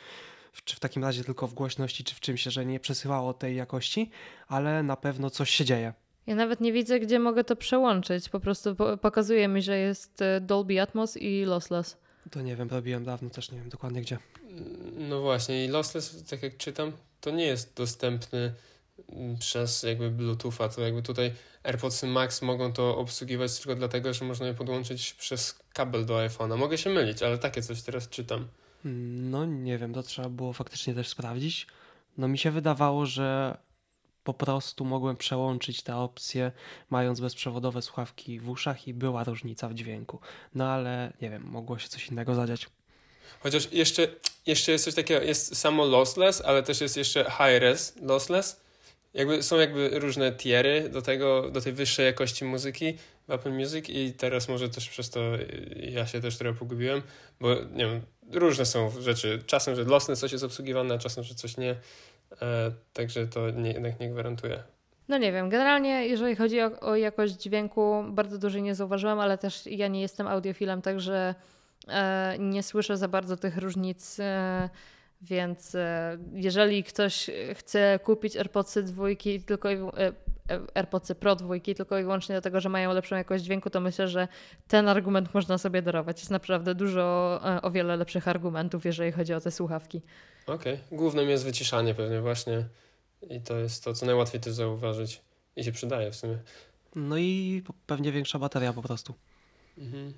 czy 0.63 0.75
w 0.75 0.79
takim 0.79 1.03
razie 1.03 1.23
tylko 1.23 1.47
w 1.47 1.53
głośności, 1.53 2.03
czy 2.03 2.15
w 2.15 2.19
czymś, 2.19 2.43
że 2.43 2.65
nie 2.65 2.79
przesyłało 2.79 3.33
tej 3.33 3.55
jakości, 3.55 4.09
ale 4.47 4.83
na 4.83 4.95
pewno 4.95 5.29
coś 5.29 5.49
się 5.49 5.65
dzieje. 5.65 5.93
Ja 6.27 6.35
nawet 6.35 6.61
nie 6.61 6.73
widzę, 6.73 6.99
gdzie 6.99 7.19
mogę 7.19 7.43
to 7.43 7.55
przełączyć. 7.55 8.29
Po 8.29 8.39
prostu 8.39 8.75
po 8.75 8.97
pokazuje 8.97 9.47
mi, 9.47 9.61
że 9.61 9.77
jest 9.77 10.21
e, 10.21 10.41
Dolby 10.41 10.81
Atmos 10.81 11.17
i 11.17 11.45
lossless. 11.45 12.04
To 12.31 12.41
nie 12.41 12.55
wiem, 12.55 12.69
robiłem 12.69 13.03
dawno, 13.03 13.29
też 13.29 13.51
nie 13.51 13.59
wiem 13.59 13.69
dokładnie 13.69 14.01
gdzie. 14.01 14.17
No 14.97 15.21
właśnie, 15.21 15.65
i 15.65 15.67
lossless, 15.67 16.23
tak 16.29 16.43
jak 16.43 16.57
czytam, 16.57 16.91
to 17.21 17.31
nie 17.31 17.45
jest 17.45 17.75
dostępny 17.75 18.53
mm, 19.09 19.37
przez 19.37 19.83
jakby 19.83 20.09
Bluetootha, 20.11 20.69
to 20.69 20.81
jakby 20.81 21.01
tutaj 21.01 21.33
AirPodsy 21.63 22.07
Max 22.07 22.41
mogą 22.41 22.73
to 22.73 22.97
obsługiwać 22.97 23.57
tylko 23.59 23.75
dlatego, 23.75 24.13
że 24.13 24.25
można 24.25 24.47
je 24.47 24.53
podłączyć 24.53 25.13
przez 25.13 25.59
kabel 25.73 26.05
do 26.05 26.15
iPhone'a. 26.17 26.57
Mogę 26.57 26.77
się 26.77 26.89
mylić, 26.89 27.23
ale 27.23 27.37
takie 27.37 27.61
coś 27.61 27.81
teraz 27.81 28.09
czytam. 28.09 28.47
Mm, 28.85 29.29
No 29.31 29.45
nie 29.45 29.77
wiem, 29.77 29.93
to 29.93 30.03
trzeba 30.03 30.29
było 30.29 30.53
faktycznie 30.53 30.93
też 30.93 31.07
sprawdzić. 31.07 31.67
No 32.17 32.27
mi 32.27 32.37
się 32.37 32.51
wydawało, 32.51 33.05
że 33.05 33.57
po 34.25 34.33
prostu 34.33 34.85
mogłem 34.85 35.17
przełączyć 35.17 35.81
te 35.81 35.95
opcje, 35.95 36.51
mając 36.89 37.19
bezprzewodowe 37.19 37.81
słuchawki 37.81 38.39
w 38.39 38.49
uszach 38.49 38.87
i 38.87 38.93
była 38.93 39.23
różnica 39.23 39.69
w 39.69 39.73
dźwięku. 39.73 40.19
No 40.55 40.67
ale 40.67 41.13
nie 41.21 41.29
wiem, 41.29 41.43
mogło 41.43 41.79
się 41.79 41.87
coś 41.87 42.07
innego 42.07 42.35
zadziać. 42.35 42.67
Chociaż 43.39 43.71
jeszcze, 43.71 44.07
jeszcze 44.45 44.71
jest 44.71 44.85
coś 44.85 44.93
takiego, 44.93 45.21
jest 45.21 45.57
samo 45.57 45.85
lossless, 45.85 46.41
ale 46.41 46.63
też 46.63 46.81
jest 46.81 46.97
jeszcze 46.97 47.23
high 47.23 47.59
res 47.59 47.95
lossless. 48.01 48.61
Jakby, 49.13 49.43
są 49.43 49.59
jakby 49.59 49.99
różne 49.99 50.31
tiery 50.31 50.89
do 50.89 51.01
tego, 51.01 51.49
do 51.51 51.61
tej 51.61 51.73
wyższej 51.73 52.05
jakości 52.05 52.45
muzyki 52.45 52.97
w 53.27 53.31
Apple 53.31 53.51
Music 53.51 53.89
i 53.89 54.13
teraz 54.13 54.49
może 54.49 54.69
też 54.69 54.89
przez 54.89 55.09
to 55.09 55.35
y, 55.35 55.89
ja 55.93 56.07
się 56.07 56.21
też 56.21 56.37
trochę 56.37 56.59
pogubiłem, 56.59 57.01
bo 57.39 57.55
nie 57.55 57.85
wiem, 57.85 58.01
różne 58.31 58.65
są 58.65 59.01
rzeczy. 59.01 59.43
Czasem, 59.45 59.75
że 59.75 59.83
lossless 59.83 60.19
coś 60.19 60.31
jest 60.31 60.43
obsługiwane, 60.43 60.95
a 60.95 60.97
czasem, 60.97 61.23
że 61.23 61.35
coś 61.35 61.57
nie. 61.57 61.75
E, 62.41 62.71
także 62.93 63.27
to 63.27 63.49
nie, 63.49 63.71
jednak 63.71 63.99
nie 63.99 64.09
gwarantuje. 64.09 64.63
No 65.07 65.17
nie 65.17 65.31
wiem, 65.31 65.49
generalnie 65.49 66.07
jeżeli 66.07 66.35
chodzi 66.35 66.61
o, 66.61 66.79
o 66.79 66.95
jakość 66.95 67.33
dźwięku, 67.33 68.03
bardzo 68.09 68.37
dużo 68.37 68.59
nie 68.59 68.75
zauważyłam, 68.75 69.19
ale 69.19 69.37
też 69.37 69.65
ja 69.65 69.87
nie 69.87 70.01
jestem 70.01 70.27
audiofilem, 70.27 70.81
także 70.81 71.35
e, 71.87 72.35
nie 72.39 72.63
słyszę 72.63 72.97
za 72.97 73.07
bardzo 73.07 73.37
tych 73.37 73.57
różnic. 73.57 74.19
E, 74.19 74.69
więc 75.21 75.77
jeżeli 76.33 76.83
ktoś 76.83 77.29
chce 77.53 77.99
kupić 78.03 78.37
AirPodsy 78.37 78.83
dwójki 78.83 79.41
tylko 79.41 79.69
AirPodsy 80.73 81.15
Pro 81.15 81.35
dwójki 81.35 81.75
tylko 81.75 81.99
i 81.99 82.03
wyłącznie 82.03 82.33
dlatego, 82.33 82.61
że 82.61 82.69
mają 82.69 82.93
lepszą 82.93 83.15
jakość 83.15 83.43
dźwięku, 83.43 83.69
to 83.69 83.81
myślę, 83.81 84.07
że 84.07 84.27
ten 84.67 84.87
argument 84.87 85.33
można 85.33 85.57
sobie 85.57 85.81
darować. 85.81 86.19
Jest 86.19 86.31
naprawdę 86.31 86.75
dużo, 86.75 87.39
e, 87.45 87.61
o 87.61 87.71
wiele 87.71 87.95
lepszych 87.95 88.27
argumentów, 88.27 88.85
jeżeli 88.85 89.11
chodzi 89.11 89.33
o 89.33 89.41
te 89.41 89.51
słuchawki. 89.51 90.01
Okej, 90.47 90.79
głównym 90.91 91.29
jest 91.29 91.45
wyciszanie 91.45 91.95
pewnie 91.95 92.21
właśnie 92.21 92.65
i 93.29 93.41
to 93.41 93.57
jest 93.57 93.83
to, 93.83 93.93
co 93.93 94.05
najłatwiej 94.05 94.41
też 94.41 94.53
zauważyć 94.53 95.21
i 95.55 95.63
się 95.63 95.71
przydaje 95.71 96.11
w 96.11 96.15
sumie. 96.15 96.37
No 96.95 97.17
i 97.17 97.63
pewnie 97.85 98.11
większa 98.11 98.39
bateria 98.39 98.73
po 98.73 98.81
prostu. 98.81 99.13
Mhm. 99.77 100.13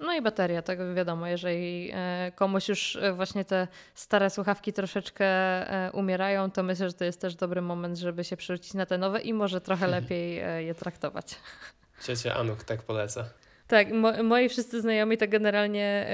No 0.00 0.14
i 0.14 0.22
bateria, 0.22 0.62
tak 0.62 0.94
wiadomo, 0.94 1.26
jeżeli 1.26 1.90
e, 1.94 2.32
komuś 2.34 2.68
już 2.68 2.96
e, 2.96 3.12
właśnie 3.12 3.44
te 3.44 3.68
stare 3.94 4.30
słuchawki 4.30 4.72
troszeczkę 4.72 5.24
e, 5.26 5.92
umierają, 5.92 6.50
to 6.50 6.62
myślę, 6.62 6.88
że 6.88 6.94
to 6.94 7.04
jest 7.04 7.20
też 7.20 7.34
dobry 7.34 7.62
moment, 7.62 7.98
żeby 7.98 8.24
się 8.24 8.36
przerzucić 8.36 8.74
na 8.74 8.86
te 8.86 8.98
nowe 8.98 9.20
i 9.20 9.32
może 9.32 9.60
trochę 9.60 9.86
lepiej 9.98 10.42
je 10.66 10.74
traktować. 10.74 11.36
Ciocia 12.06 12.34
Anuk 12.34 12.64
tak 12.64 12.82
poleca. 12.82 13.24
Tak, 13.66 13.92
mo- 13.92 14.22
moi 14.22 14.48
wszyscy 14.48 14.80
znajomi 14.80 15.18
to 15.18 15.28
generalnie 15.28 16.06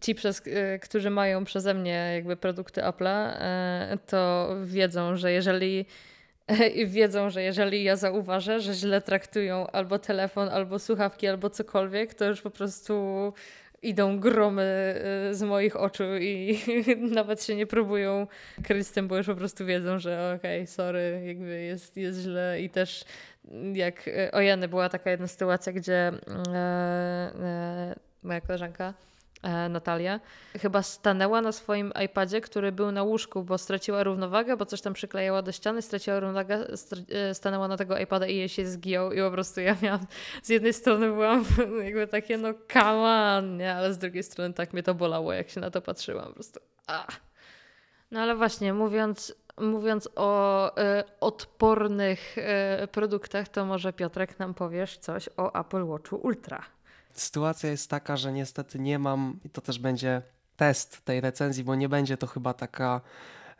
ci, 0.00 0.14
przez, 0.14 0.42
którzy 0.82 1.10
mają 1.10 1.44
przeze 1.44 1.74
mnie 1.74 2.10
jakby 2.14 2.36
produkty 2.36 2.80
Apple'a, 2.80 3.32
to 4.06 4.48
wiedzą, 4.64 5.16
że 5.16 5.32
jeżeli 5.32 5.86
i 6.74 6.86
wiedzą, 6.86 7.30
że 7.30 7.42
jeżeli 7.42 7.84
ja 7.84 7.96
zauważę, 7.96 8.60
że 8.60 8.74
źle 8.74 9.00
traktują 9.00 9.66
albo 9.66 9.98
telefon, 9.98 10.48
albo 10.48 10.78
słuchawki, 10.78 11.28
albo 11.28 11.50
cokolwiek, 11.50 12.14
to 12.14 12.24
już 12.24 12.40
po 12.40 12.50
prostu 12.50 13.32
idą 13.82 14.20
gromy 14.20 14.94
y, 15.30 15.34
z 15.34 15.42
moich 15.42 15.76
oczu 15.76 16.04
i 16.20 16.58
nawet 17.18 17.44
się 17.44 17.54
nie 17.54 17.66
próbują. 17.66 18.26
Kryć 18.62 18.86
z 18.86 18.92
tym, 18.92 19.08
bo 19.08 19.16
już 19.16 19.26
po 19.26 19.34
prostu 19.34 19.66
wiedzą, 19.66 19.98
że 19.98 20.34
okej, 20.38 20.60
okay, 20.60 20.66
sorry, 20.66 21.22
jakby 21.26 21.62
jest, 21.62 21.96
jest 21.96 22.20
źle. 22.20 22.60
I 22.60 22.70
też 22.70 23.04
jak 23.74 24.08
y, 24.08 24.30
o 24.32 24.40
Jany 24.40 24.68
była 24.68 24.88
taka 24.88 25.10
jedna 25.10 25.26
sytuacja, 25.26 25.72
gdzie 25.72 25.94
e, 25.94 26.12
e, 26.54 27.94
moja 28.22 28.40
koleżanka 28.40 28.94
Natalia, 29.70 30.20
chyba 30.60 30.82
stanęła 30.82 31.40
na 31.40 31.52
swoim 31.52 31.92
iPadzie, 32.04 32.40
który 32.40 32.72
był 32.72 32.92
na 32.92 33.02
łóżku, 33.02 33.44
bo 33.44 33.58
straciła 33.58 34.02
równowagę, 34.02 34.56
bo 34.56 34.66
coś 34.66 34.80
tam 34.80 34.94
przyklejała 34.94 35.42
do 35.42 35.52
ściany, 35.52 35.82
straciła 35.82 36.20
równowagę, 36.20 36.66
e, 37.10 37.34
stanęła 37.34 37.68
na 37.68 37.76
tego 37.76 37.98
iPada 37.98 38.26
i 38.26 38.36
jej 38.36 38.48
się 38.48 38.66
zgiął 38.66 39.12
i 39.12 39.20
po 39.20 39.30
prostu 39.30 39.60
ja 39.60 39.76
miałam, 39.82 40.06
z 40.42 40.48
jednej 40.48 40.72
strony 40.72 41.06
byłam 41.06 41.44
jakby 41.84 42.06
takie 42.06 42.38
no 42.38 42.48
come 42.72 43.36
on, 43.38 43.56
nie? 43.56 43.74
ale 43.74 43.92
z 43.92 43.98
drugiej 43.98 44.22
strony 44.22 44.54
tak 44.54 44.72
mnie 44.72 44.82
to 44.82 44.94
bolało, 44.94 45.32
jak 45.32 45.50
się 45.50 45.60
na 45.60 45.70
to 45.70 45.82
patrzyłam, 45.82 46.26
po 46.26 46.34
prostu 46.34 46.60
ah. 46.86 47.06
No 48.10 48.20
ale 48.20 48.36
właśnie, 48.36 48.72
mówiąc, 48.72 49.34
mówiąc 49.60 50.08
o 50.16 50.70
y, 50.70 51.04
odpornych 51.20 52.38
y, 52.38 52.86
produktach, 52.86 53.48
to 53.48 53.64
może 53.64 53.92
Piotrek 53.92 54.38
nam 54.38 54.54
powiesz 54.54 54.98
coś 54.98 55.28
o 55.36 55.60
Apple 55.60 55.86
Watchu 55.86 56.16
Ultra. 56.16 56.77
Sytuacja 57.18 57.70
jest 57.70 57.90
taka, 57.90 58.16
że 58.16 58.32
niestety 58.32 58.78
nie 58.78 58.98
mam, 58.98 59.40
i 59.44 59.50
to 59.50 59.60
też 59.60 59.78
będzie 59.78 60.22
test 60.56 61.04
tej 61.04 61.20
recenzji, 61.20 61.64
bo 61.64 61.74
nie 61.74 61.88
będzie 61.88 62.16
to 62.16 62.26
chyba 62.26 62.54
taka 62.54 63.00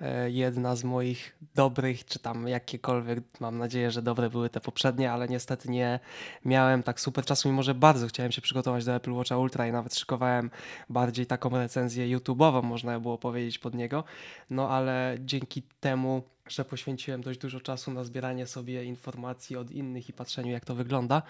e, 0.00 0.30
jedna 0.30 0.76
z 0.76 0.84
moich 0.84 1.36
dobrych, 1.54 2.04
czy 2.04 2.18
tam 2.18 2.48
jakiekolwiek, 2.48 3.18
mam 3.40 3.58
nadzieję, 3.58 3.90
że 3.90 4.02
dobre 4.02 4.30
były 4.30 4.50
te 4.50 4.60
poprzednie, 4.60 5.12
ale 5.12 5.28
niestety 5.28 5.70
nie 5.70 6.00
miałem 6.44 6.82
tak 6.82 7.00
super 7.00 7.24
czasu, 7.24 7.48
mimo 7.48 7.62
że 7.62 7.74
bardzo 7.74 8.06
chciałem 8.06 8.32
się 8.32 8.42
przygotować 8.42 8.84
do 8.84 8.94
Apple 8.94 9.12
Watcha 9.12 9.36
Ultra 9.36 9.66
i 9.66 9.72
nawet 9.72 9.94
szykowałem 9.94 10.50
bardziej 10.90 11.26
taką 11.26 11.50
recenzję 11.50 12.18
YouTube'ową, 12.18 12.62
można 12.62 13.00
było 13.00 13.18
powiedzieć 13.18 13.58
pod 13.58 13.74
niego, 13.74 14.04
no 14.50 14.70
ale 14.70 15.16
dzięki 15.20 15.62
temu, 15.80 16.22
że 16.48 16.64
poświęciłem 16.64 17.22
dość 17.22 17.38
dużo 17.38 17.60
czasu 17.60 17.90
na 17.90 18.04
zbieranie 18.04 18.46
sobie 18.46 18.84
informacji 18.84 19.56
od 19.56 19.70
innych 19.70 20.08
i 20.08 20.12
patrzeniu 20.12 20.50
jak 20.50 20.64
to 20.64 20.74
wygląda, 20.74 21.22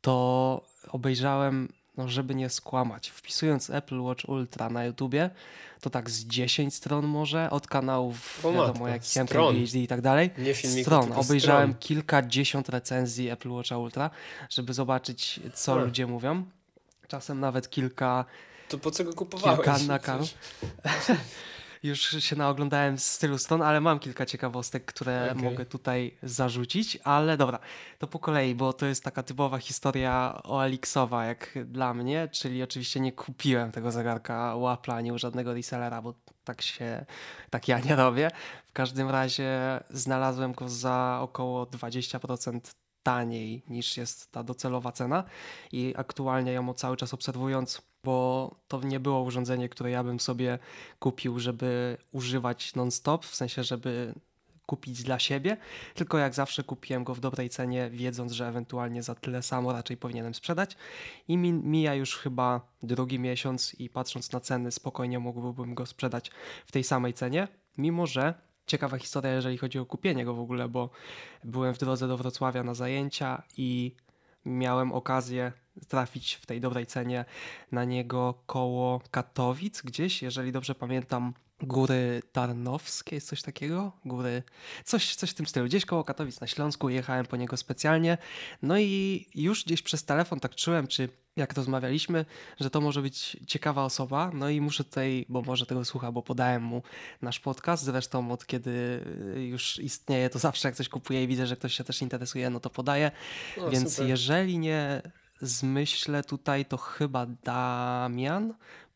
to 0.00 0.60
obejrzałem, 0.88 1.68
no 1.96 2.08
żeby 2.08 2.34
nie 2.34 2.50
skłamać, 2.50 3.10
wpisując 3.10 3.70
Apple 3.70 4.00
Watch 4.00 4.28
Ultra 4.28 4.70
na 4.70 4.84
YouTubie, 4.84 5.30
to 5.80 5.90
tak 5.90 6.10
z 6.10 6.24
10 6.24 6.74
stron 6.74 7.06
może, 7.06 7.50
od 7.50 7.66
kanałów, 7.66 8.44
o 8.44 8.52
wiadomo, 8.52 8.88
jak 8.88 9.02
PhD 9.02 9.78
i 9.78 9.86
tak 9.86 10.00
dalej. 10.00 10.30
Nie 10.38 10.54
filmiku, 10.54 10.82
stron. 10.82 11.12
Obejrzałem 11.12 11.70
stron. 11.70 11.80
kilkadziesiąt 11.80 12.68
recenzji 12.68 13.30
Apple 13.30 13.50
Watcha 13.50 13.78
Ultra, 13.78 14.10
żeby 14.50 14.74
zobaczyć, 14.74 15.40
co 15.54 15.72
hmm. 15.72 15.88
ludzie 15.88 16.06
mówią. 16.06 16.44
Czasem 17.08 17.40
nawet 17.40 17.70
kilka... 17.70 18.24
To 18.68 18.78
po 18.78 18.90
co 18.90 19.04
go 19.04 19.12
kupowałeś? 19.12 19.58
Kilka 19.58 19.78
na 19.78 19.98
już 21.82 22.00
się 22.00 22.36
naoglądałem 22.36 22.98
z 22.98 23.18
tylu 23.18 23.38
stron, 23.38 23.62
ale 23.62 23.80
mam 23.80 23.98
kilka 23.98 24.26
ciekawostek, 24.26 24.84
które 24.84 25.28
okay. 25.32 25.42
mogę 25.42 25.66
tutaj 25.66 26.18
zarzucić, 26.22 26.98
ale 27.04 27.36
dobra, 27.36 27.58
to 27.98 28.06
po 28.06 28.18
kolei, 28.18 28.54
bo 28.54 28.72
to 28.72 28.86
jest 28.86 29.04
taka 29.04 29.22
typowa 29.22 29.58
historia 29.58 30.40
OLX-owa 30.44 31.24
jak 31.24 31.58
dla 31.64 31.94
mnie, 31.94 32.28
czyli 32.32 32.62
oczywiście 32.62 33.00
nie 33.00 33.12
kupiłem 33.12 33.72
tego 33.72 33.92
zegarka 33.92 34.56
u 34.56 34.60
Apple'a 34.62 34.94
ani 34.94 35.12
u 35.12 35.18
żadnego 35.18 35.54
resellera, 35.54 36.02
bo 36.02 36.14
tak 36.44 36.62
się, 36.62 37.04
tak 37.50 37.68
ja 37.68 37.80
nie 37.80 37.96
robię. 37.96 38.30
W 38.66 38.72
każdym 38.72 39.10
razie 39.10 39.80
znalazłem 39.90 40.52
go 40.52 40.68
za 40.68 41.18
około 41.22 41.64
20% 41.64 42.60
taniej 43.08 43.62
niż 43.68 43.96
jest 43.96 44.32
ta 44.32 44.42
docelowa 44.42 44.92
cena 44.92 45.24
i 45.72 45.94
aktualnie 45.96 46.52
ją 46.52 46.74
cały 46.74 46.96
czas 46.96 47.14
obserwując 47.14 47.82
bo 48.04 48.54
to 48.68 48.82
nie 48.82 49.00
było 49.00 49.22
urządzenie, 49.22 49.68
które 49.68 49.90
ja 49.90 50.04
bym 50.04 50.20
sobie 50.20 50.58
kupił, 50.98 51.38
żeby 51.38 51.96
używać 52.12 52.74
non-stop, 52.74 53.24
w 53.24 53.34
sensie, 53.34 53.64
żeby 53.64 54.14
kupić 54.66 55.02
dla 55.02 55.18
siebie, 55.18 55.56
tylko 55.94 56.18
jak 56.18 56.34
zawsze 56.34 56.64
kupiłem 56.64 57.04
go 57.04 57.14
w 57.14 57.20
dobrej 57.20 57.50
cenie, 57.50 57.90
wiedząc, 57.90 58.32
że 58.32 58.48
ewentualnie 58.48 59.02
za 59.02 59.14
tyle 59.14 59.42
samo 59.42 59.72
raczej 59.72 59.96
powinienem 59.96 60.34
sprzedać. 60.34 60.76
I 61.28 61.36
mija 61.38 61.94
już 61.94 62.16
chyba 62.16 62.60
drugi 62.82 63.18
miesiąc 63.18 63.74
i 63.74 63.90
patrząc 63.90 64.32
na 64.32 64.40
ceny, 64.40 64.70
spokojnie 64.70 65.18
mógłbym 65.18 65.74
go 65.74 65.86
sprzedać 65.86 66.30
w 66.66 66.72
tej 66.72 66.84
samej 66.84 67.14
cenie, 67.14 67.48
mimo 67.78 68.06
że 68.06 68.34
ciekawa 68.68 68.98
historia, 68.98 69.32
jeżeli 69.32 69.58
chodzi 69.58 69.78
o 69.78 69.86
kupienie 69.86 70.24
go 70.24 70.34
w 70.34 70.40
ogóle, 70.40 70.68
bo 70.68 70.90
byłem 71.44 71.74
w 71.74 71.78
drodze 71.78 72.08
do 72.08 72.16
Wrocławia 72.16 72.62
na 72.62 72.74
zajęcia 72.74 73.42
i 73.56 73.96
miałem 74.44 74.92
okazję 74.92 75.52
trafić 75.88 76.34
w 76.34 76.46
tej 76.46 76.60
dobrej 76.60 76.86
cenie 76.86 77.24
na 77.72 77.84
niego 77.84 78.34
koło 78.46 79.00
Katowic 79.10 79.82
gdzieś, 79.82 80.22
jeżeli 80.22 80.52
dobrze 80.52 80.74
pamiętam, 80.74 81.34
Góry 81.62 82.22
Tarnowskie, 82.32 83.16
jest 83.16 83.28
coś 83.28 83.42
takiego? 83.42 83.92
Góry, 84.04 84.42
coś, 84.84 85.14
coś 85.14 85.30
w 85.30 85.34
tym 85.34 85.46
stylu. 85.46 85.66
Gdzieś 85.66 85.84
koło 85.84 86.04
Katowic 86.04 86.40
na 86.40 86.46
Śląsku, 86.46 86.88
jechałem 86.88 87.26
po 87.26 87.36
niego 87.36 87.56
specjalnie. 87.56 88.18
No 88.62 88.78
i 88.78 89.26
już 89.34 89.64
gdzieś 89.64 89.82
przez 89.82 90.04
telefon 90.04 90.40
tak 90.40 90.54
czułem, 90.54 90.86
czy 90.86 91.08
jak 91.38 91.54
rozmawialiśmy, 91.54 92.24
że 92.60 92.70
to 92.70 92.80
może 92.80 93.02
być 93.02 93.36
ciekawa 93.46 93.84
osoba. 93.84 94.30
No 94.34 94.48
i 94.48 94.60
muszę 94.60 94.84
tutaj, 94.84 95.26
bo 95.28 95.42
może 95.42 95.66
tego 95.66 95.84
słucha, 95.84 96.12
bo 96.12 96.22
podałem 96.22 96.62
mu 96.62 96.82
nasz 97.22 97.40
podcast. 97.40 97.84
Zresztą 97.84 98.32
od 98.32 98.46
kiedy 98.46 99.04
już 99.36 99.78
istnieje, 99.78 100.30
to 100.30 100.38
zawsze 100.38 100.68
jak 100.68 100.74
coś 100.74 100.88
kupuję 100.88 101.24
i 101.24 101.26
widzę, 101.26 101.46
że 101.46 101.56
ktoś 101.56 101.74
się 101.74 101.84
też 101.84 102.02
interesuje, 102.02 102.50
no 102.50 102.60
to 102.60 102.70
podaję. 102.70 103.10
Więc 103.70 103.90
super. 103.92 104.08
jeżeli 104.08 104.58
nie 104.58 105.02
zmyślę 105.40 106.24
tutaj, 106.24 106.64
to 106.64 106.76
chyba 106.76 107.26
Damian 107.26 108.50
Y, 108.50 108.87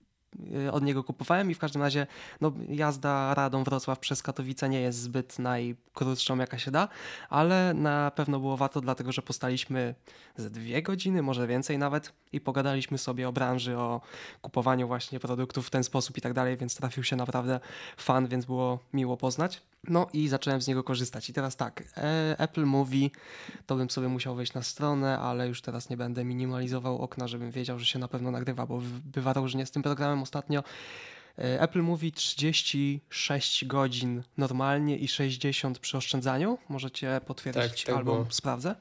od 0.72 0.82
niego 0.84 1.04
kupowałem 1.04 1.50
i 1.50 1.54
w 1.54 1.58
każdym 1.58 1.82
razie 1.82 2.06
no, 2.40 2.52
jazda 2.68 3.34
Radą 3.34 3.64
Wrocław 3.64 3.98
przez 3.98 4.22
Katowice 4.22 4.68
nie 4.68 4.80
jest 4.80 4.98
zbyt 4.98 5.38
najkrótszą 5.38 6.38
jaka 6.38 6.58
się 6.58 6.70
da, 6.70 6.88
ale 7.30 7.74
na 7.74 8.10
pewno 8.10 8.40
było 8.40 8.56
warto, 8.56 8.80
dlatego 8.80 9.12
że 9.12 9.22
postaliśmy 9.22 9.94
ze 10.36 10.50
dwie 10.50 10.82
godziny, 10.82 11.22
może 11.22 11.46
więcej 11.46 11.78
nawet 11.78 12.12
i 12.32 12.40
pogadaliśmy 12.40 12.98
sobie 12.98 13.28
o 13.28 13.32
branży, 13.32 13.78
o 13.78 14.00
kupowaniu 14.42 14.86
właśnie 14.86 15.20
produktów 15.20 15.66
w 15.66 15.70
ten 15.70 15.84
sposób 15.84 16.18
i 16.18 16.20
tak 16.20 16.32
dalej, 16.32 16.56
więc 16.56 16.74
trafił 16.74 17.04
się 17.04 17.16
naprawdę 17.16 17.60
fan, 17.96 18.26
więc 18.26 18.44
było 18.44 18.78
miło 18.92 19.16
poznać. 19.16 19.62
No 19.88 20.06
i 20.12 20.28
zacząłem 20.28 20.62
z 20.62 20.68
niego 20.68 20.84
korzystać. 20.84 21.30
I 21.30 21.32
teraz 21.32 21.56
tak, 21.56 21.82
e, 21.96 22.36
Apple 22.38 22.64
Movie, 22.64 23.10
to 23.66 23.76
bym 23.76 23.90
sobie 23.90 24.08
musiał 24.08 24.34
wejść 24.34 24.54
na 24.54 24.62
stronę, 24.62 25.18
ale 25.18 25.48
już 25.48 25.62
teraz 25.62 25.90
nie 25.90 25.96
będę 25.96 26.24
minimalizował 26.24 26.98
okna, 26.98 27.28
żebym 27.28 27.50
wiedział, 27.50 27.78
że 27.78 27.84
się 27.84 27.98
na 27.98 28.08
pewno 28.08 28.30
nagrywa, 28.30 28.66
bo 28.66 28.80
bywa 29.04 29.32
różnie 29.32 29.66
z 29.66 29.70
tym 29.70 29.82
programem 29.82 30.22
ostatnio. 30.22 30.62
E, 31.38 31.60
Apple 31.60 31.82
Movie 31.82 32.10
36 32.12 33.64
godzin 33.64 34.22
normalnie 34.36 34.98
i 34.98 35.08
60 35.08 35.78
przy 35.78 35.96
oszczędzaniu. 35.96 36.58
Możecie 36.68 37.20
potwierdzić 37.26 37.84
tak, 37.84 37.86
tak 37.86 37.96
albo 37.96 38.12
było. 38.12 38.26
sprawdzę, 38.30 38.74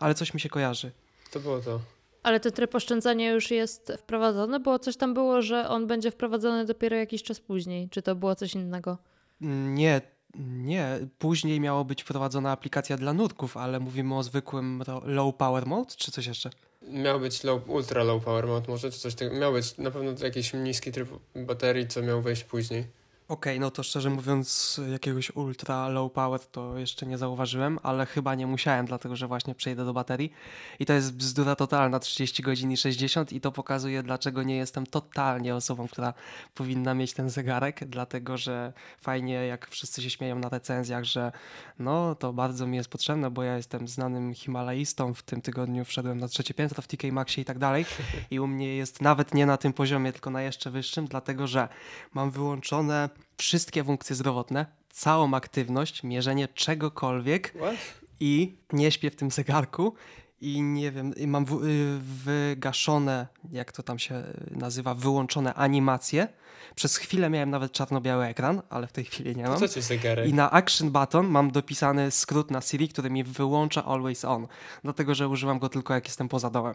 ale 0.00 0.14
coś 0.14 0.34
mi 0.34 0.40
się 0.40 0.48
kojarzy. 0.48 0.90
To 1.30 1.40
było 1.40 1.60
to. 1.60 1.80
Ale 2.22 2.40
ten 2.40 2.52
tryb 2.52 2.74
oszczędzania 2.74 3.30
już 3.30 3.50
jest 3.50 3.92
wprowadzony, 3.98 4.60
bo 4.60 4.78
coś 4.78 4.96
tam 4.96 5.14
było, 5.14 5.42
że 5.42 5.68
on 5.68 5.86
będzie 5.86 6.10
wprowadzony 6.10 6.64
dopiero 6.64 6.96
jakiś 6.96 7.22
czas 7.22 7.40
później. 7.40 7.88
Czy 7.88 8.02
to 8.02 8.14
było 8.14 8.34
coś 8.34 8.54
innego? 8.54 8.98
Nie, 9.40 10.00
nie, 10.38 10.98
później 11.18 11.60
miało 11.60 11.84
być 11.84 12.02
wprowadzona 12.02 12.52
aplikacja 12.52 12.96
dla 12.96 13.12
nurków, 13.12 13.56
ale 13.56 13.80
mówimy 13.80 14.16
o 14.16 14.22
zwykłym 14.22 14.82
low 15.04 15.34
power 15.34 15.66
mode, 15.66 15.94
czy 15.96 16.12
coś 16.12 16.26
jeszcze? 16.26 16.50
Miał 16.82 17.20
być 17.20 17.44
low, 17.44 17.68
ultra 17.68 18.04
low 18.04 18.24
power 18.24 18.46
mode 18.46 18.72
może, 18.72 18.90
czy 18.90 18.98
coś 18.98 19.14
takiego. 19.14 19.40
Miał 19.40 19.52
być 19.52 19.78
na 19.78 19.90
pewno 19.90 20.12
jakiś 20.22 20.52
niski 20.52 20.92
tryb 20.92 21.08
baterii, 21.34 21.88
co 21.88 22.02
miał 22.02 22.22
wejść 22.22 22.44
później. 22.44 22.97
Okej, 23.28 23.52
okay, 23.52 23.60
no 23.60 23.70
to 23.70 23.82
szczerze 23.82 24.10
mówiąc, 24.10 24.80
jakiegoś 24.92 25.30
ultra 25.30 25.88
low 25.88 26.12
power 26.12 26.40
to 26.40 26.78
jeszcze 26.78 27.06
nie 27.06 27.18
zauważyłem, 27.18 27.78
ale 27.82 28.06
chyba 28.06 28.34
nie 28.34 28.46
musiałem, 28.46 28.86
dlatego 28.86 29.16
że 29.16 29.26
właśnie 29.26 29.54
przejdę 29.54 29.84
do 29.84 29.92
baterii. 29.92 30.32
I 30.78 30.86
to 30.86 30.92
jest 30.92 31.16
bzdura 31.16 31.56
totalna 31.56 31.98
30 31.98 32.42
godzin 32.42 32.72
i 32.72 32.76
60 32.76 33.32
i 33.32 33.40
to 33.40 33.52
pokazuje, 33.52 34.02
dlaczego 34.02 34.42
nie 34.42 34.56
jestem 34.56 34.86
totalnie 34.86 35.54
osobą, 35.54 35.88
która 35.88 36.14
powinna 36.54 36.94
mieć 36.94 37.12
ten 37.12 37.30
zegarek, 37.30 37.84
dlatego 37.84 38.36
że 38.36 38.72
fajnie, 39.00 39.34
jak 39.34 39.68
wszyscy 39.70 40.02
się 40.02 40.10
śmieją 40.10 40.38
na 40.38 40.48
recenzjach, 40.48 41.04
że 41.04 41.32
no 41.78 42.14
to 42.14 42.32
bardzo 42.32 42.66
mi 42.66 42.76
jest 42.76 42.88
potrzebne, 42.88 43.30
bo 43.30 43.42
ja 43.42 43.56
jestem 43.56 43.88
znanym 43.88 44.34
Himalajistą. 44.34 45.14
W 45.14 45.22
tym 45.22 45.40
tygodniu 45.40 45.84
wszedłem 45.84 46.18
na 46.18 46.28
trzecie 46.28 46.54
piętro 46.54 46.82
w 46.82 46.86
TK 46.86 47.12
Maxie 47.12 47.42
i 47.42 47.44
tak 47.44 47.58
dalej. 47.58 47.84
I 48.30 48.40
u 48.40 48.46
mnie 48.46 48.76
jest 48.76 49.02
nawet 49.02 49.34
nie 49.34 49.46
na 49.46 49.56
tym 49.56 49.72
poziomie, 49.72 50.12
tylko 50.12 50.30
na 50.30 50.42
jeszcze 50.42 50.70
wyższym, 50.70 51.06
dlatego 51.06 51.46
że 51.46 51.68
mam 52.14 52.30
wyłączone 52.30 53.08
wszystkie 53.36 53.84
funkcje 53.84 54.16
zdrowotne, 54.16 54.66
całą 54.90 55.34
aktywność, 55.34 56.02
mierzenie 56.02 56.48
czegokolwiek 56.48 57.54
What? 57.56 57.76
i 58.20 58.56
nie 58.72 58.90
śpię 58.90 59.10
w 59.10 59.16
tym 59.16 59.30
zegarku 59.30 59.94
i 60.40 60.62
nie 60.62 60.92
wiem, 60.92 61.14
mam 61.26 61.44
w, 61.44 61.64
y, 61.64 61.98
wygaszone, 62.24 63.26
jak 63.52 63.72
to 63.72 63.82
tam 63.82 63.98
się 63.98 64.22
nazywa, 64.50 64.94
wyłączone 64.94 65.54
animacje. 65.54 66.28
Przez 66.74 66.96
chwilę 66.96 67.30
miałem 67.30 67.50
nawet 67.50 67.72
czarno-biały 67.72 68.26
ekran, 68.26 68.62
ale 68.70 68.86
w 68.86 68.92
tej 68.92 69.04
chwili 69.04 69.36
nie 69.36 69.42
mam. 69.42 69.58
Co 69.58 69.68
ci 69.68 69.82
zegarek? 69.82 70.28
I 70.28 70.34
na 70.34 70.50
Action 70.50 70.90
Button 70.90 71.26
mam 71.26 71.50
dopisany 71.50 72.10
skrót 72.10 72.50
na 72.50 72.60
Siri, 72.60 72.88
który 72.88 73.10
mi 73.10 73.24
wyłącza 73.24 73.84
Always 73.84 74.24
On, 74.24 74.46
dlatego 74.84 75.14
że 75.14 75.28
używam 75.28 75.58
go 75.58 75.68
tylko 75.68 75.94
jak 75.94 76.06
jestem 76.06 76.28
poza 76.28 76.50
domem. 76.50 76.74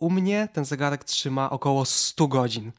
U 0.00 0.10
mnie 0.10 0.48
ten 0.52 0.64
zegarek 0.64 1.04
trzyma 1.04 1.50
około 1.50 1.84
100 1.84 2.28
godzin. 2.28 2.72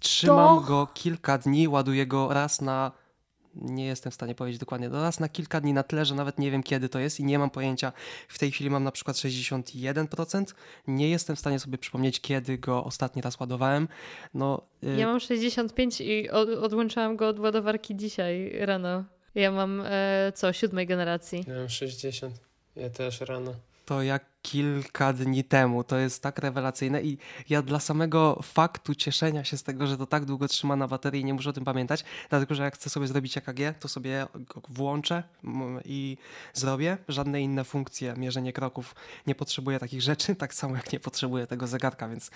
Trzymam 0.00 0.64
go 0.64 0.88
kilka 0.94 1.38
dni, 1.38 1.68
ładuję 1.68 2.06
go 2.06 2.28
raz 2.32 2.60
na 2.60 2.92
nie 3.62 3.86
jestem 3.86 4.12
w 4.12 4.14
stanie 4.14 4.34
powiedzieć 4.34 4.60
dokładnie, 4.60 4.90
do 4.90 5.02
raz 5.02 5.20
na 5.20 5.28
kilka 5.28 5.60
dni 5.60 5.72
na 5.72 5.82
tyle, 5.82 6.04
że 6.04 6.14
nawet 6.14 6.38
nie 6.38 6.50
wiem 6.50 6.62
kiedy 6.62 6.88
to 6.88 6.98
jest 6.98 7.20
i 7.20 7.24
nie 7.24 7.38
mam 7.38 7.50
pojęcia. 7.50 7.92
W 8.28 8.38
tej 8.38 8.50
chwili 8.50 8.70
mam 8.70 8.84
na 8.84 8.92
przykład 8.92 9.16
61%. 9.16 10.44
Nie 10.86 11.10
jestem 11.10 11.36
w 11.36 11.38
stanie 11.38 11.58
sobie 11.58 11.78
przypomnieć, 11.78 12.20
kiedy 12.20 12.58
go 12.58 12.84
ostatni 12.84 13.22
raz 13.22 13.40
ładowałem. 13.40 13.88
No, 14.34 14.62
y 14.84 14.96
ja 14.96 15.06
mam 15.06 15.20
65 15.20 16.00
i 16.00 16.30
od, 16.30 16.48
odłączyłam 16.48 17.16
go 17.16 17.28
od 17.28 17.38
ładowarki 17.38 17.96
dzisiaj 17.96 18.52
rano. 18.60 19.04
Ja 19.34 19.52
mam 19.52 19.82
e, 19.84 20.32
co, 20.34 20.52
siódmej 20.52 20.86
generacji. 20.86 21.44
Ja 21.48 21.54
mam 21.54 21.68
60. 21.68 22.34
Ja 22.76 22.90
też 22.90 23.20
rano 23.20 23.54
to 23.88 24.02
jak 24.02 24.24
kilka 24.42 25.12
dni 25.12 25.44
temu. 25.44 25.84
To 25.84 25.98
jest 25.98 26.22
tak 26.22 26.38
rewelacyjne 26.38 27.02
i 27.02 27.18
ja 27.48 27.62
dla 27.62 27.80
samego 27.80 28.40
faktu 28.42 28.94
cieszenia 28.94 29.44
się 29.44 29.56
z 29.56 29.62
tego, 29.62 29.86
że 29.86 29.96
to 29.96 30.06
tak 30.06 30.24
długo 30.24 30.48
trzyma 30.48 30.76
na 30.76 30.88
baterii, 30.88 31.24
nie 31.24 31.34
muszę 31.34 31.50
o 31.50 31.52
tym 31.52 31.64
pamiętać, 31.64 32.04
dlatego 32.30 32.54
że 32.54 32.62
jak 32.62 32.74
chcę 32.74 32.90
sobie 32.90 33.06
zrobić 33.06 33.36
EKG, 33.36 33.78
to 33.80 33.88
sobie 33.88 34.26
go 34.34 34.62
włączę 34.68 35.22
i 35.84 36.16
zrobię. 36.54 36.98
Żadne 37.08 37.40
inne 37.40 37.64
funkcje, 37.64 38.14
mierzenie 38.16 38.52
kroków 38.52 38.94
nie 39.26 39.34
potrzebuję 39.34 39.78
takich 39.78 40.02
rzeczy, 40.02 40.36
tak 40.36 40.54
samo 40.54 40.76
jak 40.76 40.92
nie 40.92 41.00
potrzebuję 41.00 41.46
tego 41.46 41.66
zegarka, 41.66 42.08
więc 42.08 42.30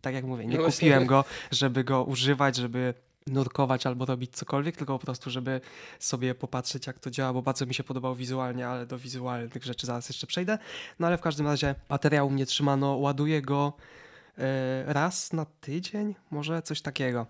tak 0.00 0.14
jak 0.14 0.24
mówię, 0.24 0.46
nie 0.46 0.58
no 0.58 0.64
kupiłem 0.64 1.06
go, 1.06 1.24
żeby 1.50 1.84
go 1.84 2.04
używać, 2.04 2.56
żeby 2.56 2.94
nurkować 3.30 3.86
albo 3.86 4.04
robić 4.04 4.36
cokolwiek, 4.36 4.76
tylko 4.76 4.98
po 4.98 5.04
prostu, 5.04 5.30
żeby 5.30 5.60
sobie 5.98 6.34
popatrzeć, 6.34 6.86
jak 6.86 6.98
to 6.98 7.10
działa, 7.10 7.32
bo 7.32 7.42
bardzo 7.42 7.66
mi 7.66 7.74
się 7.74 7.84
podobało 7.84 8.14
wizualnie, 8.14 8.68
ale 8.68 8.86
do 8.86 8.98
wizualnych 8.98 9.64
rzeczy 9.64 9.86
zaraz 9.86 10.08
jeszcze 10.08 10.26
przejdę. 10.26 10.58
No 10.98 11.06
ale 11.06 11.18
w 11.18 11.20
każdym 11.20 11.46
razie 11.46 11.74
materiał 11.88 12.30
mnie 12.30 12.46
trzymano, 12.46 12.96
ładuję 12.96 13.42
go 13.42 13.72
e, 14.38 14.92
raz 14.92 15.32
na 15.32 15.46
tydzień, 15.60 16.14
może 16.30 16.62
coś 16.62 16.82
takiego. 16.82 17.26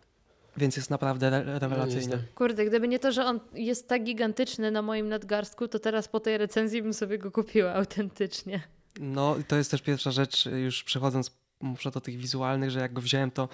Więc 0.57 0.77
jest 0.77 0.91
naprawdę 0.91 1.27
re 1.27 1.59
rewelacyjny. 1.59 2.17
No, 2.17 2.23
Kurde, 2.35 2.65
gdyby 2.65 2.89
nie 2.89 2.99
to, 2.99 3.13
że 3.13 3.25
on 3.25 3.41
jest 3.55 3.89
tak 3.89 4.05
gigantyczny 4.05 4.71
na 4.71 4.83
moim 4.83 5.09
nadgarstku, 5.09 5.69
to 5.69 5.79
teraz 5.79 6.09
po 6.09 6.21
tej 6.21 6.39
recenzji 6.39 6.83
bym 6.83 6.95
sobie 6.95 7.19
go 7.19 7.31
kupiła 7.31 7.75
autentycznie. 7.75 8.63
No, 9.01 9.37
to 9.49 9.57
jest 9.57 9.71
też 9.71 9.83
pierwsza 9.83 10.11
rzecz, 10.11 10.47
już 10.47 10.85
przechodząc 10.85 11.39
muszę 11.61 11.91
do 11.91 12.01
tych 12.01 12.17
wizualnych, 12.17 12.71
że 12.71 12.81
jak 12.81 12.93
go 12.93 13.01
wziąłem, 13.01 13.31
to 13.31 13.49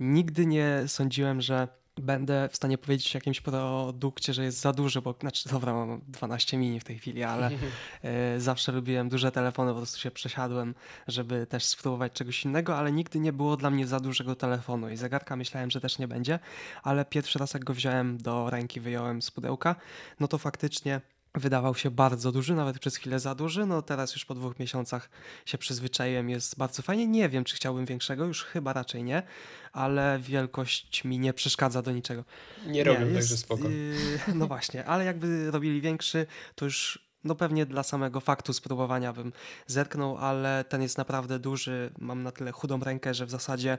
nigdy 0.00 0.46
nie 0.46 0.82
sądziłem, 0.86 1.40
że 1.40 1.68
będę 2.00 2.48
w 2.48 2.56
stanie 2.56 2.78
powiedzieć 2.78 3.16
o 3.16 3.18
jakimś 3.18 3.40
produkcie, 3.40 4.34
że 4.34 4.44
jest 4.44 4.60
za 4.60 4.72
duży, 4.72 5.02
bo 5.02 5.14
znaczy 5.20 5.48
dobra, 5.48 5.74
mam 5.74 6.00
12 6.08 6.56
mini 6.56 6.80
w 6.80 6.84
tej 6.84 6.98
chwili, 6.98 7.22
ale 7.22 7.50
y, 7.50 8.40
zawsze 8.40 8.72
lubiłem 8.72 9.08
duże 9.08 9.32
telefony, 9.32 9.70
po 9.70 9.76
prostu 9.76 9.98
się 9.98 10.10
przesiadłem, 10.10 10.74
żeby 11.08 11.46
też 11.46 11.64
spróbować 11.64 12.12
czegoś 12.12 12.44
innego, 12.44 12.76
ale 12.76 12.92
nigdy 12.92 13.20
nie 13.20 13.32
było 13.32 13.56
dla 13.56 13.70
mnie 13.70 13.86
za 13.86 14.00
dużego 14.00 14.34
telefonu 14.34 14.90
i 14.90 14.96
zegarka 14.96 15.36
myślałem, 15.36 15.70
że 15.70 15.80
też 15.80 15.98
nie 15.98 16.08
będzie, 16.08 16.38
ale 16.82 17.04
pierwszy 17.04 17.38
raz 17.38 17.54
jak 17.54 17.64
go 17.64 17.74
wziąłem 17.74 18.18
do 18.18 18.50
ręki, 18.50 18.80
wyjąłem 18.80 19.22
z 19.22 19.30
pudełka, 19.30 19.76
no 20.20 20.28
to 20.28 20.38
faktycznie 20.38 21.00
wydawał 21.34 21.74
się 21.74 21.90
bardzo 21.90 22.32
duży, 22.32 22.54
nawet 22.54 22.78
przez 22.78 22.96
chwilę 22.96 23.20
za 23.20 23.34
duży. 23.34 23.66
No 23.66 23.82
teraz 23.82 24.14
już 24.14 24.24
po 24.24 24.34
dwóch 24.34 24.58
miesiącach 24.58 25.10
się 25.46 25.58
przyzwyczaiłem, 25.58 26.30
jest 26.30 26.58
bardzo 26.58 26.82
fajnie. 26.82 27.06
Nie 27.06 27.28
wiem, 27.28 27.44
czy 27.44 27.56
chciałbym 27.56 27.86
większego, 27.86 28.24
już 28.24 28.44
chyba 28.44 28.72
raczej 28.72 29.04
nie, 29.04 29.22
ale 29.72 30.18
wielkość 30.18 31.04
mi 31.04 31.18
nie 31.18 31.32
przeszkadza 31.32 31.82
do 31.82 31.92
niczego. 31.92 32.24
Nie 32.66 32.84
robią, 32.84 33.06
nie, 33.06 33.14
także 33.14 33.36
spoko. 33.36 33.68
Yy, 33.68 34.34
no 34.34 34.46
właśnie, 34.46 34.84
ale 34.84 35.04
jakby 35.04 35.50
robili 35.50 35.80
większy, 35.80 36.26
to 36.54 36.64
już 36.64 37.10
no 37.24 37.34
pewnie 37.34 37.66
dla 37.66 37.82
samego 37.82 38.20
faktu 38.20 38.52
spróbowania 38.52 39.12
bym 39.12 39.32
zerknął, 39.66 40.18
ale 40.18 40.64
ten 40.68 40.82
jest 40.82 40.98
naprawdę 40.98 41.38
duży. 41.38 41.92
Mam 41.98 42.22
na 42.22 42.32
tyle 42.32 42.52
chudą 42.52 42.80
rękę, 42.80 43.14
że 43.14 43.26
w 43.26 43.30
zasadzie 43.30 43.78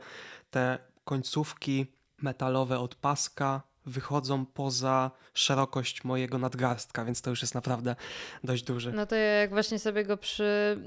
te 0.52 0.78
końcówki 1.04 1.86
metalowe 2.22 2.80
od 2.80 2.96
paska 2.96 3.71
wychodzą 3.86 4.46
poza 4.46 5.12
szerokość 5.34 6.04
mojego 6.04 6.38
nadgarstka, 6.38 7.06
więc 7.06 7.22
to 7.22 7.30
już 7.30 7.42
jest 7.42 7.56
naprawdę 7.56 7.96
dość 8.44 8.64
duży. 8.64 8.92
No 8.92 9.06
to 9.06 9.16
ja 9.16 9.22
jak 9.22 9.50
właśnie 9.50 9.80
sobie 9.80 10.04
go 10.04 10.18
przy, 10.18 10.78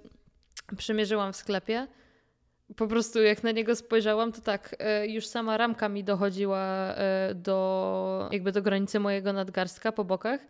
przymierzyłam 0.77 1.33
w 1.33 1.37
sklepie, 1.37 1.87
po 2.77 2.87
prostu 2.87 3.23
jak 3.23 3.43
na 3.43 3.51
niego 3.51 3.77
spojrzałam, 3.77 4.33
to 4.33 4.41
tak, 4.41 4.77
e, 4.79 5.07
już 5.07 5.27
sama 5.27 5.57
ramka 5.57 5.89
mi 5.89 6.05
dochodziła 6.05 6.95
e, 6.95 7.35
do 7.35 8.29
jakby 8.33 8.53
do 8.53 8.63
granicy 8.63 9.01
mojego 9.01 9.33
nadgarstka 9.33 9.93
po 9.93 10.05
bokach. 10.05 10.41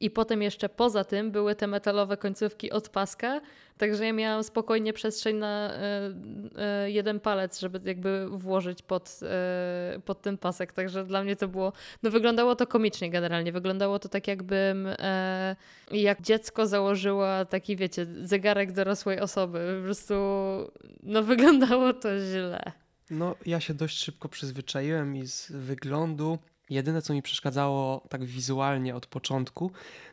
I 0.00 0.10
potem 0.10 0.42
jeszcze 0.42 0.68
poza 0.68 1.04
tym 1.04 1.30
były 1.30 1.54
te 1.54 1.66
metalowe 1.66 2.16
końcówki 2.16 2.70
od 2.70 2.88
paska, 2.88 3.40
także 3.78 4.06
ja 4.06 4.12
miałam 4.12 4.44
spokojnie 4.44 4.92
przestrzeń 4.92 5.36
na 5.36 5.72
e, 5.72 6.10
e, 6.56 6.90
jeden 6.90 7.20
palec, 7.20 7.60
żeby 7.60 7.80
jakby 7.84 8.28
włożyć 8.28 8.82
pod, 8.82 9.20
e, 9.22 10.00
pod 10.04 10.22
ten 10.22 10.38
pasek. 10.38 10.72
Także 10.72 11.04
dla 11.04 11.22
mnie 11.22 11.36
to 11.36 11.48
było, 11.48 11.72
no 12.02 12.10
wyglądało 12.10 12.56
to 12.56 12.66
komicznie 12.66 13.10
generalnie. 13.10 13.52
Wyglądało 13.52 13.98
to 13.98 14.08
tak 14.08 14.28
jakbym 14.28 14.88
jak 15.90 16.22
dziecko 16.22 16.66
założyło 16.66 17.26
taki, 17.44 17.76
wiecie, 17.76 18.06
zegarek 18.22 18.72
dorosłej 18.72 19.20
osoby. 19.20 19.76
Po 19.78 19.84
prostu, 19.84 20.14
no 21.02 21.22
wyglądało 21.22 21.92
to 21.92 22.08
źle. 22.18 22.72
No 23.10 23.34
ja 23.46 23.60
się 23.60 23.74
dość 23.74 23.98
szybko 23.98 24.28
przyzwyczaiłem 24.28 25.16
i 25.16 25.26
z 25.26 25.52
wyglądu 25.52 26.38
Jedyne, 26.70 27.02
co 27.02 27.14
mi 27.14 27.22
przeszkadzało 27.22 28.06
tak 28.08 28.24
wizualnie 28.24 28.96
od 28.96 29.06
początku, 29.06 29.70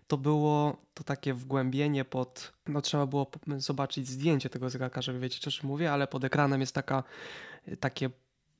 to 0.08 0.18
było 0.18 0.78
to 0.94 1.04
takie 1.04 1.34
wgłębienie 1.34 2.06
pod. 2.06 2.54
No, 2.68 2.82
trzeba 2.82 3.06
było 3.06 3.32
zobaczyć 3.58 4.08
zdjęcie 4.08 4.50
tego 4.50 4.70
zegarka, 4.70 5.02
żeby 5.02 5.20
wiedzieć, 5.20 5.48
o 5.48 5.52
czym 5.52 5.70
mówię, 5.70 5.92
ale 5.92 6.08
pod 6.08 6.24
ekranem 6.24 6.62
jest 6.62 6.76
taka, 6.76 7.04
takie 7.80 8.10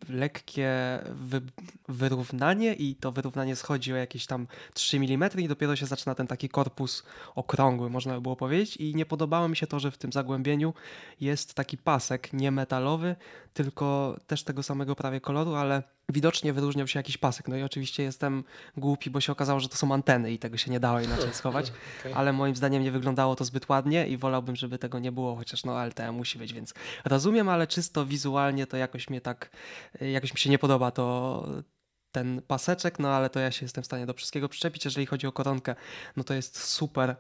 lekkie 0.10 1.00
wy, 1.10 1.42
wyrównanie 1.88 2.74
i 2.74 2.96
to 2.96 3.12
wyrównanie 3.12 3.56
schodzi 3.56 3.94
o 3.94 3.96
jakieś 3.96 4.26
tam 4.26 4.48
3 4.74 4.98
mm 4.98 5.30
i 5.38 5.48
dopiero 5.48 5.76
się 5.76 5.86
zaczyna 5.86 6.16
ten 6.16 6.28
taki 6.28 6.50
korpus 6.50 7.04
okrągły, 7.36 7.90
można 7.90 8.14
by 8.14 8.22
było 8.22 8.36
powiedzieć 8.36 8.78
i 8.78 8.96
nie 8.96 9.06
podobało 9.06 9.50
mi 9.50 9.56
się 9.56 9.68
to, 9.68 9.80
że 9.80 9.92
w 9.92 9.98
tym 9.98 10.12
zagłębieniu 10.12 10.74
jest 11.22 11.54
taki 11.54 11.78
pasek, 11.78 12.34
nie 12.34 12.52
metalowy, 12.52 13.16
tylko 13.54 14.18
też 14.28 14.44
tego 14.44 14.64
samego 14.64 14.96
prawie 14.96 15.22
koloru, 15.22 15.56
ale 15.56 15.84
widocznie 16.10 16.54
wyróżniał 16.54 16.88
się 16.88 17.00
jakiś 17.00 17.18
pasek. 17.18 17.48
No 17.48 17.56
i 17.56 17.64
oczywiście 17.64 18.04
jestem 18.04 18.44
głupi, 18.78 19.10
bo 19.10 19.22
się 19.22 19.32
okazało, 19.32 19.60
że 19.60 19.70
to 19.70 19.78
są 19.78 19.94
anteny 19.94 20.32
i 20.32 20.40
tego 20.40 20.58
się 20.58 20.72
nie 20.72 20.80
dało 20.80 21.00
inaczej 21.00 21.34
schować, 21.44 21.72
okay. 22.00 22.16
ale 22.16 22.34
moim 22.34 22.56
zdaniem 22.56 22.84
nie 22.84 22.92
wyglądało 22.92 23.36
to 23.36 23.46
zbyt 23.46 23.70
ładnie 23.70 24.08
i 24.08 24.18
wolałbym, 24.18 24.56
żeby 24.56 24.78
tego 24.78 25.00
nie 25.00 25.12
było, 25.12 25.36
chociaż 25.36 25.64
no 25.64 25.86
LTE 25.86 26.12
musi 26.12 26.38
być, 26.38 26.54
więc 26.54 26.74
rozumiem, 27.06 27.50
ale 27.50 27.68
czysto 27.68 28.06
wizualnie 28.06 28.68
to 28.68 28.78
jakoś 28.78 29.10
mnie 29.10 29.22
tak, 29.22 29.50
jakoś 30.02 30.34
mi 30.34 30.40
się 30.40 30.50
nie 30.50 30.60
podoba 30.60 30.92
to 30.92 31.48
ten 32.12 32.42
paseczek, 32.42 33.00
no 33.00 33.10
ale 33.10 33.30
to 33.30 33.40
ja 33.40 33.52
się 33.52 33.66
jestem 33.66 33.84
w 33.84 33.86
stanie 33.86 34.06
do 34.06 34.14
wszystkiego 34.14 34.50
przyczepić. 34.50 34.86
Jeżeli 34.86 35.06
chodzi 35.06 35.28
o 35.28 35.32
koronkę, 35.32 35.76
no 36.18 36.24
to 36.24 36.34
jest 36.34 36.64
super 36.64 37.16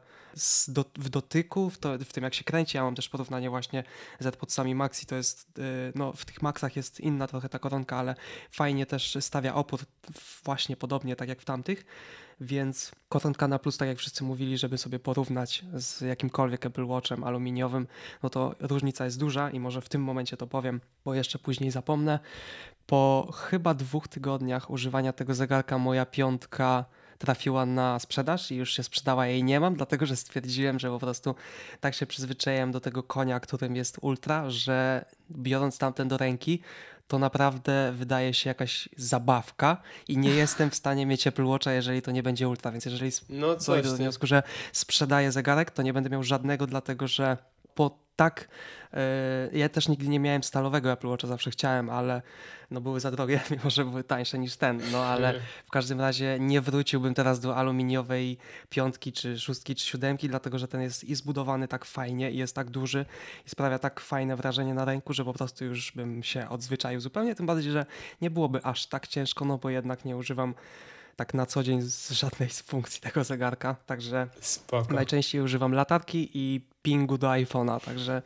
do, 0.67 0.85
w 0.95 1.09
dotyku, 1.09 1.69
w, 1.69 1.77
to, 1.77 1.97
w 1.97 2.13
tym 2.13 2.23
jak 2.23 2.33
się 2.33 2.43
kręci. 2.43 2.77
Ja 2.77 2.83
mam 2.83 2.95
też 2.95 3.09
porównanie 3.09 3.49
właśnie 3.49 3.83
z 4.19 4.25
AirPodsami 4.25 4.75
Maxi, 4.75 5.05
to 5.05 5.15
jest, 5.15 5.57
yy, 5.57 5.63
no 5.95 6.13
w 6.13 6.25
tych 6.25 6.41
Maxach 6.41 6.75
jest 6.75 6.99
inna 6.99 7.27
trochę 7.27 7.49
ta 7.49 7.59
koronka, 7.59 7.97
ale 7.97 8.15
fajnie 8.51 8.85
też 8.85 9.17
stawia 9.19 9.55
opór 9.55 9.79
właśnie 10.43 10.77
podobnie 10.77 11.15
tak 11.15 11.29
jak 11.29 11.41
w 11.41 11.45
tamtych, 11.45 11.85
więc 12.41 12.91
koronka 13.09 13.47
na 13.47 13.59
plus, 13.59 13.77
tak 13.77 13.87
jak 13.87 13.97
wszyscy 13.97 14.23
mówili, 14.23 14.57
żeby 14.57 14.77
sobie 14.77 14.99
porównać 14.99 15.65
z 15.73 16.01
jakimkolwiek 16.01 16.65
Apple 16.65 16.85
Watchem 16.85 17.23
aluminiowym, 17.23 17.87
no 18.23 18.29
to 18.29 18.55
różnica 18.59 19.05
jest 19.05 19.19
duża 19.19 19.49
i 19.49 19.59
może 19.59 19.81
w 19.81 19.89
tym 19.89 20.03
momencie 20.03 20.37
to 20.37 20.47
powiem, 20.47 20.81
bo 21.05 21.13
jeszcze 21.13 21.39
później 21.39 21.71
zapomnę. 21.71 22.19
Po 22.85 23.31
chyba 23.35 23.73
dwóch 23.73 24.07
tygodniach 24.07 24.69
używania 24.69 25.13
tego 25.13 25.33
zegarka 25.33 25.77
moja 25.77 26.05
piątka 26.05 26.85
trafiła 27.17 27.65
na 27.65 27.99
sprzedaż 27.99 28.51
i 28.51 28.55
już 28.55 28.73
się 28.73 28.83
sprzedała, 28.83 29.27
jej 29.27 29.43
nie 29.43 29.59
mam, 29.59 29.75
dlatego 29.75 30.05
że 30.05 30.15
stwierdziłem, 30.15 30.79
że 30.79 30.89
po 30.89 30.99
prostu 30.99 31.35
tak 31.79 31.95
się 31.95 32.05
przyzwyczaiłem 32.05 32.71
do 32.71 32.79
tego 32.79 33.03
konia, 33.03 33.39
którym 33.39 33.75
jest 33.75 33.97
Ultra, 34.01 34.49
że 34.49 35.05
biorąc 35.31 35.77
tamten 35.77 36.07
do 36.07 36.17
ręki, 36.17 36.61
to 37.07 37.19
naprawdę 37.19 37.91
wydaje 37.95 38.33
się 38.33 38.49
jakaś 38.49 38.89
zabawka 38.97 39.77
i 40.07 40.17
nie 40.17 40.29
jestem 40.29 40.69
w 40.69 40.75
stanie 40.75 41.05
mieć 41.05 41.27
Apple 41.27 41.45
Watcha, 41.45 41.71
jeżeli 41.71 42.01
to 42.01 42.11
nie 42.11 42.23
będzie 42.23 42.47
Ultra, 42.47 42.71
więc 42.71 42.85
jeżeli 42.85 43.11
no 43.29 43.55
dojdę 43.55 43.89
do 43.89 43.95
wniosku, 43.95 44.27
że 44.27 44.43
sprzedaję 44.71 45.31
zegarek, 45.31 45.71
to 45.71 45.81
nie 45.81 45.93
będę 45.93 46.09
miał 46.09 46.23
żadnego, 46.23 46.67
dlatego 46.67 47.07
że 47.07 47.37
po 47.75 48.02
tak, 48.15 48.47
yy, 48.93 48.99
ja 49.59 49.69
też 49.69 49.87
nigdy 49.87 50.07
nie 50.07 50.19
miałem 50.19 50.43
stalowego 50.43 50.91
Apple 50.91 51.07
Watcha, 51.07 51.27
zawsze 51.27 51.51
chciałem, 51.51 51.89
ale 51.89 52.21
no 52.71 52.81
były 52.81 52.99
za 52.99 53.11
drogie, 53.11 53.41
mimo 53.51 53.69
że 53.69 53.85
były 53.85 54.03
tańsze 54.03 54.39
niż 54.39 54.57
ten, 54.57 54.81
no 54.91 55.05
ale 55.05 55.39
w 55.65 55.69
każdym 55.69 56.01
razie 56.01 56.37
nie 56.39 56.61
wróciłbym 56.61 57.13
teraz 57.13 57.39
do 57.39 57.55
aluminiowej 57.55 58.37
piątki, 58.69 59.13
czy 59.13 59.39
szóstki, 59.39 59.75
czy 59.75 59.85
siódemki, 59.85 60.29
dlatego 60.29 60.59
że 60.59 60.67
ten 60.67 60.81
jest 60.81 61.03
i 61.03 61.15
zbudowany 61.15 61.67
tak 61.67 61.85
fajnie 61.85 62.31
i 62.31 62.37
jest 62.37 62.55
tak 62.55 62.69
duży 62.69 63.05
i 63.45 63.49
sprawia 63.49 63.79
tak 63.79 63.99
fajne 63.99 64.35
wrażenie 64.35 64.73
na 64.73 64.85
ręku, 64.85 65.13
że 65.13 65.25
po 65.25 65.33
prostu 65.33 65.65
już 65.65 65.91
bym 65.91 66.23
się 66.23 66.49
odzwyczaił 66.49 66.99
zupełnie, 66.99 67.35
tym 67.35 67.45
bardziej, 67.45 67.71
że 67.71 67.85
nie 68.21 68.29
byłoby 68.29 68.63
aż 68.63 68.85
tak 68.85 69.07
ciężko, 69.07 69.45
no 69.45 69.57
bo 69.57 69.69
jednak 69.69 70.05
nie 70.05 70.17
używam 70.17 70.53
tak 71.15 71.33
na 71.33 71.45
co 71.45 71.63
dzień 71.63 71.81
z 71.81 72.11
żadnej 72.11 72.49
z 72.49 72.61
funkcji 72.61 73.01
tego 73.01 73.23
zegarka, 73.23 73.75
także 73.85 74.27
Spoko. 74.41 74.93
najczęściej 74.93 75.41
używam 75.41 75.73
latarki 75.73 76.29
i 76.33 76.72
pingu 76.83 77.17
do 77.17 77.27
iPhone'a, 77.27 77.79
także 77.85 78.21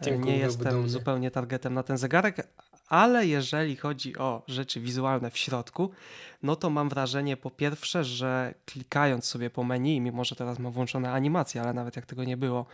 e, 0.00 0.04
Cook 0.04 0.24
nie 0.24 0.38
jestem 0.38 0.88
zupełnie 0.88 1.30
targetem 1.30 1.74
na 1.74 1.82
ten 1.82 1.98
zegarek, 1.98 2.48
ale 2.88 3.26
jeżeli 3.26 3.76
chodzi 3.76 4.18
o 4.18 4.42
rzeczy 4.46 4.80
wizualne 4.80 5.30
w 5.30 5.38
środku, 5.38 5.90
no 6.42 6.56
to 6.56 6.70
mam 6.70 6.88
wrażenie 6.88 7.36
po 7.36 7.50
pierwsze, 7.50 8.04
że 8.04 8.54
klikając 8.66 9.24
sobie 9.24 9.50
po 9.50 9.64
menu, 9.64 10.00
mimo 10.00 10.24
że 10.24 10.36
teraz 10.36 10.58
mam 10.58 10.72
włączone 10.72 11.12
animacje, 11.12 11.62
ale 11.62 11.72
nawet 11.72 11.96
jak 11.96 12.06
tego 12.06 12.24
nie 12.24 12.36
było, 12.36 12.66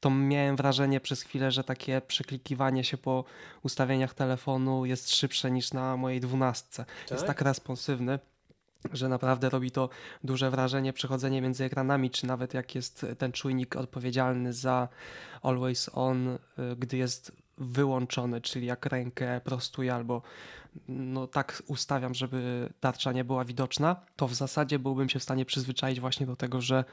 to 0.00 0.10
miałem 0.10 0.56
wrażenie 0.56 1.00
przez 1.00 1.22
chwilę, 1.22 1.50
że 1.50 1.64
takie 1.64 2.00
przeklikiwanie 2.00 2.84
się 2.84 2.98
po 2.98 3.24
ustawieniach 3.62 4.14
telefonu 4.14 4.84
jest 4.84 5.14
szybsze 5.14 5.50
niż 5.50 5.72
na 5.72 5.96
mojej 5.96 6.20
dwunastce. 6.20 6.84
Jest 7.10 7.26
Tak? 7.26 7.26
tak 7.26 7.40
responsywny 7.40 8.18
że 8.92 9.08
naprawdę 9.08 9.50
robi 9.50 9.70
to 9.70 9.88
duże 10.24 10.50
wrażenie 10.50 10.92
przechodzenie 10.92 11.42
między 11.42 11.64
ekranami, 11.64 12.10
czy 12.10 12.26
nawet 12.26 12.54
jak 12.54 12.74
jest 12.74 13.06
ten 13.18 13.32
czujnik 13.32 13.76
odpowiedzialny 13.76 14.52
za 14.52 14.88
always 15.42 15.90
on, 15.92 16.28
y, 16.28 16.38
gdy 16.78 16.96
jest 16.96 17.32
wyłączony, 17.58 18.40
czyli 18.40 18.66
jak 18.66 18.86
rękę 18.86 19.40
prostuję 19.44 19.94
albo 19.94 20.22
no 20.88 21.26
tak 21.26 21.62
ustawiam, 21.66 22.14
żeby 22.14 22.68
tarcza 22.80 23.12
nie 23.12 23.24
była 23.24 23.44
widoczna, 23.44 23.96
to 24.16 24.28
w 24.28 24.34
zasadzie 24.34 24.78
byłbym 24.78 25.08
się 25.08 25.18
w 25.18 25.22
stanie 25.22 25.44
przyzwyczaić 25.44 26.00
właśnie 26.00 26.26
do 26.26 26.36
tego, 26.36 26.60
że 26.60 26.84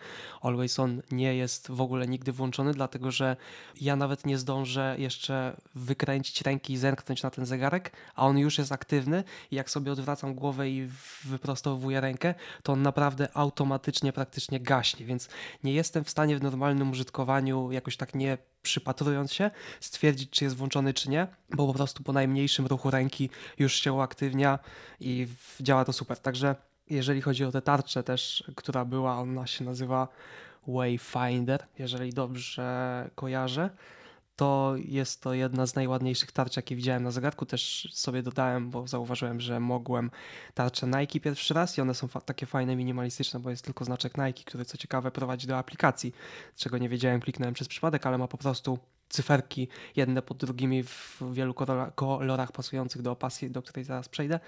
Always 0.42 0.80
On 0.80 1.02
nie 1.12 1.36
jest 1.36 1.72
w 1.72 1.82
ogóle 1.82 2.08
nigdy 2.08 2.32
włączony, 2.32 2.74
dlatego 2.74 3.12
że 3.12 3.38
ja 3.82 3.96
nawet 3.96 4.26
nie 4.26 4.38
zdążę 4.38 4.96
jeszcze 5.00 5.58
wykręcić 5.76 6.42
ręki 6.42 6.74
i 6.74 6.78
zerknąć 6.78 7.24
na 7.24 7.30
ten 7.30 7.46
zegarek, 7.46 7.92
a 8.16 8.28
on 8.28 8.38
już 8.38 8.58
jest 8.58 8.72
aktywny 8.72 9.24
i 9.52 9.56
jak 9.56 9.70
sobie 9.70 9.92
odwracam 9.92 10.36
głowę 10.36 10.70
i 10.70 10.90
wyprostowuję 11.24 12.02
rękę, 12.02 12.34
to 12.64 12.74
on 12.74 12.82
naprawdę 12.82 13.28
automatycznie 13.34 14.14
praktycznie 14.14 14.60
gaśnie, 14.60 15.06
więc 15.06 15.30
nie 15.64 15.74
jestem 15.74 16.04
w 16.04 16.10
stanie 16.10 16.38
w 16.38 16.44
normalnym 16.44 16.92
użytkowaniu 16.92 17.72
jakoś 17.72 17.98
tak 17.98 18.16
nie 18.16 18.38
przypatrując 18.65 19.34
się, 19.34 19.51
stwierdzić, 19.80 20.30
czy 20.30 20.43
jest 20.43 20.56
włączony, 20.56 20.93
czy 20.93 21.10
nie, 21.10 21.28
bo 21.49 21.67
po 21.67 21.73
prostu 21.73 22.04
po 22.04 22.13
najmniejszym 22.13 22.65
ruchu 22.65 22.91
ręki 22.91 23.30
już 23.60 23.73
się 23.73 23.93
uaktywnia 23.93 24.60
i 24.99 25.28
działa 25.60 25.86
to 25.86 25.93
super. 25.93 26.19
Także 26.19 26.56
jeżeli 26.89 27.21
chodzi 27.21 27.45
o 27.45 27.51
tę 27.51 27.62
tarczę 27.62 28.04
też, 28.04 28.43
która 28.56 28.86
była, 28.86 29.17
ona 29.17 29.47
się 29.47 29.65
nazywa 29.65 30.08
Wayfinder, 30.67 31.65
jeżeli 31.80 32.13
dobrze 32.13 33.10
kojarzę, 33.15 33.69
to 34.36 34.74
jest 34.78 35.21
to 35.21 35.34
jedna 35.34 35.65
z 35.65 35.76
najładniejszych 35.76 36.32
tarcz, 36.32 36.56
jakie 36.56 36.76
widziałem 36.76 37.04
na 37.04 37.12
zegarku. 37.12 37.45
Też 37.45 37.89
sobie 37.93 38.24
dodałem, 38.24 38.69
bo 38.69 38.88
zauważyłem, 38.88 39.39
że 39.39 39.60
mogłem 39.60 40.12
tarcze 40.54 40.88
Nike 40.88 41.19
pierwszy 41.19 41.54
raz 41.54 41.78
i 41.78 41.82
one 41.82 41.93
są 41.93 42.08
takie 42.26 42.45
fajne, 42.45 42.76
minimalistyczne, 42.76 43.39
bo 43.39 43.50
jest 43.50 43.65
tylko 43.65 43.86
znaczek 43.86 44.17
Nike, 44.17 44.43
który 44.45 44.65
co 44.65 44.78
ciekawe 44.78 45.12
prowadzi 45.12 45.48
do 45.48 45.58
aplikacji, 45.58 46.13
czego 46.56 46.78
nie 46.78 46.89
wiedziałem, 46.89 47.21
kliknąłem 47.21 47.54
przez 47.54 47.67
przypadek, 47.67 48.06
ale 48.06 48.17
ma 48.17 48.28
po 48.28 48.38
prostu 48.38 48.80
cyferki 49.10 49.67
jedne 49.95 50.21
pod 50.21 50.38
drugimi 50.38 50.84
w 50.84 51.21
wielu 51.32 51.54
kolora- 51.54 51.91
kolorach 51.95 52.52
pasujących 52.52 53.02
do 53.02 53.12
opaski, 53.12 53.50
do 53.50 53.62
której 53.62 53.84
zaraz 53.84 54.10
przejdę. 54.10 54.39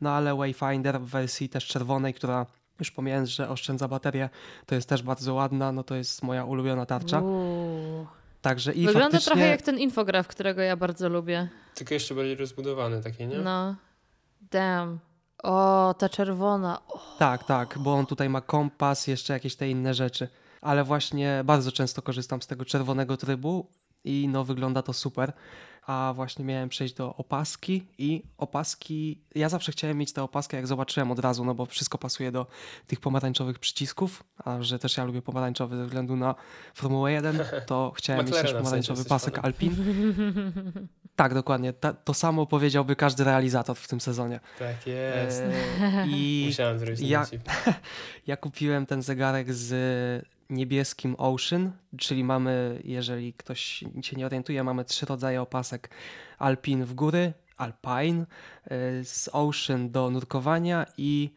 No 0.00 0.10
ale 0.10 0.34
Wayfinder 0.34 1.00
w 1.00 1.04
wersji 1.04 1.48
też 1.48 1.66
czerwonej, 1.66 2.14
która 2.14 2.46
już 2.80 2.90
pomijając, 2.90 3.28
że 3.28 3.48
oszczędza 3.48 3.88
baterię, 3.88 4.28
to 4.66 4.74
jest 4.74 4.88
też 4.88 5.02
bardzo 5.02 5.34
ładna, 5.34 5.72
no 5.72 5.84
to 5.84 5.94
jest 5.94 6.22
moja 6.22 6.44
ulubiona 6.44 6.86
tarcza. 6.86 7.20
Uuu. 7.20 8.06
Także 8.44 8.72
i 8.72 8.86
Wygląda 8.86 9.10
faktycznie... 9.10 9.32
trochę 9.32 9.48
jak 9.48 9.62
ten 9.62 9.78
infograf, 9.78 10.28
którego 10.28 10.62
ja 10.62 10.76
bardzo 10.76 11.08
lubię. 11.08 11.48
Tylko 11.74 11.94
jeszcze 11.94 12.14
bardziej 12.14 12.34
rozbudowane 12.36 13.02
takie, 13.02 13.26
nie? 13.26 13.38
No. 13.38 13.74
Damn. 14.50 14.98
O, 15.42 15.94
ta 15.98 16.08
czerwona. 16.08 16.86
O, 16.88 17.16
Tak, 17.18 17.44
tak, 17.44 17.78
bo 17.78 17.94
on 17.94 18.06
tutaj 18.06 18.28
ma 18.28 18.40
kompas, 18.40 19.06
jeszcze 19.06 19.32
jakieś 19.32 19.56
te 19.56 19.68
inne 19.68 19.94
rzeczy. 19.94 20.28
Ale 20.60 20.84
właśnie 20.84 21.42
bardzo 21.44 21.72
często 21.72 22.02
korzystam 22.02 22.42
z 22.42 22.46
tego 22.46 22.64
czerwonego 22.64 23.16
trybu 23.16 23.66
i 24.04 24.28
no 24.28 24.44
wygląda 24.44 24.82
to 24.82 24.92
super. 24.92 25.32
A 25.86 26.12
właśnie 26.16 26.44
miałem 26.44 26.68
przejść 26.68 26.94
do 26.94 27.16
opaski 27.16 27.86
i 27.98 28.22
opaski, 28.38 29.20
ja 29.34 29.48
zawsze 29.48 29.72
chciałem 29.72 29.98
mieć 29.98 30.12
tę 30.12 30.22
opaskę, 30.22 30.56
jak 30.56 30.66
zobaczyłem 30.66 31.10
od 31.10 31.18
razu, 31.18 31.44
no 31.44 31.54
bo 31.54 31.66
wszystko 31.66 31.98
pasuje 31.98 32.32
do 32.32 32.46
tych 32.86 33.00
pomarańczowych 33.00 33.58
przycisków, 33.58 34.24
a 34.44 34.62
że 34.62 34.78
też 34.78 34.96
ja 34.96 35.04
lubię 35.04 35.22
pomarańczowy 35.22 35.76
ze 35.76 35.84
względu 35.84 36.16
na 36.16 36.34
Formułę 36.74 37.12
1, 37.12 37.38
to 37.66 37.92
chciałem 37.96 38.26
mieć 38.26 38.34
też 38.34 38.42
McLarena 38.42 38.62
w 38.68 38.70
sensie 38.70 38.88
pomarańczowy 38.88 39.04
pasek 39.08 39.34
fanem. 39.34 39.46
Alpin. 39.46 39.74
Tak, 41.16 41.34
dokładnie. 41.34 41.72
Ta, 41.72 41.92
to 41.92 42.14
samo 42.14 42.46
powiedziałby 42.46 42.96
każdy 42.96 43.24
realizator 43.24 43.76
w 43.76 43.88
tym 43.88 44.00
sezonie. 44.00 44.40
Tak 44.58 44.86
jest. 44.86 45.40
E, 45.80 46.06
I 46.08 46.44
Musiałem 46.48 46.78
zrobić 46.78 47.00
ja- 47.00 47.26
ja 48.26 48.36
kupiłem 48.36 48.86
ten 48.86 49.02
zegarek 49.02 49.54
z 49.54 50.26
niebieskim 50.50 51.14
Ocean, 51.18 51.72
czyli 51.98 52.24
mamy, 52.24 52.80
jeżeli 52.84 53.32
ktoś 53.32 53.84
się 54.02 54.16
nie 54.16 54.26
orientuje, 54.26 54.64
mamy 54.64 54.84
trzy 54.84 55.06
rodzaje 55.06 55.42
opasek. 55.42 55.90
Alpin 56.38 56.84
w 56.84 56.94
góry, 56.94 57.32
Alpine, 57.56 58.20
y, 58.20 59.04
z 59.04 59.30
Ocean 59.32 59.90
do 59.90 60.10
nurkowania 60.10 60.86
i 60.98 61.30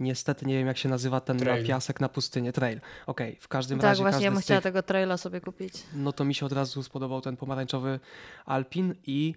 niestety 0.00 0.46
nie 0.46 0.58
wiem 0.58 0.66
jak 0.66 0.78
się 0.78 0.88
nazywa 0.88 1.20
ten 1.20 1.38
Trail. 1.38 1.62
na 1.62 1.68
piasek 1.68 2.00
na 2.00 2.08
pustynię, 2.08 2.52
trail. 2.52 2.80
Okej, 3.06 3.36
w 3.40 3.48
każdym 3.48 3.78
tak, 3.78 3.84
razie 3.84 4.02
właśnie 4.02 4.12
każdy 4.12 4.24
ja 4.24 4.30
bym 4.30 4.40
chciała 4.40 4.60
tych, 4.60 4.64
tego 4.64 4.82
traila 4.82 5.16
sobie 5.16 5.40
kupić. 5.40 5.74
no 5.94 6.12
to 6.12 6.24
mi 6.24 6.34
się 6.34 6.46
od 6.46 6.52
razu 6.52 6.82
spodobał 6.82 7.20
ten 7.20 7.36
pomarańczowy 7.36 8.00
Alpin 8.46 8.94
i 9.06 9.34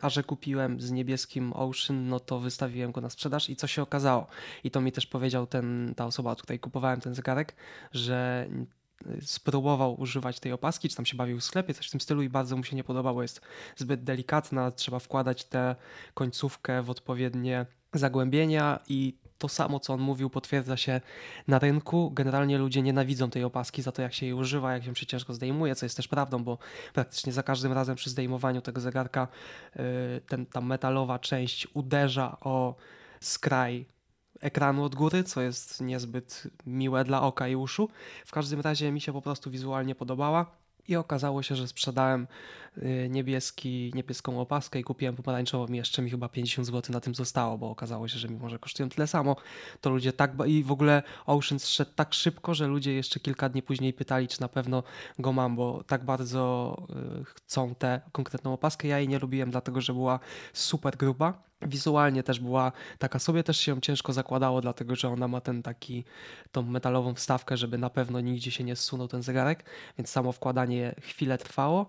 a 0.00 0.10
że 0.10 0.22
kupiłem 0.22 0.80
z 0.80 0.90
niebieskim 0.90 1.52
Ocean, 1.52 2.08
no 2.08 2.20
to 2.20 2.40
wystawiłem 2.40 2.92
go 2.92 3.00
na 3.00 3.10
sprzedaż 3.10 3.50
i 3.50 3.56
co 3.56 3.66
się 3.66 3.82
okazało? 3.82 4.26
I 4.64 4.70
to 4.70 4.80
mi 4.80 4.92
też 4.92 5.06
powiedział 5.06 5.46
ten, 5.46 5.94
ta 5.96 6.06
osoba, 6.06 6.30
od 6.30 6.42
której 6.42 6.60
kupowałem 6.60 7.00
ten 7.00 7.14
zegarek, 7.14 7.54
że 7.92 8.48
y, 9.06 9.26
spróbował 9.26 10.00
używać 10.00 10.40
tej 10.40 10.52
opaski, 10.52 10.88
czy 10.88 10.96
tam 10.96 11.06
się 11.06 11.16
bawił 11.16 11.40
w 11.40 11.44
sklepie, 11.44 11.74
coś 11.74 11.88
w 11.88 11.90
tym 11.90 12.00
stylu 12.00 12.22
i 12.22 12.28
bardzo 12.28 12.56
mu 12.56 12.64
się 12.64 12.76
nie 12.76 12.84
podobało, 12.84 13.22
jest 13.22 13.40
zbyt 13.76 14.04
delikatna, 14.04 14.70
trzeba 14.70 14.98
wkładać 14.98 15.44
tę 15.44 15.76
końcówkę 16.14 16.82
w 16.82 16.90
odpowiednie 16.90 17.66
zagłębienia 17.92 18.80
i 18.88 19.18
to 19.38 19.48
samo, 19.48 19.80
co 19.80 19.94
on 19.94 20.00
mówił, 20.00 20.30
potwierdza 20.30 20.76
się 20.76 21.00
na 21.48 21.58
rynku. 21.58 22.10
Generalnie 22.10 22.58
ludzie 22.58 22.82
nienawidzą 22.82 23.30
tej 23.30 23.44
opaski 23.44 23.82
za 23.82 23.92
to, 23.92 24.02
jak 24.02 24.14
się 24.14 24.26
jej 24.26 24.32
używa, 24.32 24.72
jak 24.72 24.98
się 24.98 25.06
ciężko 25.06 25.34
zdejmuje, 25.34 25.74
co 25.74 25.86
jest 25.86 25.96
też 25.96 26.08
prawdą, 26.08 26.44
bo 26.44 26.58
praktycznie 26.94 27.32
za 27.32 27.42
każdym 27.42 27.72
razem 27.72 27.96
przy 27.96 28.10
zdejmowaniu 28.10 28.60
tego 28.60 28.80
zegarka 28.80 29.28
yy, 29.76 29.82
ten, 30.28 30.46
ta 30.46 30.60
metalowa 30.60 31.18
część 31.18 31.68
uderza 31.74 32.36
o 32.40 32.74
skraj 33.20 33.86
ekranu 34.40 34.84
od 34.84 34.94
góry, 34.94 35.24
co 35.24 35.40
jest 35.40 35.80
niezbyt 35.80 36.42
miłe 36.66 37.04
dla 37.04 37.22
oka 37.22 37.48
i 37.48 37.56
uszu. 37.56 37.88
W 38.26 38.32
każdym 38.32 38.60
razie 38.60 38.92
mi 38.92 39.00
się 39.00 39.12
po 39.12 39.22
prostu 39.22 39.50
wizualnie 39.50 39.94
podobała. 39.94 40.46
I 40.88 40.96
okazało 40.96 41.42
się, 41.42 41.56
że 41.56 41.68
sprzedałem 41.68 42.26
y, 42.76 43.08
niebieski, 43.10 43.92
niebieską 43.94 44.40
opaskę 44.40 44.80
i 44.80 44.84
kupiłem 44.84 45.16
pomarańczową 45.16 45.72
i 45.72 45.76
jeszcze 45.76 46.02
mi 46.02 46.10
chyba 46.10 46.28
50 46.28 46.66
zł 46.66 46.92
na 46.92 47.00
tym 47.00 47.14
zostało, 47.14 47.58
bo 47.58 47.70
okazało 47.70 48.08
się, 48.08 48.18
że 48.18 48.28
mimo, 48.28 48.48
że 48.48 48.58
kosztują 48.58 48.88
tyle 48.88 49.06
samo, 49.06 49.36
to 49.80 49.90
ludzie 49.90 50.12
tak... 50.12 50.32
I 50.46 50.62
w 50.62 50.72
ogóle 50.72 51.02
Ocean 51.26 51.58
szedł 51.58 51.90
tak 51.94 52.14
szybko, 52.14 52.54
że 52.54 52.66
ludzie 52.66 52.94
jeszcze 52.94 53.20
kilka 53.20 53.48
dni 53.48 53.62
później 53.62 53.92
pytali, 53.92 54.28
czy 54.28 54.40
na 54.40 54.48
pewno 54.48 54.82
go 55.18 55.32
mam, 55.32 55.56
bo 55.56 55.84
tak 55.86 56.04
bardzo 56.04 56.76
y, 57.20 57.24
chcą 57.24 57.74
tę 57.74 58.00
konkretną 58.12 58.52
opaskę. 58.52 58.88
Ja 58.88 58.98
jej 58.98 59.08
nie 59.08 59.18
lubiłem, 59.18 59.50
dlatego 59.50 59.80
że 59.80 59.92
była 59.92 60.20
super 60.52 60.96
gruba. 60.96 61.47
Wizualnie 61.62 62.22
też 62.22 62.40
była 62.40 62.72
taka 62.98 63.18
sobie, 63.18 63.44
też 63.44 63.60
się 63.60 63.80
ciężko 63.80 64.12
zakładało, 64.12 64.60
dlatego 64.60 64.96
że 64.96 65.08
ona 65.08 65.28
ma 65.28 65.40
ten 65.40 65.62
taki, 65.62 66.04
tą 66.52 66.62
metalową 66.62 67.14
wstawkę, 67.14 67.56
żeby 67.56 67.78
na 67.78 67.90
pewno 67.90 68.20
nigdzie 68.20 68.50
się 68.50 68.64
nie 68.64 68.76
zsunął 68.76 69.08
ten 69.08 69.22
zegarek, 69.22 69.64
więc 69.98 70.08
samo 70.10 70.32
wkładanie 70.32 70.94
chwilę 71.00 71.38
trwało. 71.38 71.88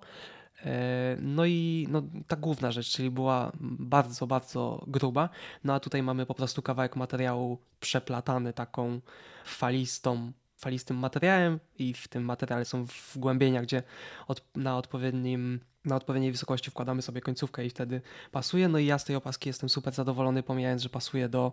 E, 0.65 1.17
No 1.21 1.45
i 1.45 1.87
no, 1.89 2.01
ta 2.27 2.35
główna 2.35 2.71
rzecz, 2.71 2.89
czyli 2.89 3.11
była 3.11 3.51
bardzo, 3.61 4.27
bardzo 4.27 4.83
gruba. 4.87 5.29
No 5.63 5.73
a 5.73 5.79
tutaj 5.79 6.03
mamy 6.03 6.25
po 6.25 6.33
prostu 6.33 6.61
kawałek 6.61 6.95
materiału 6.95 7.57
przeplatany 7.79 8.53
taką 8.53 9.01
falistą 9.45 10.31
falistym 10.59 10.97
materiałem 10.97 11.59
i 11.77 11.93
w 11.93 12.07
tym 12.07 12.23
materiale 12.23 12.65
są 12.65 12.85
wgłębienia, 13.13 13.61
gdzie 13.61 13.83
od, 14.27 14.43
na 14.55 14.77
odpowiednim 14.77 15.59
na 15.85 15.95
odpowiedniej 15.95 16.31
wysokości 16.31 16.71
wkładamy 16.71 17.01
sobie 17.01 17.21
końcówkę 17.21 17.65
i 17.65 17.69
wtedy 17.69 18.01
pasuje. 18.31 18.67
No 18.67 18.77
i 18.77 18.85
ja 18.85 18.99
z 18.99 19.05
tej 19.05 19.15
opaski 19.15 19.49
jestem 19.49 19.69
super 19.69 19.93
zadowolony, 19.93 20.43
pomijając, 20.43 20.81
że 20.81 20.89
pasuje 20.89 21.29
do 21.29 21.51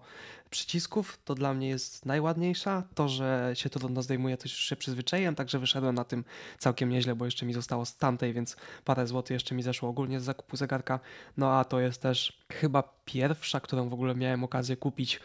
przycisków. 0.51 1.19
To 1.25 1.35
dla 1.35 1.55
mnie 1.55 1.69
jest 1.69 2.07
najładniejsza. 2.07 2.83
To, 2.95 3.09
że 3.09 3.51
się 3.55 3.71
trudno 3.71 4.03
zdejmuje, 4.03 4.37
to 4.37 4.45
już 4.45 4.53
się 4.53 4.77
przyzwyczaiłem, 4.77 5.35
także 5.35 5.59
wyszedłem 5.59 5.95
na 5.95 6.05
tym 6.05 6.25
całkiem 6.59 6.89
nieźle, 6.89 7.15
bo 7.15 7.25
jeszcze 7.25 7.47
mi 7.47 7.55
zostało 7.55 7.85
z 7.85 7.97
tamtej, 7.97 8.33
więc 8.33 8.57
parę 8.85 9.07
złotych 9.07 9.35
jeszcze 9.35 9.55
mi 9.55 9.63
zeszło 9.63 9.89
ogólnie 9.89 10.21
z 10.21 10.25
zakupu 10.25 10.57
zegarka. 10.57 11.01
No 11.37 11.53
a 11.53 11.65
to 11.65 11.81
jest 11.81 12.03
też 12.03 12.43
chyba 12.53 12.83
pierwsza, 13.05 13.61
którą 13.61 13.89
w 13.89 13.95
ogóle 13.95 14.15
miałem 14.15 14.45
okazję 14.45 14.77
kupić 14.77 15.21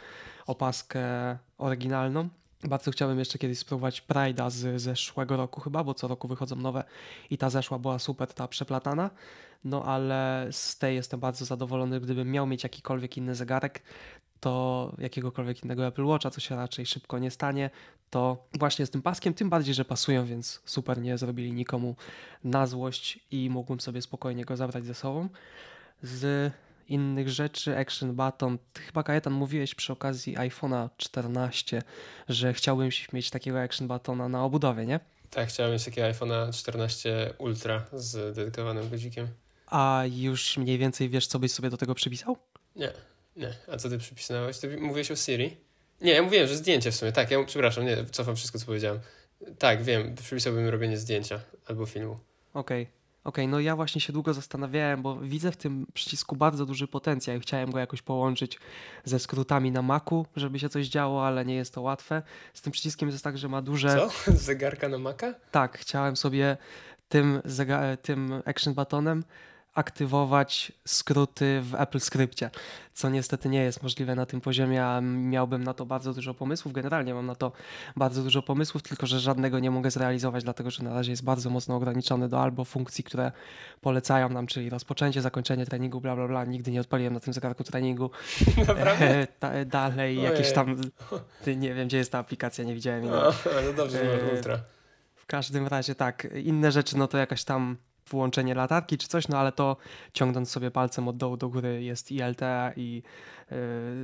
opaskę 0.47 1.37
oryginalną 1.57 2.29
bardzo 2.63 2.91
chciałbym 2.91 3.19
jeszcze 3.19 3.37
kiedyś 3.37 3.59
spróbować 3.59 4.03
Pride'a 4.09 4.49
z 4.49 4.81
zeszłego 4.81 5.37
roku 5.37 5.61
chyba, 5.61 5.83
bo 5.83 5.93
co 5.93 6.07
roku 6.07 6.27
wychodzą 6.27 6.55
nowe 6.55 6.83
i 7.29 7.37
ta 7.37 7.49
zeszła 7.49 7.79
była 7.79 7.99
super, 7.99 8.33
ta 8.33 8.47
przeplatana. 8.47 9.09
No 9.63 9.85
ale 9.85 10.47
z 10.51 10.77
tej 10.77 10.95
jestem 10.95 11.19
bardzo 11.19 11.45
zadowolony. 11.45 11.99
Gdybym 11.99 12.31
miał 12.31 12.47
mieć 12.47 12.63
jakikolwiek 12.63 13.17
inny 13.17 13.35
zegarek, 13.35 13.81
to 14.39 14.91
jakiegokolwiek 14.97 15.63
innego 15.63 15.87
Apple 15.87 16.05
Watcha, 16.05 16.29
co 16.29 16.41
się 16.41 16.55
raczej 16.55 16.85
szybko 16.85 17.19
nie 17.19 17.31
stanie, 17.31 17.69
to 18.09 18.47
właśnie 18.59 18.85
z 18.85 18.89
tym 18.89 19.01
paskiem, 19.01 19.33
tym 19.33 19.49
bardziej, 19.49 19.73
że 19.73 19.85
pasują, 19.85 20.25
więc 20.25 20.61
super 20.65 21.01
nie 21.01 21.17
zrobili 21.17 21.53
nikomu 21.53 21.95
na 22.43 22.67
złość 22.67 23.19
i 23.31 23.49
mógłbym 23.49 23.79
sobie 23.79 24.01
spokojnie 24.01 24.45
go 24.45 24.57
zabrać 24.57 24.85
ze 24.85 24.93
sobą. 24.93 25.29
Z 26.03 26.53
innych 26.91 27.29
rzeczy, 27.29 27.77
Action 27.77 28.15
Button. 28.15 28.57
Chyba 28.85 29.03
Kajetan 29.03 29.33
mówiłeś 29.33 29.75
przy 29.75 29.93
okazji 29.93 30.37
iPhone'a 30.37 30.89
14, 30.97 31.81
że 32.29 32.53
chciałbyś 32.53 33.13
mieć 33.13 33.29
takiego 33.29 33.61
Action 33.61 33.87
Buttona 33.87 34.29
na 34.29 34.43
obudowie, 34.43 34.85
nie? 34.85 34.99
Tak, 35.29 35.49
chciałem 35.49 35.71
mieć 35.71 35.85
takiego 35.85 36.07
iPhone'a 36.07 36.53
14 36.53 37.33
Ultra 37.37 37.85
z 37.93 38.35
dedykowanym 38.35 38.89
guzikiem. 38.89 39.27
A 39.67 40.03
już 40.11 40.57
mniej 40.57 40.77
więcej 40.77 41.09
wiesz, 41.09 41.27
co 41.27 41.39
byś 41.39 41.51
sobie 41.51 41.69
do 41.69 41.77
tego 41.77 41.95
przypisał? 41.95 42.37
Nie, 42.75 42.91
nie. 43.35 43.53
A 43.71 43.77
co 43.77 43.89
ty 43.89 43.97
przypisałeś? 43.97 44.57
Ty 44.57 44.77
mówiłeś 44.77 45.11
o 45.11 45.15
Siri? 45.15 45.57
Nie, 46.01 46.11
ja 46.11 46.21
mówiłem, 46.21 46.47
że 46.47 46.55
zdjęcie 46.55 46.91
w 46.91 46.95
sumie. 46.95 47.11
Tak, 47.11 47.31
ja 47.31 47.43
przepraszam, 47.43 47.85
nie, 47.85 48.05
cofam 48.05 48.35
wszystko, 48.35 48.59
co 48.59 48.65
powiedziałem. 48.65 48.99
Tak, 49.59 49.83
wiem, 49.83 50.15
przypisałbym 50.15 50.69
robienie 50.69 50.97
zdjęcia 50.97 51.39
albo 51.65 51.85
filmu. 51.85 52.19
Okej. 52.53 52.83
Okay. 52.83 53.00
Okej, 53.23 53.45
okay, 53.45 53.51
no 53.51 53.59
ja 53.59 53.75
właśnie 53.75 54.01
się 54.01 54.13
długo 54.13 54.33
zastanawiałem, 54.33 55.01
bo 55.01 55.15
widzę 55.15 55.51
w 55.51 55.57
tym 55.57 55.87
przycisku 55.93 56.35
bardzo 56.35 56.65
duży 56.65 56.87
potencjał 56.87 57.37
i 57.37 57.39
chciałem 57.39 57.71
go 57.71 57.79
jakoś 57.79 58.01
połączyć 58.01 58.59
ze 59.03 59.19
skrótami 59.19 59.71
na 59.71 59.81
Macu, 59.81 60.25
żeby 60.35 60.59
się 60.59 60.69
coś 60.69 60.87
działo, 60.87 61.27
ale 61.27 61.45
nie 61.45 61.55
jest 61.55 61.73
to 61.73 61.81
łatwe. 61.81 62.21
Z 62.53 62.61
tym 62.61 62.71
przyciskiem 62.71 63.09
jest 63.09 63.23
tak, 63.23 63.37
że 63.37 63.49
ma 63.49 63.61
duże... 63.61 63.95
Co? 63.95 64.31
Zegarka 64.47 64.89
na 64.89 64.97
Maca? 64.97 65.33
Tak, 65.51 65.77
chciałem 65.77 66.15
sobie 66.15 66.57
tym, 67.09 67.41
tym 68.01 68.41
action 68.45 68.73
buttonem 68.73 69.23
aktywować 69.75 70.71
skróty 70.85 71.61
w 71.61 71.75
Apple 71.75 71.99
Scriptie, 71.99 72.49
co 72.93 73.09
niestety 73.09 73.49
nie 73.49 73.63
jest 73.63 73.83
możliwe 73.83 74.15
na 74.15 74.25
tym 74.25 74.41
poziomie, 74.41 74.85
a 74.85 75.01
miałbym 75.01 75.63
na 75.63 75.73
to 75.73 75.85
bardzo 75.85 76.13
dużo 76.13 76.33
pomysłów. 76.33 76.73
Generalnie 76.73 77.13
mam 77.13 77.25
na 77.25 77.35
to 77.35 77.51
bardzo 77.95 78.23
dużo 78.23 78.41
pomysłów, 78.41 78.83
tylko 78.83 79.07
że 79.07 79.19
żadnego 79.19 79.59
nie 79.59 79.71
mogę 79.71 79.91
zrealizować, 79.91 80.43
dlatego 80.43 80.71
że 80.71 80.83
na 80.83 80.93
razie 80.93 81.11
jest 81.11 81.23
bardzo 81.23 81.49
mocno 81.49 81.75
ograniczony 81.75 82.29
do 82.29 82.41
albo 82.41 82.65
funkcji, 82.65 83.03
które 83.03 83.31
polecają 83.81 84.29
nam, 84.29 84.47
czyli 84.47 84.69
rozpoczęcie, 84.69 85.21
zakończenie 85.21 85.65
treningu, 85.65 86.01
bla 86.01 86.15
bla 86.15 86.27
bla. 86.27 86.45
Nigdy 86.45 86.71
nie 86.71 86.81
odpaliłem 86.81 87.13
na 87.13 87.19
tym 87.19 87.33
zegarku 87.33 87.63
treningu. 87.63 88.11
Naprawdę? 88.67 89.27
dalej 89.65 90.17
Ojej. 90.17 90.31
jakieś 90.31 90.53
tam, 90.53 90.81
nie 91.57 91.73
wiem 91.73 91.87
gdzie 91.87 91.97
jest 91.97 92.11
ta 92.11 92.19
aplikacja, 92.19 92.63
nie 92.63 92.73
widziałem. 92.73 93.05
No, 93.05 93.33
no 93.65 93.73
dobrze, 93.75 93.97
że 93.97 94.35
ultra. 94.35 94.59
W 95.15 95.25
każdym 95.25 95.67
razie 95.67 95.95
tak, 95.95 96.27
inne 96.43 96.71
rzeczy 96.71 96.97
no 96.97 97.07
to 97.07 97.17
jakaś 97.17 97.43
tam 97.43 97.77
włączenie 98.09 98.55
latarki 98.55 98.97
czy 98.97 99.07
coś, 99.07 99.27
no 99.27 99.37
ale 99.37 99.51
to 99.51 99.77
ciągnąc 100.13 100.49
sobie 100.49 100.71
palcem 100.71 101.07
od 101.07 101.17
dołu 101.17 101.37
do 101.37 101.49
góry 101.49 101.83
jest 101.83 102.11
i 102.11 102.21
i 102.75 103.03
yy, 103.51 103.57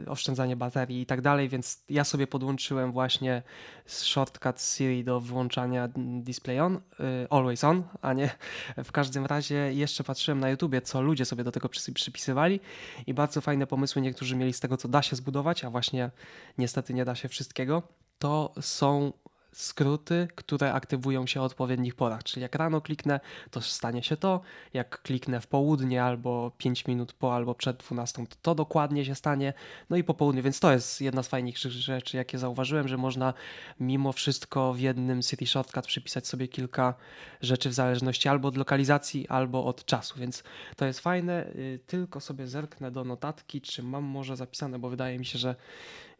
oszczędzanie 0.07 0.55
baterii 0.55 1.01
i 1.01 1.05
tak 1.05 1.21
dalej, 1.21 1.49
więc 1.49 1.83
ja 1.89 2.03
sobie 2.03 2.27
podłączyłem 2.27 2.91
właśnie 2.91 3.43
shortcut 3.85 4.61
Siri 4.61 5.03
do 5.03 5.19
włączania 5.19 5.89
display 5.97 6.59
on, 6.59 6.73
yy, 6.73 7.27
always 7.29 7.63
on, 7.63 7.83
a 8.01 8.13
nie 8.13 8.29
w 8.83 8.91
każdym 8.91 9.25
razie 9.25 9.55
jeszcze 9.73 10.03
patrzyłem 10.03 10.39
na 10.39 10.49
YouTubie, 10.49 10.81
co 10.81 11.01
ludzie 11.01 11.25
sobie 11.25 11.43
do 11.43 11.51
tego 11.51 11.69
przypisywali 11.69 12.59
i 13.07 13.13
bardzo 13.13 13.41
fajne 13.41 13.67
pomysły 13.67 14.01
niektórzy 14.01 14.35
mieli 14.35 14.53
z 14.53 14.59
tego, 14.59 14.77
co 14.77 14.87
da 14.87 15.01
się 15.01 15.15
zbudować, 15.15 15.63
a 15.63 15.69
właśnie 15.69 16.11
niestety 16.57 16.93
nie 16.93 17.05
da 17.05 17.15
się 17.15 17.29
wszystkiego. 17.29 17.83
To 18.19 18.53
są 18.61 19.13
skróty, 19.57 20.27
które 20.35 20.73
aktywują 20.73 21.27
się 21.27 21.41
o 21.41 21.43
odpowiednich 21.43 21.95
porach. 21.95 22.23
Czyli 22.23 22.41
jak 22.41 22.55
rano 22.55 22.81
kliknę, 22.81 23.19
to 23.51 23.61
stanie 23.61 24.03
się 24.03 24.17
to, 24.17 24.41
jak 24.73 25.01
kliknę 25.01 25.41
w 25.41 25.47
południe 25.47 26.03
albo 26.03 26.51
5 26.57 26.87
minut 26.87 27.13
po 27.13 27.35
albo 27.35 27.55
przed 27.55 27.77
12, 27.77 28.27
to 28.27 28.35
to 28.41 28.55
dokładnie 28.55 29.05
się 29.05 29.15
stanie. 29.15 29.53
No 29.89 29.97
i 29.97 30.03
po 30.03 30.13
południu, 30.13 30.43
więc 30.43 30.59
to 30.59 30.71
jest 30.71 31.01
jedna 31.01 31.23
z 31.23 31.27
fajniejszych 31.27 31.71
rzeczy, 31.71 32.17
jakie 32.17 32.37
zauważyłem, 32.37 32.87
że 32.87 32.97
można 32.97 33.33
mimo 33.79 34.11
wszystko 34.11 34.73
w 34.73 34.79
jednym 34.79 35.21
City 35.21 35.45
Shortcut 35.45 35.87
przypisać 35.87 36.27
sobie 36.27 36.47
kilka 36.47 36.93
rzeczy 37.41 37.69
w 37.69 37.73
zależności 37.73 38.29
albo 38.29 38.47
od 38.47 38.57
lokalizacji, 38.57 39.27
albo 39.27 39.65
od 39.65 39.85
czasu, 39.85 40.19
więc 40.19 40.43
to 40.75 40.85
jest 40.85 40.99
fajne. 40.99 41.45
Y, 41.45 41.79
tylko 41.87 42.19
sobie 42.19 42.47
zerknę 42.47 42.91
do 42.91 43.03
notatki, 43.03 43.61
czy 43.61 43.83
mam 43.83 44.03
może 44.03 44.35
zapisane, 44.35 44.79
bo 44.79 44.89
wydaje 44.89 45.19
mi 45.19 45.25
się, 45.25 45.39
że 45.39 45.55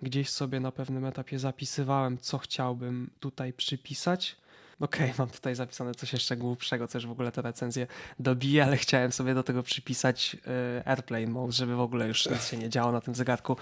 gdzieś 0.02 0.30
sobie 0.30 0.60
na 0.60 0.72
pewnym 0.72 1.06
etapie 1.06 1.40
zapisywałem, 1.40 2.18
co 2.18 2.38
chciałbym 2.38 3.10
tutaj 3.20 3.54
przypisać. 3.54 4.36
Okej, 4.80 5.06
okay, 5.06 5.18
mam 5.26 5.30
tutaj 5.30 5.56
zapisane 5.56 5.96
coś 5.96 6.14
jeszcze 6.14 6.38
głupszego, 6.38 6.88
coś 6.88 7.06
w 7.06 7.12
ogóle 7.12 7.32
te 7.32 7.42
recenzje 7.42 7.88
dobije, 8.20 8.64
ale 8.64 8.78
chciałem 8.78 9.12
sobie 9.12 9.34
do 9.34 9.44
tego 9.44 9.64
przypisać 9.64 10.38
y, 10.80 10.88
Airplane 10.88 11.28
Mode, 11.28 11.52
żeby 11.52 11.76
w 11.76 11.80
ogóle 11.80 12.08
już 12.08 12.30
nic 12.30 12.48
się 12.48 12.58
nie 12.58 12.70
działo 12.70 12.92
na 12.92 13.02
tym 13.02 13.16
zegarku, 13.16 13.58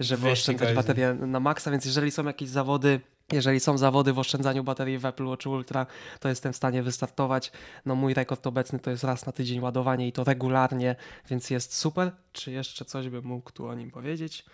żeby 0.00 0.22
Weź 0.22 0.38
oszczędzać 0.38 0.74
baterię 0.74 1.14
na 1.14 1.40
maksa, 1.40 1.70
więc 1.70 1.84
jeżeli 1.84 2.10
są 2.10 2.24
jakieś 2.24 2.48
zawody 2.48 3.00
jeżeli 3.32 3.60
są 3.60 3.78
zawody 3.78 4.12
w 4.12 4.18
oszczędzaniu 4.18 4.64
baterii 4.64 4.98
w 4.98 5.06
Apple 5.06 5.24
Watch 5.24 5.46
Ultra, 5.46 5.86
to 6.20 6.28
jestem 6.28 6.52
w 6.52 6.56
stanie 6.56 6.82
wystartować. 6.82 7.52
No 7.86 7.94
mój 7.94 8.14
rekord 8.14 8.46
obecny 8.46 8.78
to 8.78 8.90
jest 8.90 9.04
raz 9.04 9.26
na 9.26 9.32
tydzień 9.32 9.60
ładowanie 9.60 10.08
i 10.08 10.12
to 10.12 10.24
regularnie, 10.24 10.96
więc 11.30 11.50
jest 11.50 11.76
super. 11.76 12.12
Czy 12.32 12.50
jeszcze 12.50 12.84
coś 12.84 13.08
bym 13.08 13.24
mógł 13.24 13.52
tu 13.52 13.66
o 13.66 13.74
nim 13.74 13.90
powiedzieć? 13.90 14.44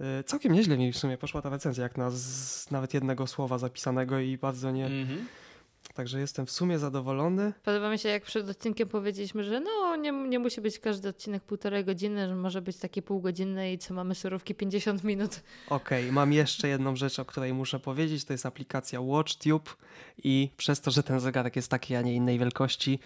E, 0.00 0.24
całkiem 0.24 0.52
nieźle 0.52 0.78
mi 0.78 0.92
w 0.92 0.98
sumie 0.98 1.18
poszła 1.18 1.42
ta 1.42 1.50
recenzja, 1.50 1.82
jak 1.82 1.96
na 1.96 2.10
z 2.10 2.70
nawet 2.70 2.94
jednego 2.94 3.26
słowa 3.26 3.58
zapisanego 3.58 4.18
i 4.18 4.38
bardzo 4.38 4.70
nie. 4.70 4.86
Mm 4.86 5.06
-hmm. 5.06 5.18
Także 5.94 6.20
jestem 6.20 6.46
w 6.46 6.50
sumie 6.50 6.78
zadowolony. 6.78 7.52
Podoba 7.64 7.90
mi 7.90 7.98
się, 7.98 8.08
jak 8.08 8.22
przed 8.22 8.48
odcinkiem 8.48 8.88
powiedzieliśmy, 8.88 9.44
że 9.44 9.60
no 9.60 9.96
nie, 9.96 10.12
nie 10.12 10.38
musi 10.38 10.60
być 10.60 10.78
każdy 10.78 11.08
odcinek 11.08 11.42
półtorej 11.42 11.84
godziny, 11.84 12.28
że 12.28 12.34
może 12.34 12.62
być 12.62 12.76
takie 12.76 13.02
półgodzinne 13.02 13.72
i 13.72 13.78
co 13.78 13.94
mamy 13.94 14.14
surówki 14.14 14.54
50 14.54 15.04
minut. 15.04 15.40
Okej, 15.66 16.02
okay, 16.02 16.12
mam 16.12 16.32
jeszcze 16.32 16.68
jedną 16.68 16.96
rzecz, 16.96 17.18
o 17.18 17.24
której 17.24 17.54
muszę 17.54 17.80
powiedzieć. 17.80 18.24
To 18.24 18.32
jest 18.32 18.46
aplikacja 18.46 19.00
WatchTube 19.02 19.76
i 20.24 20.50
przez 20.56 20.80
to, 20.80 20.90
że 20.90 21.02
ten 21.02 21.20
zegarek 21.20 21.56
jest 21.56 21.68
takiej, 21.68 21.96
a 21.96 22.02
nie 22.02 22.14
innej 22.14 22.38
wielkości 22.38 22.98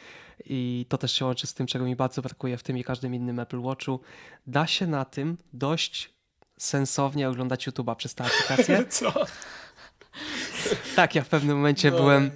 i 0.44 0.86
to 0.88 0.98
też 0.98 1.12
się 1.12 1.24
łączy 1.24 1.46
z 1.46 1.54
tym, 1.54 1.66
czego 1.66 1.84
mi 1.84 1.96
bardzo 1.96 2.22
brakuje 2.22 2.56
w 2.56 2.62
tym 2.62 2.78
i 2.78 2.84
każdym 2.84 3.14
innym 3.14 3.38
Apple 3.38 3.60
Watchu, 3.60 4.00
da 4.46 4.66
się 4.66 4.86
na 4.86 5.04
tym 5.04 5.36
dość 5.52 6.13
sensownie 6.58 7.28
oglądać 7.28 7.68
YouTube'a 7.68 7.96
przez 7.96 8.14
tę 8.14 8.24
aplikację. 8.24 8.84
Co? 8.88 9.12
Tak, 10.96 11.14
ja 11.14 11.22
w 11.22 11.28
pewnym 11.28 11.56
momencie 11.56 11.90
no. 11.90 11.96
byłem 11.96 12.30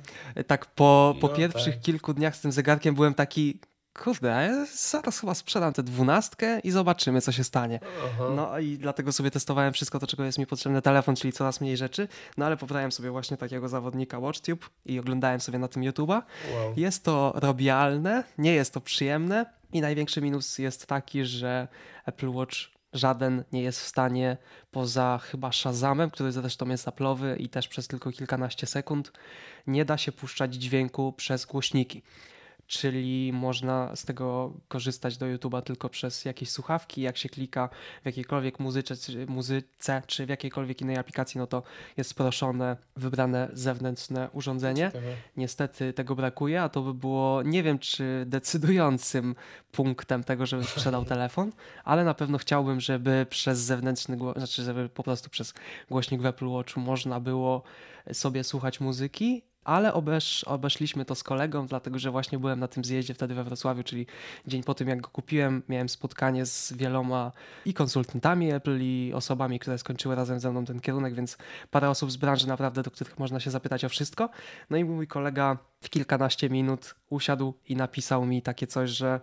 tak 0.46 0.66
po, 0.66 1.14
po 1.20 1.28
no 1.28 1.34
pierwszych 1.34 1.74
tak. 1.74 1.82
kilku 1.82 2.14
dniach 2.14 2.36
z 2.36 2.40
tym 2.40 2.52
zegarkiem 2.52 2.94
byłem 2.94 3.14
taki 3.14 3.60
kurde, 3.98 4.28
ja 4.28 4.66
zaraz 4.76 5.20
chyba 5.20 5.34
sprzedam 5.34 5.72
tę 5.72 5.82
dwunastkę 5.82 6.60
i 6.60 6.70
zobaczymy, 6.70 7.20
co 7.20 7.32
się 7.32 7.44
stanie. 7.44 7.80
Aha. 8.04 8.24
No 8.36 8.58
i 8.58 8.78
dlatego 8.78 9.12
sobie 9.12 9.30
testowałem 9.30 9.72
wszystko 9.72 9.98
to, 9.98 10.06
czego 10.06 10.24
jest 10.24 10.38
mi 10.38 10.46
potrzebny 10.46 10.82
telefon, 10.82 11.16
czyli 11.16 11.32
coraz 11.32 11.60
mniej 11.60 11.76
rzeczy, 11.76 12.08
no 12.36 12.46
ale 12.46 12.56
pobrałem 12.56 12.92
sobie 12.92 13.10
właśnie 13.10 13.36
takiego 13.36 13.68
zawodnika 13.68 14.20
WatchTube 14.20 14.70
i 14.84 14.98
oglądałem 14.98 15.40
sobie 15.40 15.58
na 15.58 15.68
tym 15.68 15.82
YouTube'a. 15.82 16.22
Wow. 16.54 16.74
Jest 16.76 17.04
to 17.04 17.32
robialne, 17.36 18.24
nie 18.38 18.54
jest 18.54 18.74
to 18.74 18.80
przyjemne 18.80 19.46
i 19.72 19.80
największy 19.80 20.22
minus 20.22 20.58
jest 20.58 20.86
taki, 20.86 21.24
że 21.24 21.68
Apple 22.06 22.28
Watch 22.30 22.77
żaden 22.92 23.44
nie 23.52 23.62
jest 23.62 23.80
w 23.80 23.86
stanie 23.86 24.36
poza 24.70 25.18
chyba 25.22 25.52
Shazamem, 25.52 26.10
który 26.10 26.32
zresztą 26.32 26.68
jest 26.68 26.86
Apple'owy 26.86 27.40
i 27.40 27.48
też 27.48 27.68
przez 27.68 27.88
tylko 27.88 28.12
kilkanaście 28.12 28.66
sekund, 28.66 29.12
nie 29.66 29.84
da 29.84 29.98
się 29.98 30.12
puszczać 30.12 30.54
dźwięku 30.54 31.12
przez 31.12 31.46
głośniki. 31.46 32.02
Czyli 32.68 33.32
można 33.32 33.96
z 33.96 34.04
tego 34.04 34.52
korzystać 34.68 35.16
do 35.16 35.26
YouTube'a 35.26 35.62
tylko 35.62 35.88
przez 35.88 36.24
jakieś 36.24 36.50
słuchawki. 36.50 37.02
Jak 37.02 37.16
się 37.16 37.28
klika 37.28 37.68
w 38.02 38.06
jakiejkolwiek 38.06 38.60
muzyce 38.60 38.96
czy, 38.96 39.26
muzyce, 39.26 40.02
czy 40.06 40.26
w 40.26 40.28
jakiejkolwiek 40.28 40.80
innej 40.80 40.96
aplikacji, 40.96 41.38
no 41.38 41.46
to 41.46 41.62
jest 41.96 42.14
proszone 42.14 42.76
wybrane 42.96 43.48
zewnętrzne 43.52 44.28
urządzenie. 44.32 44.92
Niestety 45.36 45.92
tego 45.92 46.14
brakuje, 46.14 46.62
a 46.62 46.68
to 46.68 46.82
by 46.82 46.94
było, 46.94 47.42
nie 47.42 47.62
wiem 47.62 47.78
czy 47.78 48.24
decydującym 48.26 49.34
punktem 49.72 50.24
tego, 50.24 50.46
żeby 50.46 50.64
sprzedał 50.64 51.04
telefon, 51.14 51.52
ale 51.84 52.04
na 52.04 52.14
pewno 52.14 52.38
chciałbym, 52.38 52.80
żeby 52.80 53.26
przez 53.30 53.58
zewnętrzny, 53.58 54.18
znaczy 54.36 54.62
żeby 54.62 54.88
po 54.88 55.02
prostu 55.02 55.30
przez 55.30 55.54
głośnik 55.90 56.22
w 56.22 56.26
Apple 56.26 56.48
Watchu 56.48 56.80
można 56.80 57.20
było 57.20 57.62
sobie 58.12 58.44
słuchać 58.44 58.80
muzyki, 58.80 59.42
ale 59.68 59.94
obesz, 59.94 60.44
obeszliśmy 60.44 61.04
to 61.04 61.14
z 61.14 61.22
kolegą, 61.22 61.66
dlatego 61.66 61.98
że 61.98 62.10
właśnie 62.10 62.38
byłem 62.38 62.60
na 62.60 62.68
tym 62.68 62.84
zjeździe 62.84 63.14
wtedy 63.14 63.34
we 63.34 63.44
Wrocławiu, 63.44 63.82
czyli 63.82 64.06
dzień 64.46 64.62
po 64.62 64.74
tym 64.74 64.88
jak 64.88 65.00
go 65.00 65.08
kupiłem, 65.08 65.62
miałem 65.68 65.88
spotkanie 65.88 66.46
z 66.46 66.72
wieloma 66.72 67.32
i 67.64 67.74
konsultantami 67.74 68.52
Apple 68.52 68.78
i 68.80 69.12
osobami, 69.14 69.58
które 69.58 69.78
skończyły 69.78 70.14
razem 70.14 70.40
ze 70.40 70.50
mną 70.50 70.64
ten 70.64 70.80
kierunek, 70.80 71.14
więc 71.14 71.38
parę 71.70 71.90
osób 71.90 72.12
z 72.12 72.16
branży 72.16 72.48
naprawdę, 72.48 72.82
do 72.82 72.90
których 72.90 73.18
można 73.18 73.40
się 73.40 73.50
zapytać 73.50 73.84
o 73.84 73.88
wszystko. 73.88 74.28
No 74.70 74.76
i 74.76 74.84
mój 74.84 75.06
kolega 75.06 75.58
w 75.80 75.90
kilkanaście 75.90 76.50
minut 76.50 76.94
usiadł 77.10 77.54
i 77.66 77.76
napisał 77.76 78.26
mi 78.26 78.42
takie 78.42 78.66
coś, 78.66 78.90
że 78.90 79.20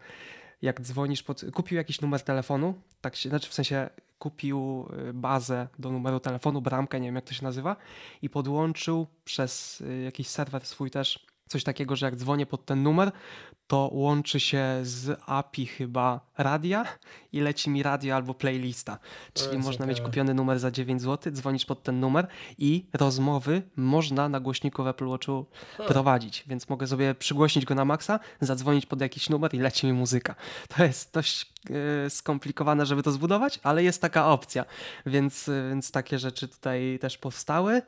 jak 0.65 0.81
dzwonisz 0.81 1.23
pod... 1.23 1.45
Kupił 1.53 1.77
jakiś 1.77 2.01
numer 2.01 2.21
telefonu, 2.21 2.73
tak 3.01 3.15
się, 3.15 3.29
znaczy 3.29 3.49
w 3.49 3.53
sensie 3.53 3.89
kupił 4.19 4.87
y, 5.09 5.13
bazę 5.13 5.67
do 5.79 5.91
numeru 5.91 6.19
telefonu, 6.19 6.61
bramkę, 6.61 6.99
nie 6.99 7.07
wiem 7.07 7.15
jak 7.15 7.25
to 7.25 7.33
się 7.33 7.43
nazywa 7.43 7.75
i 8.21 8.29
podłączył 8.29 9.07
przez 9.25 9.81
y, 9.81 10.01
jakiś 10.01 10.27
serwer 10.27 10.65
swój 10.65 10.91
też 10.91 11.25
coś 11.49 11.63
takiego, 11.63 11.95
że 11.95 12.05
jak 12.05 12.15
dzwonię 12.15 12.45
pod 12.45 12.65
ten 12.65 12.83
numer, 12.83 13.11
to 13.67 13.89
łączy 13.93 14.39
się 14.39 14.79
z 14.83 15.19
API 15.25 15.65
chyba 15.65 16.19
radia 16.37 16.85
i 17.31 17.39
leci 17.39 17.69
mi 17.69 17.83
radio 17.83 18.15
albo 18.15 18.33
playlista. 18.33 18.99
Czyli 19.33 19.57
można 19.57 19.85
mieć 19.85 20.01
kupiony 20.01 20.33
numer 20.33 20.59
za 20.59 20.71
9 20.71 21.01
zł, 21.01 21.33
dzwonisz 21.33 21.65
pod 21.65 21.83
ten 21.83 21.99
numer 21.99 22.27
i 22.57 22.85
rozmowy 22.93 23.61
można 23.75 24.29
na 24.29 24.39
głośniku 24.39 24.83
w 24.83 24.87
Apple 24.87 25.07
Watchu 25.07 25.45
prowadzić, 25.87 26.43
więc 26.47 26.69
mogę 26.69 26.87
sobie 26.87 27.15
przygłośnić 27.15 27.65
go 27.65 27.75
na 27.75 27.85
maksa, 27.85 28.19
zadzwonić 28.41 28.85
pod 28.85 29.01
jakiś 29.01 29.29
numer 29.29 29.53
i 29.53 29.59
leci 29.59 29.87
mi 29.87 29.93
muzyka. 29.93 30.35
To 30.77 30.83
jest 30.83 31.13
dość 31.13 31.53
e, 32.05 32.09
skomplikowane, 32.09 32.85
żeby 32.85 33.03
to 33.03 33.11
zbudować, 33.11 33.59
ale 33.63 33.83
jest 33.83 34.01
taka 34.01 34.27
opcja, 34.27 34.65
więc, 35.05 35.49
e, 35.49 35.69
więc 35.69 35.91
takie 35.91 36.19
rzeczy 36.19 36.47
tutaj 36.47 36.99
też 37.01 37.17
powstały. 37.17 37.81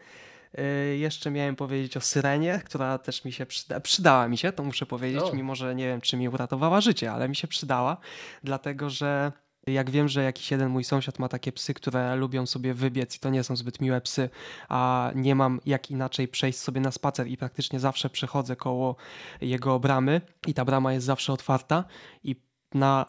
E, 0.53 0.63
Jeszcze 0.97 1.31
miałem 1.31 1.55
powiedzieć 1.55 1.97
o 1.97 2.01
Syrenie, 2.01 2.61
która 2.65 2.97
też 2.97 3.25
mi 3.25 3.31
się 3.31 3.45
przyda, 3.45 3.79
przydała 3.79 4.27
mi 4.27 4.37
się, 4.37 4.51
to 4.51 4.63
muszę 4.63 4.85
powiedzieć, 4.85 5.21
O. 5.21 5.33
mimo 5.33 5.55
że 5.55 5.75
nie 5.75 5.87
wiem, 5.87 6.01
czy 6.01 6.17
mi 6.17 6.29
uratowała 6.29 6.81
życie, 6.81 7.11
ale 7.11 7.29
mi 7.29 7.35
się 7.35 7.47
przydała, 7.47 7.97
dlatego 8.43 8.89
że 8.89 9.31
jak 9.67 9.89
wiem, 9.89 10.07
że 10.07 10.23
jakiś 10.23 10.51
jeden 10.51 10.69
mój 10.69 10.83
sąsiad 10.83 11.19
ma 11.19 11.29
takie 11.29 11.51
psy, 11.51 11.73
które 11.73 12.15
lubią 12.15 12.45
sobie 12.45 12.73
wybiec 12.73 13.15
i 13.15 13.19
to 13.19 13.29
nie 13.29 13.43
są 13.43 13.55
zbyt 13.55 13.81
miłe 13.81 14.01
psy, 14.01 14.29
a 14.69 15.11
nie 15.15 15.35
mam 15.35 15.59
jak 15.65 15.91
inaczej 15.91 16.27
przejść 16.27 16.59
sobie 16.59 16.81
na 16.81 16.91
spacer 16.91 17.27
i 17.27 17.37
praktycznie 17.37 17.79
zawsze 17.79 18.09
przechodzę 18.09 18.55
koło 18.55 18.95
jego 19.41 19.79
bramy 19.79 20.21
i 20.47 20.53
ta 20.53 20.65
brama 20.65 20.93
jest 20.93 21.05
zawsze 21.05 21.33
otwarta 21.33 21.83
i 22.23 22.35
na 22.73 23.05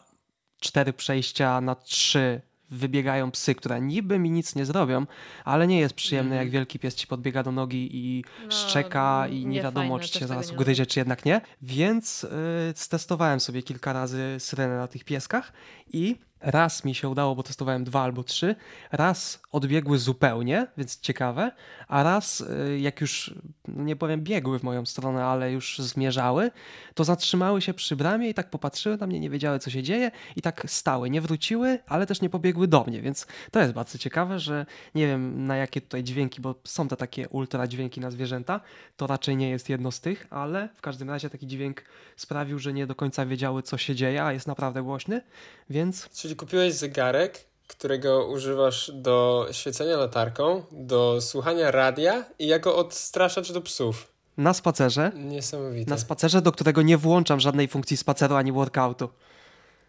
cztery 0.59 0.93
przejścia, 0.93 1.61
na 1.61 1.75
trzy 1.75 2.41
wybiegają 2.71 3.31
psy, 3.31 3.55
które 3.55 3.81
niby 3.81 4.19
mi 4.19 4.31
nic 4.31 4.55
nie 4.55 4.65
zrobią, 4.65 5.05
ale 5.45 5.67
nie 5.67 5.79
jest 5.79 5.93
przyjemne, 5.93 6.35
jak 6.35 6.49
wielki 6.49 6.79
pies 6.79 6.95
ci 6.95 7.07
podbiega 7.07 7.43
do 7.43 7.51
nogi 7.51 7.89
i 7.91 8.23
No, 8.43 8.51
szczeka 8.51 9.27
i 9.27 9.45
nie 9.45 9.59
nie 9.59 9.63
wiadomo, 9.63 9.89
fajne, 9.89 10.07
czy 10.07 10.19
cię 10.19 10.27
zaraz 10.27 10.51
ugryzie, 10.51 10.85
czy 10.85 10.99
jednak 10.99 11.25
nie. 11.25 11.41
Więc 11.61 12.23
yy, 12.23 12.29
stestowałem 12.75 13.39
sobie 13.39 13.63
kilka 13.63 13.93
razy 13.93 14.35
syrenę 14.39 14.77
na 14.77 14.87
tych 14.87 15.03
pieskach 15.03 15.53
i 15.93 16.15
raz 16.41 16.85
mi 16.85 16.95
się 16.95 17.09
udało, 17.09 17.35
bo 17.35 17.43
testowałem 17.43 17.83
dwa 17.83 18.01
albo 18.01 18.23
trzy, 18.23 18.55
raz 18.91 19.41
odbiegły 19.51 19.97
zupełnie, 19.97 20.67
więc 20.77 20.99
ciekawe, 20.99 21.51
a 21.87 22.03
raz 22.03 22.39
yy, 22.39 22.79
jak 22.79 23.01
już, 23.01 23.33
no 23.67 23.83
nie 23.83 23.95
powiem 23.95 24.21
biegły 24.21 24.59
w 24.59 24.63
moją 24.63 24.85
stronę, 24.85 25.25
ale 25.25 25.51
już 25.51 25.79
zmierzały, 25.79 26.51
to 26.93 27.03
zatrzymały 27.03 27.61
się 27.61 27.73
przy 27.73 27.95
bramie 27.95 28.29
i 28.29 28.33
tak 28.33 28.49
popatrzyły 28.49 28.97
na 28.97 29.07
mnie, 29.07 29.19
nie 29.19 29.29
wiedziały 29.29 29.59
co 29.59 29.69
się 29.69 29.83
dzieje 29.83 30.11
i 30.35 30.41
tak 30.41 30.63
stały, 30.67 31.09
nie 31.09 31.21
wróciły, 31.21 31.79
ale 31.87 32.05
też 32.05 32.21
nie 32.21 32.29
pobiegły 32.29 32.67
do 32.67 32.83
mnie, 32.83 33.01
więc 33.01 33.27
to 33.51 33.59
jest 33.59 33.73
bardzo 33.73 33.97
ciekawe, 33.97 34.39
że 34.39 34.65
nie 34.95 35.07
wiem 35.07 35.45
na 35.45 35.55
jakie 35.55 35.81
tutaj 35.81 36.03
dźwięki, 36.03 36.41
bo 36.41 36.55
są 36.63 36.87
te 36.87 36.97
takie 36.97 37.29
ultra 37.29 37.67
dźwięki 37.67 38.01
na 38.01 38.11
zwierzęta, 38.11 38.61
to 38.97 39.07
raczej 39.07 39.37
nie 39.37 39.49
jest 39.49 39.69
jedno 39.69 39.91
z 39.91 40.01
tych, 40.01 40.27
ale 40.29 40.69
w 40.75 40.81
każdym 40.81 41.09
razie 41.09 41.29
taki 41.29 41.47
dźwięk 41.47 41.83
sprawił, 42.15 42.59
że 42.59 42.73
nie 42.73 42.87
do 42.87 42.95
końca 42.95 43.25
wiedziały 43.25 43.63
co 43.63 43.77
się 43.77 43.95
dzieje, 43.95 44.23
a 44.23 44.33
jest 44.33 44.47
naprawdę 44.47 44.83
głośny, 44.83 45.21
więc 45.69 46.09
Czyli 46.29 46.37
kupiłeś 46.37 46.73
zegarek, 46.73 47.45
którego 47.67 48.27
używasz 48.27 48.91
do 48.93 49.47
świecenia 49.51 49.97
latarką, 49.97 50.63
do 50.71 51.21
słuchania 51.21 51.71
radia 51.71 52.25
i 52.39 52.47
jako 52.47 52.75
odstraszacz 52.75 53.51
do 53.51 53.61
psów. 53.61 54.13
na 54.37 54.53
spacerze, 54.53 55.11
Niesamowite. 55.15 55.89
na 55.91 55.97
spacerze, 55.97 56.41
do 56.41 56.51
którego 56.51 56.81
nie 56.81 56.97
włączam 56.97 57.39
żadnej 57.39 57.67
funkcji 57.67 57.97
spaceru 57.97 58.35
ani 58.35 58.51
workoutu. 58.51 59.09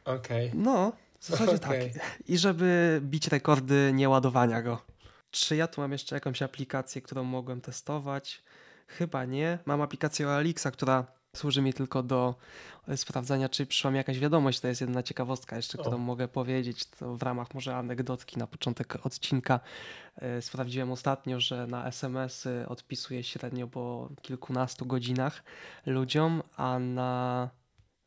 Okej. 0.05 0.51
No, 0.55 0.93
w 1.19 1.27
zasadzie 1.27 1.57
Okej. 1.57 1.93
tak. 1.93 2.03
I 2.29 2.39
żeby 2.39 3.01
bić 3.05 3.29
rekordy 3.29 3.91
nieładowania 3.95 4.63
go. 4.63 4.83
Czy 5.31 5.57
ja 5.57 5.67
tu 5.69 5.81
mam 5.81 5.93
jeszcze 5.93 6.17
jakąś 6.17 6.43
aplikację, 6.43 7.03
którą 7.03 7.25
mogłem 7.25 7.61
testować? 7.61 8.43
Chyba 8.87 9.25
nie. 9.25 9.59
Mam 9.67 9.83
aplikację 9.83 10.29
OLX, 10.29 10.67
która 10.73 11.07
służy 11.37 11.63
mi 11.63 11.73
tylko 11.73 12.03
do 12.03 12.35
e, 12.89 12.97
sprawdzania, 12.97 13.49
czy 13.49 13.67
przyszła 13.67 13.91
mi 13.91 13.97
jakaś 13.97 14.19
wiadomość. 14.19 14.61
To 14.61 14.69
jest 14.69 14.81
jedna 14.81 15.03
ciekawostka 15.03 15.57
jeszcze, 15.57 15.79
O. 15.79 15.81
którą 15.81 15.99
mogę 15.99 16.29
powiedzieć. 16.29 16.87
To 16.87 17.17
w 17.17 17.23
ramach 17.23 17.55
może 17.55 17.77
anegdotki 17.77 18.39
na 18.39 18.47
początek 18.47 19.07
odcinka. 19.07 19.61
E, 20.17 20.43
Sprawdziłem 20.43 20.93
ostatnio, 20.93 21.41
że 21.41 21.67
na 21.67 21.87
SMS-y 21.87 22.69
odpisuje 22.69 23.23
średnio 23.23 23.67
po 23.69 24.09
kilkunastu 24.23 24.87
godzinach 24.87 25.43
ludziom, 25.87 26.43
a 26.57 26.79
na 26.79 27.51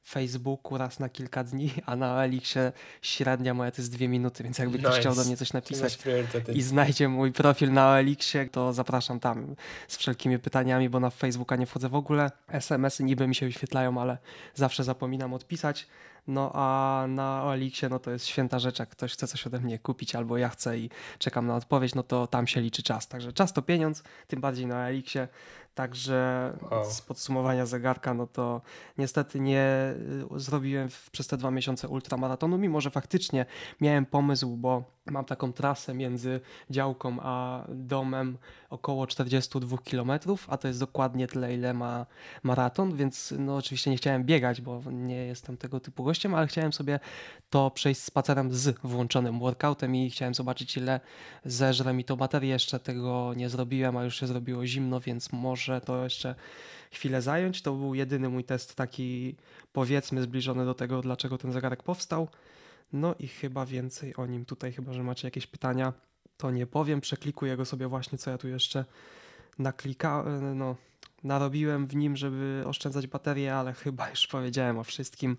Facebooku 0.04 0.78
raz 0.78 0.99
na 0.99 1.10
kilka 1.10 1.43
dni, 1.43 1.72
a 1.86 1.95
na 1.95 2.24
Elixie 2.24 2.72
średnia 3.01 3.54
moja 3.54 3.72
to 3.72 3.82
jest 3.82 3.91
dwie 3.91 4.08
minuty, 4.08 4.43
więc 4.43 4.58
jakby 4.58 4.80
ktoś 4.80 4.89
Nice. 4.89 4.99
chciał 4.99 5.16
do 5.16 5.24
mnie 5.24 5.38
coś 5.38 5.54
napisać 5.54 5.99
i 6.54 6.62
znajdzie 6.62 7.08
mój 7.08 7.32
profil 7.32 7.74
na 7.74 7.99
Elixie, 7.99 8.49
to 8.49 8.74
zapraszam 8.74 9.20
tam 9.20 9.56
z 9.88 9.97
wszelkimi 9.97 10.39
pytaniami, 10.39 10.89
bo 10.89 10.99
na 10.99 11.10
Facebooka 11.10 11.56
nie 11.56 11.66
wchodzę 11.66 11.89
w 11.89 11.95
ogóle. 11.95 12.32
SMS-y 12.47 13.04
niby 13.04 13.28
mi 13.28 13.36
się 13.36 13.45
wyświetlają, 13.45 14.01
ale 14.01 14.18
zawsze 14.54 14.84
zapominam 14.84 15.34
odpisać. 15.34 15.88
No 16.28 16.51
a 16.54 17.06
na 17.08 17.54
Elixie 17.54 17.89
no 17.89 17.99
to 17.99 18.12
jest 18.12 18.26
święta 18.26 18.60
rzecz, 18.60 18.80
jak 18.80 18.89
ktoś 18.89 19.14
chce 19.14 19.28
coś 19.28 19.47
ode 19.47 19.60
mnie 19.60 19.80
kupić 19.80 20.16
albo 20.16 20.38
ja 20.38 20.49
chcę 20.49 20.78
i 20.78 20.89
czekam 21.20 21.47
na 21.47 21.56
odpowiedź, 21.56 21.95
no 21.95 22.04
to 22.04 22.28
tam 22.28 22.47
się 22.47 22.62
liczy 22.62 22.84
czas. 22.84 23.08
Także 23.08 23.34
czas 23.34 23.54
to 23.54 23.62
pieniądz, 23.62 24.04
tym 24.28 24.41
bardziej 24.41 24.66
na 24.66 24.89
Elixie. 24.89 25.28
Także 25.76 26.34
Wow. 26.71 26.86
z 26.86 27.01
podsumowania 27.01 27.65
zegarka, 27.65 28.13
no 28.13 28.28
to 28.28 28.61
niestety 28.97 29.39
nie 29.39 29.93
y, 30.36 30.39
zrobiłem 30.39 30.89
przez 31.11 31.28
te 31.28 31.38
dwa 31.38 31.51
miesiące 31.51 31.88
ultramaratonu, 31.88 32.57
mimo 32.57 32.82
że 32.82 32.89
faktycznie 32.89 33.45
miałem 33.82 34.05
pomysł, 34.05 34.57
bo 34.57 34.84
mam 35.05 35.26
taką 35.26 35.53
trasę 35.53 35.93
między 35.93 36.41
działką 36.69 37.17
a 37.21 37.63
domem 37.69 38.38
około 38.69 39.07
42 39.07 39.78
km, 39.78 40.11
a 40.47 40.57
to 40.57 40.67
jest 40.67 40.80
dokładnie 40.80 41.28
tyle, 41.28 41.53
ile 41.53 41.74
ma 41.74 42.05
maraton, 42.43 42.95
więc 42.95 43.34
no 43.39 43.55
oczywiście 43.55 43.91
nie 43.91 43.97
chciałem 43.97 44.24
biegać, 44.24 44.61
bo 44.61 44.82
nie 44.91 45.26
jestem 45.26 45.57
tego 45.57 45.80
typu 45.80 46.03
gościem, 46.03 46.36
ale 46.36 46.47
chciałem 46.47 46.74
sobie 46.74 46.99
to 47.49 47.71
przejść 47.71 48.01
spacerem 48.01 48.53
z 48.53 48.80
włączonym 48.84 49.39
workoutem 49.39 49.95
i 49.95 50.09
chciałem 50.09 50.34
zobaczyć, 50.34 50.78
ile 50.78 50.99
zeżre 51.45 51.93
mi 51.93 52.03
to 52.03 52.17
baterię. 52.17 52.49
Jeszcze 52.49 52.80
tego 52.80 53.34
nie 53.34 53.49
zrobiłem, 53.49 53.97
a 53.97 54.03
już 54.03 54.19
się 54.19 54.28
zrobiło 54.28 54.65
zimno, 54.65 54.99
więc 54.99 55.32
może 55.32 55.62
to 55.86 56.03
jeszcze 56.03 56.36
chwilę 56.91 57.22
zająć. 57.22 57.61
To 57.61 57.74
był 57.74 57.95
jedyny 57.95 58.30
mój 58.30 58.43
test 58.43 58.76
taki, 58.76 59.36
powiedzmy, 59.74 60.22
zbliżony 60.22 60.66
do 60.66 60.74
tego, 60.74 61.01
dlaczego 61.01 61.38
ten 61.38 61.51
zegarek 61.51 61.84
powstał. 61.84 62.28
No 62.93 63.16
i 63.20 63.28
chyba 63.28 63.66
więcej 63.66 64.16
o 64.16 64.26
nim 64.26 64.45
tutaj, 64.45 64.74
chyba 64.74 64.93
że 64.93 65.03
macie 65.03 65.28
jakieś 65.28 65.47
pytania, 65.47 65.93
to 66.38 66.51
nie 66.51 66.68
powiem. 66.68 67.01
Przeklikuję 67.01 67.57
go 67.57 67.66
sobie 67.66 67.88
właśnie, 67.88 68.18
co 68.18 68.32
ja 68.32 68.38
tu 68.38 68.47
jeszcze 68.47 68.86
naklikałem, 69.59 70.57
no, 70.57 70.76
narobiłem 71.24 71.88
w 71.88 71.95
nim, 71.95 72.18
żeby 72.18 72.64
oszczędzać 72.66 73.07
baterię, 73.07 73.55
ale 73.55 73.74
chyba 73.74 74.09
już 74.09 74.28
powiedziałem 74.28 74.80
o 74.80 74.84
wszystkim. 74.84 75.38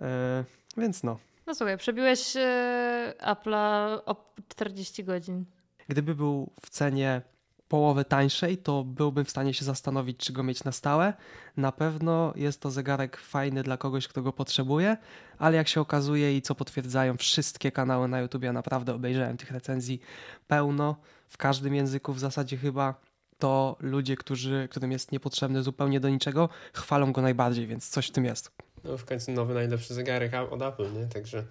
E, 0.00 0.44
więc 0.76 1.02
no, 1.02 1.18
No 1.46 1.54
słuchaj, 1.54 1.78
przebiłeś 1.78 2.36
e, 2.36 3.14
Apple'a 3.20 3.98
o 4.06 4.34
40 4.48 5.04
godzin. 5.04 5.44
Gdyby 5.88 6.14
był 6.14 6.52
w 6.60 6.70
cenie 6.70 7.22
połowy 7.70 8.04
tańszej, 8.04 8.58
to 8.58 8.84
byłbym 8.84 9.24
w 9.24 9.30
stanie 9.30 9.54
się 9.54 9.64
zastanowić, 9.64 10.16
czy 10.16 10.32
go 10.32 10.42
mieć 10.42 10.64
na 10.64 10.72
stałe. 10.72 11.12
Na 11.56 11.72
pewno 11.72 12.32
jest 12.36 12.60
to 12.60 12.70
zegarek 12.70 13.16
fajny 13.16 13.62
dla 13.62 13.76
kogoś, 13.76 14.08
kto 14.08 14.22
go 14.22 14.32
potrzebuje, 14.32 14.96
ale 15.38 15.56
jak 15.56 15.68
się 15.68 15.80
okazuje 15.80 16.36
i 16.36 16.42
co 16.42 16.54
potwierdzają 16.54 17.16
wszystkie 17.16 17.72
kanały 17.72 18.08
na 18.08 18.20
YouTube, 18.20 18.42
ja 18.42 18.52
naprawdę 18.52 18.94
obejrzałem 18.94 19.36
tych 19.36 19.50
recenzji 19.50 20.00
pełno, 20.48 20.96
w 21.28 21.36
każdym 21.36 21.74
języku 21.74 22.12
w 22.12 22.18
zasadzie 22.18 22.56
chyba, 22.56 22.94
to 23.38 23.76
ludzie, 23.80 24.16
którzy, 24.16 24.68
którym 24.70 24.92
jest 24.92 25.12
niepotrzebny 25.12 25.62
zupełnie 25.62 26.00
do 26.00 26.08
niczego, 26.08 26.48
chwalą 26.72 27.12
go 27.12 27.22
najbardziej, 27.22 27.66
więc 27.66 27.88
coś 27.88 28.08
w 28.08 28.10
tym 28.10 28.24
jest. 28.24 28.50
No 28.84 28.98
w 28.98 29.04
końcu 29.04 29.32
nowy 29.32 29.54
najlepszy 29.54 29.94
zegarek 29.94 30.34
od 30.50 30.62
Apple, 30.62 30.92
nie? 30.92 31.06
Także 31.06 31.44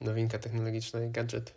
nowinka 0.00 0.38
technologiczna 0.38 1.04
i 1.04 1.10
gadżet. 1.10 1.54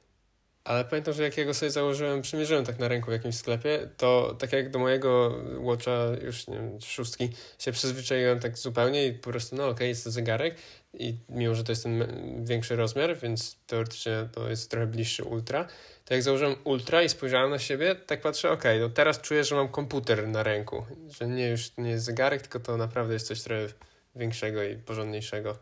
Ale 0.64 0.86
pamiętam, 0.86 1.14
że 1.14 1.24
jak 1.24 1.38
ja 1.38 1.46
go 1.46 1.54
sobie 1.54 1.72
założyłem, 1.72 2.22
przymierzyłem 2.22 2.66
tak 2.66 2.80
na 2.80 2.88
ręku 2.88 3.10
w 3.10 3.14
jakimś 3.14 3.36
sklepie, 3.36 3.90
to 3.98 4.36
tak 4.40 4.54
jak 4.54 4.70
do 4.70 4.80
mojego 4.80 5.36
Watcha 5.58 6.08
już 6.24 6.48
nie 6.48 6.56
wiem, 6.56 6.82
szóstki 6.82 7.30
się 7.60 7.72
przyzwyczaiłem 7.72 8.40
tak 8.40 8.58
zupełnie 8.58 9.08
i 9.08 9.14
po 9.14 9.30
prostu 9.30 9.56
no 9.56 9.64
okej, 9.64 9.74
okay, 9.74 9.88
jest 9.88 10.04
to 10.04 10.12
zegarek 10.12 10.56
i 10.94 11.16
mimo, 11.30 11.56
że 11.56 11.64
to 11.64 11.72
jest 11.72 11.84
ten 11.84 12.06
większy 12.46 12.76
rozmiar, 12.76 13.18
więc 13.18 13.58
teoretycznie 13.68 14.30
to 14.34 14.50
jest 14.50 14.72
trochę 14.72 14.88
bliższy 14.88 15.24
Ultra, 15.24 15.68
to 16.06 16.14
jak 16.14 16.24
założyłem 16.24 16.56
Ultra 16.64 17.04
i 17.04 17.10
spojrzałem 17.10 17.50
na 17.50 17.60
siebie, 17.60 17.96
tak 17.96 18.22
patrzę, 18.22 18.52
okej, 18.52 18.78
okay, 18.78 18.88
no 18.88 18.94
teraz 18.94 19.22
czuję, 19.22 19.44
że 19.44 19.56
mam 19.56 19.68
komputer 19.68 20.28
na 20.28 20.44
ręku, 20.44 20.86
że 21.20 21.28
nie 21.28 21.50
już 21.50 21.78
nie 21.78 21.90
jest 21.90 22.06
zegarek, 22.06 22.42
tylko 22.42 22.60
to 22.60 22.78
naprawdę 22.78 23.14
jest 23.14 23.28
coś 23.28 23.42
trochę 23.42 23.68
większego 24.16 24.64
i 24.64 24.76
porządniejszego 24.76 25.58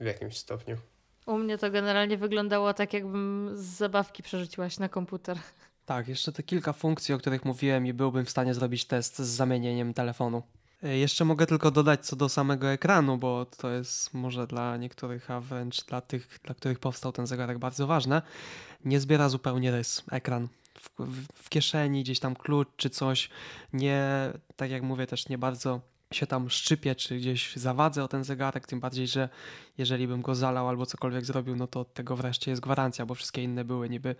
w 0.00 0.04
jakimś 0.04 0.38
stopniu. 0.38 0.76
U 1.28 1.38
mnie 1.38 1.58
to 1.58 1.70
generalnie 1.70 2.16
wyglądało 2.16 2.74
tak, 2.74 2.92
jakbym 2.92 3.50
z 3.54 3.60
zabawki 3.60 4.22
przerzuciłaś 4.22 4.78
na 4.78 4.88
komputer. 4.88 5.38
Tak, 5.86 6.08
jeszcze 6.08 6.32
te 6.32 6.42
kilka 6.42 6.72
funkcji, 6.72 7.14
o 7.14 7.18
których 7.18 7.44
mówiłem 7.44 7.86
i 7.86 7.92
byłbym 7.92 8.24
w 8.24 8.30
stanie 8.30 8.54
zrobić 8.54 8.84
test 8.84 9.18
z 9.18 9.28
zamienieniem 9.28 9.94
telefonu. 9.94 10.42
E, 10.82 10.98
jeszcze 10.98 11.24
mogę 11.24 11.46
tylko 11.46 11.70
dodać 11.70 12.06
co 12.06 12.16
do 12.16 12.28
samego 12.28 12.70
ekranu, 12.70 13.18
bo 13.18 13.46
to 13.46 13.70
jest 13.70 14.14
może 14.14 14.46
dla 14.46 14.76
niektórych, 14.76 15.30
a 15.30 15.40
wręcz 15.40 15.84
dla 15.84 16.00
tych, 16.00 16.40
dla 16.44 16.54
których 16.54 16.78
powstał 16.78 17.12
ten 17.12 17.26
zegarek 17.26 17.58
bardzo 17.58 17.86
ważne. 17.86 18.22
Nie 18.84 19.00
zbiera 19.00 19.28
zupełnie 19.28 19.70
rys 19.70 20.04
ekran. 20.10 20.48
W, 20.80 20.90
w, 20.98 21.26
w 21.34 21.48
kieszeni 21.48 22.02
gdzieś 22.02 22.20
tam 22.20 22.36
klucz 22.36 22.68
czy 22.76 22.90
coś. 22.90 23.30
Nie, 23.72 24.32
tak 24.56 24.70
jak 24.70 24.82
mówię, 24.82 25.06
też 25.06 25.28
nie 25.28 25.38
bardzo 25.38 25.80
się 26.12 26.26
tam 26.26 26.50
szczypię, 26.50 26.94
czy 26.94 27.16
gdzieś 27.16 27.56
zawadzę 27.56 28.04
o 28.04 28.08
ten 28.08 28.24
zegarek, 28.24 28.66
tym 28.66 28.80
bardziej, 28.80 29.06
że 29.06 29.28
jeżeli 29.78 30.08
bym 30.08 30.22
go 30.22 30.34
zalał 30.34 30.68
albo 30.68 30.86
cokolwiek 30.86 31.24
zrobił, 31.24 31.56
no 31.56 31.66
to 31.66 31.80
od 31.80 31.94
tego 31.94 32.16
wreszcie 32.16 32.50
jest 32.50 32.62
gwarancja, 32.62 33.06
bo 33.06 33.14
wszystkie 33.14 33.42
inne 33.42 33.64
były 33.64 33.88
niby 33.88 34.14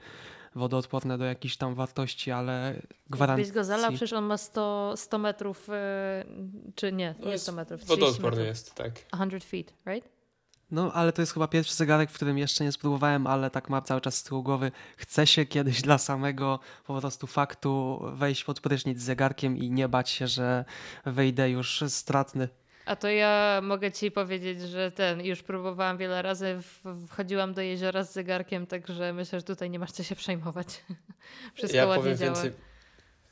wodoodporne 0.54 1.18
do 1.18 1.24
jakichś 1.24 1.56
tam 1.56 1.74
wartości, 1.74 2.30
ale 2.30 2.82
gwarancja. 3.10 3.40
Jakbyś 3.40 3.54
go 3.54 3.64
zalał, 3.64 3.90
przecież 3.90 4.12
on 4.12 4.24
ma 4.24 4.36
100, 4.36 4.94
100 4.96 5.18
metrów, 5.18 5.68
yy, 5.68 6.74
czy 6.74 6.92
nie, 6.92 7.14
no 7.20 7.28
nie 7.28 7.38
100 7.38 7.52
metrów. 7.52 7.84
Wodoodporny 7.84 8.30
metrów. 8.30 8.46
jest, 8.46 8.74
tak. 8.74 8.98
100 8.98 9.40
feet, 9.40 9.74
right? 9.86 10.17
No, 10.70 10.92
ale 10.92 11.12
to 11.12 11.22
jest 11.22 11.32
chyba 11.32 11.48
pierwszy 11.48 11.74
zegarek, 11.74 12.10
w 12.10 12.14
którym 12.14 12.38
jeszcze 12.38 12.64
nie 12.64 12.72
spróbowałem, 12.72 13.26
ale 13.26 13.50
tak 13.50 13.68
mam 13.68 13.82
cały 13.82 14.00
czas 14.00 14.16
z 14.16 14.22
tyłu 14.22 14.42
głowy. 14.42 14.72
Chcę 14.96 15.26
się 15.26 15.46
kiedyś 15.46 15.82
dla 15.82 15.98
samego 15.98 16.60
po 16.86 17.00
prostu 17.00 17.26
faktu 17.26 18.02
wejść 18.12 18.44
pod 18.44 18.60
prysznic 18.60 18.98
z 18.98 19.02
zegarkiem 19.02 19.56
i 19.56 19.70
nie 19.70 19.88
bać 19.88 20.10
się, 20.10 20.26
że 20.26 20.64
wejdę 21.06 21.50
już 21.50 21.84
stratny. 21.88 22.48
A 22.86 22.96
to 22.96 23.08
ja 23.08 23.60
mogę 23.62 23.92
ci 23.92 24.10
powiedzieć, 24.10 24.60
że 24.60 24.90
ten, 24.90 25.24
już 25.24 25.42
próbowałam 25.42 25.96
wiele 25.96 26.22
razy, 26.22 26.58
wchodziłam 27.08 27.54
do 27.54 27.60
jeziora 27.60 28.04
z 28.04 28.12
zegarkiem, 28.12 28.66
także 28.66 29.12
myślę, 29.12 29.38
że 29.38 29.42
tutaj 29.42 29.70
nie 29.70 29.78
masz 29.78 29.92
co 29.92 30.02
się 30.02 30.16
przejmować. 30.16 30.84
Wszystko 31.54 31.76
ja 31.76 31.86
ładnie 31.86 32.02
powiem 32.02 32.18
działa. 32.18 32.42
Więcej 32.42 32.67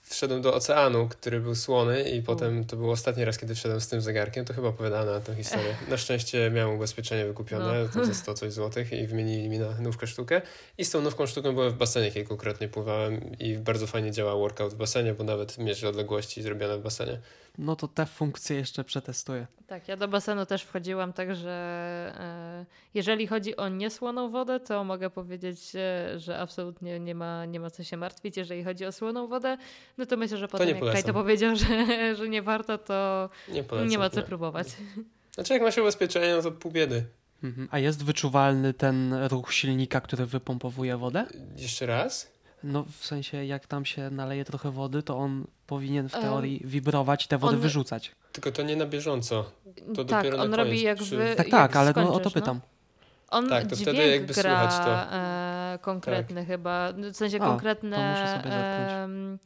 wszedłem 0.08 0.42
do 0.42 0.54
oceanu, 0.54 1.08
który 1.08 1.40
był 1.40 1.54
słony 1.54 2.10
i 2.10 2.22
potem 2.22 2.64
to 2.64 2.76
był 2.76 2.90
ostatni 2.90 3.24
raz, 3.24 3.38
kiedy 3.38 3.54
wszedłem 3.54 3.80
z 3.80 3.88
tym 3.88 4.00
zegarkiem, 4.00 4.44
to 4.44 4.54
chyba 4.54 4.68
opowiadano 4.68 5.12
na 5.12 5.20
tę 5.20 5.34
historię. 5.34 5.76
Na 5.88 5.96
szczęście 5.96 6.50
miałem 6.50 6.74
ubezpieczenie 6.74 7.26
wykupione, 7.26 7.88
no. 7.94 8.04
za 8.04 8.14
100 8.22 8.34
coś 8.34 8.52
złotych 8.52 8.92
i 8.92 9.06
wymienili 9.06 9.48
mi 9.48 9.58
na 9.58 9.80
nówkę 9.80 10.06
sztukę 10.06 10.42
i 10.78 10.84
z 10.84 10.90
tą 10.90 11.00
nówką 11.00 11.26
sztuką 11.26 11.52
byłem 11.52 11.70
w 11.70 11.76
basenie 11.76 12.10
kilkukrotnie, 12.10 12.68
pływałem 12.68 13.38
i 13.38 13.58
bardzo 13.58 13.86
fajnie 13.86 14.12
działa 14.12 14.36
workout 14.36 14.72
w 14.72 14.76
basenie, 14.76 15.14
bo 15.14 15.24
nawet 15.24 15.58
mierzy 15.58 15.88
odległości 15.88 16.42
zrobione 16.42 16.78
w 16.78 16.82
basenie 16.82 17.18
no 17.58 17.76
to 17.76 17.88
te 17.88 18.06
funkcje 18.06 18.56
jeszcze 18.56 18.84
przetestuję. 18.84 19.46
Tak, 19.66 19.88
ja 19.88 19.96
do 19.96 20.08
basenu 20.08 20.46
też 20.46 20.62
wchodziłam, 20.62 21.12
także 21.12 21.50
e, 22.18 22.66
jeżeli 22.94 23.26
chodzi 23.26 23.56
o 23.56 23.68
niesłoną 23.68 24.30
wodę, 24.30 24.60
to 24.60 24.84
mogę 24.84 25.10
powiedzieć, 25.10 25.72
e, 25.74 26.18
że 26.18 26.38
absolutnie 26.38 27.00
nie 27.00 27.14
ma, 27.14 27.44
nie 27.44 27.60
ma 27.60 27.70
co 27.70 27.84
się 27.84 27.96
martwić. 27.96 28.36
Jeżeli 28.36 28.64
chodzi 28.64 28.86
o 28.86 28.92
słoną 28.92 29.26
wodę, 29.26 29.56
no 29.98 30.06
to 30.06 30.16
myślę, 30.16 30.36
że 30.36 30.48
potem 30.48 30.68
jak 30.68 30.80
Kaj 30.92 31.04
to 31.04 31.12
powiedział, 31.12 31.56
że, 31.56 31.66
że 32.16 32.28
nie 32.28 32.42
warto, 32.42 32.78
to 32.78 33.30
nie, 33.48 33.64
polecam, 33.64 33.90
nie 33.90 33.98
ma 33.98 34.10
co 34.10 34.20
nie. 34.20 34.26
próbować. 34.26 34.68
Znaczy 35.34 35.52
jak 35.52 35.62
masz 35.62 35.78
ubezpieczenie, 35.78 36.36
no 36.36 36.42
to 36.42 36.52
pół 36.52 36.72
biedy. 36.72 37.04
Mhm. 37.42 37.68
A 37.70 37.78
jest 37.78 38.04
wyczuwalny 38.04 38.74
ten 38.74 39.14
ruch 39.14 39.52
silnika, 39.52 40.00
który 40.00 40.26
wypompowuje 40.26 40.96
wodę? 40.96 41.26
Jeszcze 41.56 41.86
raz? 41.86 42.35
No 42.64 42.84
w 42.98 43.06
sensie 43.06 43.44
jak 43.44 43.66
tam 43.66 43.84
się 43.84 44.10
naleje 44.10 44.44
trochę 44.44 44.70
wody, 44.70 45.02
to 45.02 45.18
on 45.18 45.44
powinien 45.66 46.08
w 46.08 46.12
teorii 46.12 46.62
wibrować 46.64 47.24
i 47.24 47.28
tę 47.28 47.38
wodę 47.38 47.54
on... 47.54 47.60
wyrzucać. 47.60 48.12
Tylko 48.32 48.52
to 48.52 48.62
nie 48.62 48.76
na 48.76 48.86
bieżąco. 48.86 49.50
To 49.94 50.04
tak, 50.04 50.06
dopiero 50.06 50.42
on 50.42 50.50
na 50.50 50.56
robi 50.56 50.82
jak 50.82 50.98
przy... 50.98 51.16
wy, 51.16 51.34
Tak, 51.36 51.48
tak, 51.48 51.76
ale 51.76 51.92
no, 51.96 52.14
o 52.14 52.20
to 52.20 52.30
pytam. 52.30 52.56
No? 52.56 52.76
On 53.30 53.48
tak, 53.48 53.66
to 53.66 53.76
wtedy 53.76 54.08
jakby 54.08 54.34
gra 54.34 54.68
to. 54.68 55.16
E, 55.16 55.78
konkretny 55.82 56.40
tak. 56.40 56.46
chyba, 56.46 56.92
w 56.92 57.16
sensie 57.16 57.36
A, 57.40 57.46
konkretne 57.46 57.96
e, 58.44 59.38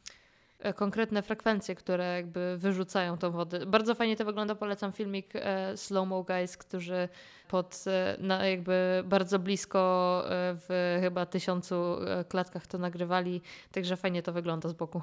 konkretne 0.74 1.22
frekwencje, 1.22 1.74
które 1.74 2.16
jakby 2.16 2.56
wyrzucają 2.58 3.18
tą 3.18 3.30
wodę. 3.30 3.66
Bardzo 3.66 3.94
fajnie 3.94 4.16
to 4.16 4.24
wygląda, 4.24 4.54
polecam 4.54 4.92
filmik 4.92 5.26
e, 5.34 5.76
Slow 5.76 6.08
Mo 6.08 6.22
Guys, 6.22 6.56
którzy 6.56 7.08
pod, 7.48 7.84
e, 7.86 8.16
na 8.18 8.46
jakby 8.46 9.02
bardzo 9.04 9.38
blisko 9.38 9.78
e, 10.24 10.56
w 10.68 10.98
chyba 11.00 11.26
tysiącu 11.26 11.74
e, 11.74 12.24
klatkach 12.24 12.66
to 12.66 12.78
nagrywali, 12.78 13.42
także 13.72 13.96
fajnie 13.96 14.22
to 14.22 14.32
wygląda 14.32 14.68
z 14.68 14.72
boku. 14.72 15.02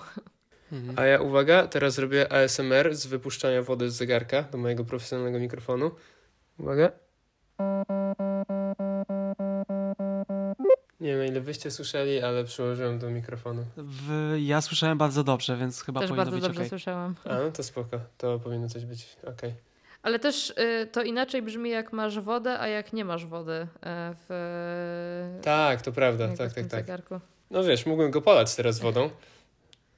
Mhm. 0.71 0.99
A 0.99 1.05
ja 1.05 1.21
uwaga, 1.21 1.67
teraz 1.67 1.97
robię 1.97 2.33
ASMR 2.33 2.95
z 2.95 3.05
wypuszczania 3.05 3.61
wody 3.61 3.89
z 3.89 3.95
zegarka 3.95 4.43
do 4.43 4.57
mojego 4.57 4.85
profesjonalnego 4.85 5.39
mikrofonu. 5.39 5.91
Uwaga. 6.59 6.91
Nie 11.07 11.17
wiem, 11.17 11.27
ile 11.27 11.41
wyście 11.41 11.71
słyszeli, 11.71 12.21
ale 12.21 12.43
przyłożyłem 12.43 12.99
do 12.99 13.09
mikrofonu. 13.09 13.65
W, 13.77 14.35
ja 14.39 14.61
słyszałem 14.61 14.97
bardzo 14.97 15.23
dobrze, 15.23 15.57
więc 15.57 15.81
chyba 15.81 15.99
Też 15.99 16.09
powinno 16.09 16.25
bardzo 16.25 16.37
być 16.37 16.45
dobrze 16.45 16.59
okay. 16.59 16.69
słyszałam. 16.69 17.15
A, 17.25 17.37
no 17.37 17.51
to 17.51 17.63
spoko. 17.63 17.99
To 18.17 18.39
powinno 18.39 18.69
coś 18.69 18.85
być 18.85 19.17
ok. 19.27 19.41
Ale 20.01 20.19
też 20.19 20.49
y, 20.49 20.87
to 20.91 21.03
inaczej 21.03 21.41
brzmi, 21.41 21.69
jak 21.69 21.93
masz 21.93 22.19
wodę, 22.19 22.59
a 22.59 22.67
jak 22.67 22.93
nie 22.93 23.05
masz 23.05 23.25
wody 23.25 23.51
y, 23.51 23.67
w. 24.27 25.39
Tak, 25.41 25.81
to 25.81 25.91
prawda. 25.91 26.27
Tak, 26.27 26.53
tak, 26.53 26.53
tak. 26.53 26.85
Zegarku. 26.85 27.19
No 27.51 27.63
wiesz, 27.63 27.85
mógłbym 27.85 28.11
go 28.11 28.21
polać 28.21 28.55
teraz 28.55 28.79
wodą. 28.79 29.09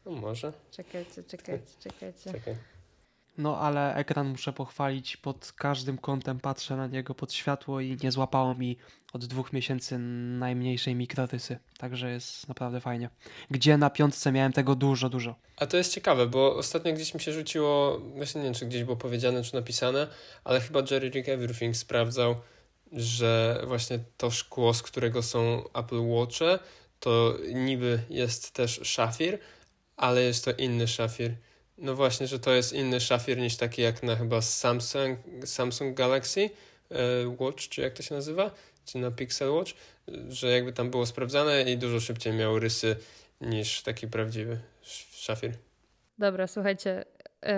No 0.06 0.12
może. 0.12 0.54
Czekajcie, 0.72 1.24
czekajcie, 1.24 1.74
czekajcie. 1.80 2.32
Czekaj. 2.32 2.56
No 3.40 3.58
ale 3.58 3.96
ekran 3.96 4.28
muszę 4.28 4.54
pochwalić, 4.54 5.18
pod 5.18 5.52
każdym 5.52 5.98
kątem 5.98 6.40
patrzę 6.40 6.76
na 6.76 6.88
niego 6.88 7.16
pod 7.16 7.34
światło 7.34 7.82
i 7.82 7.98
nie 8.04 8.12
złapało 8.12 8.56
mi 8.56 8.78
od 9.14 9.26
dwóch 9.26 9.54
miesięcy 9.54 9.98
najmniejszej 10.40 10.96
mikrorysy. 10.96 11.60
Także 11.78 12.12
jest 12.12 12.48
naprawdę 12.48 12.82
fajnie. 12.82 13.10
Gdzie 13.52 13.78
na 13.78 13.90
piątce 13.90 14.32
miałem 14.32 14.54
tego 14.54 14.76
dużo, 14.76 15.10
dużo. 15.10 15.36
A 15.58 15.66
to 15.66 15.78
jest 15.78 15.94
ciekawe, 15.94 16.28
bo 16.28 16.56
ostatnio 16.56 16.94
gdzieś 16.94 17.14
mi 17.14 17.20
się 17.20 17.34
rzuciło, 17.34 18.00
właśnie 18.00 18.42
nie 18.42 18.46
wiem, 18.46 18.54
czy 18.54 18.66
gdzieś 18.66 18.84
było 18.84 18.98
powiedziane, 18.98 19.44
czy 19.44 19.56
napisane, 19.56 20.08
ale 20.44 20.62
chyba 20.62 20.80
Jerry 20.92 21.10
Rick 21.10 21.30
Everything 21.30 21.78
sprawdzał, 21.78 22.36
że 22.92 23.62
właśnie 23.68 24.00
to 24.18 24.32
szkło, 24.32 24.74
z 24.74 24.82
którego 24.82 25.24
są 25.24 25.64
Apple 25.74 26.10
Watche, 26.10 26.60
to 27.00 27.38
niby 27.54 28.00
jest 28.10 28.52
też 28.52 28.80
szafir, 28.84 29.40
ale 29.98 30.22
jest 30.22 30.46
to 30.46 30.52
inny 30.52 30.88
szafir. 30.88 31.36
No 31.82 31.96
właśnie, 31.96 32.28
że 32.28 32.40
to 32.40 32.54
jest 32.54 32.74
inny 32.74 33.00
szafir 33.00 33.38
niż 33.38 33.58
taki 33.58 33.82
jak 33.82 34.04
na 34.04 34.16
chyba 34.16 34.42
Samsung, 34.42 35.20
Samsung 35.46 35.98
Galaxy 35.98 36.50
e, 36.92 36.98
Watch, 37.40 37.70
czy 37.70 37.82
jak 37.82 37.94
to 37.94 38.04
się 38.04 38.16
nazywa, 38.16 38.52
czy 38.86 38.98
na 38.98 39.12
Pixel 39.12 39.52
Watch, 39.52 39.72
że 40.30 40.52
jakby 40.52 40.74
tam 40.74 40.90
było 40.90 41.06
sprawdzane 41.06 41.72
i 41.72 41.78
dużo 41.78 42.00
szybciej 42.00 42.34
miał 42.34 42.60
rysy 42.60 42.96
niż 43.42 43.82
taki 43.82 44.08
prawdziwy 44.08 44.60
szafir. 45.12 45.52
Dobra, 46.18 46.48
słuchajcie, 46.48 47.06
yy, 47.44 47.50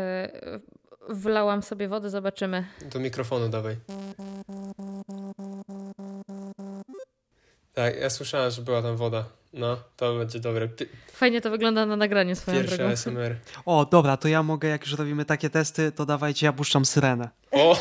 wlałam 1.10 1.64
sobie 1.64 1.88
wodę, 1.88 2.10
zobaczymy. 2.10 2.66
Do 2.82 3.00
mikrofonu 3.00 3.50
dawaj. 3.50 3.76
Tak, 7.74 8.00
ja 8.00 8.10
słyszałem, 8.10 8.52
że 8.52 8.62
była 8.62 8.82
tam 8.82 8.98
woda. 8.98 9.26
No, 9.54 9.78
to 9.98 10.16
będzie 10.18 10.40
dobre. 10.40 10.70
Fajnie 11.14 11.42
to 11.42 11.50
wygląda 11.50 11.86
na 11.86 11.96
nagraniu 11.96 12.36
swoją 12.36 12.58
Pierwszy 12.58 12.78
drogą. 12.78 12.94
ASMR. 12.94 13.36
O, 13.66 13.86
dobra, 13.86 14.18
to 14.18 14.28
ja 14.28 14.44
mogę, 14.44 14.70
jak 14.70 14.82
już 14.82 14.94
robimy 14.94 15.26
takie 15.26 15.50
testy, 15.50 15.92
to 15.92 16.06
dawajcie, 16.06 16.46
ja 16.46 16.54
puszczam 16.54 16.86
syrenę. 16.86 17.30
O, 17.52 17.72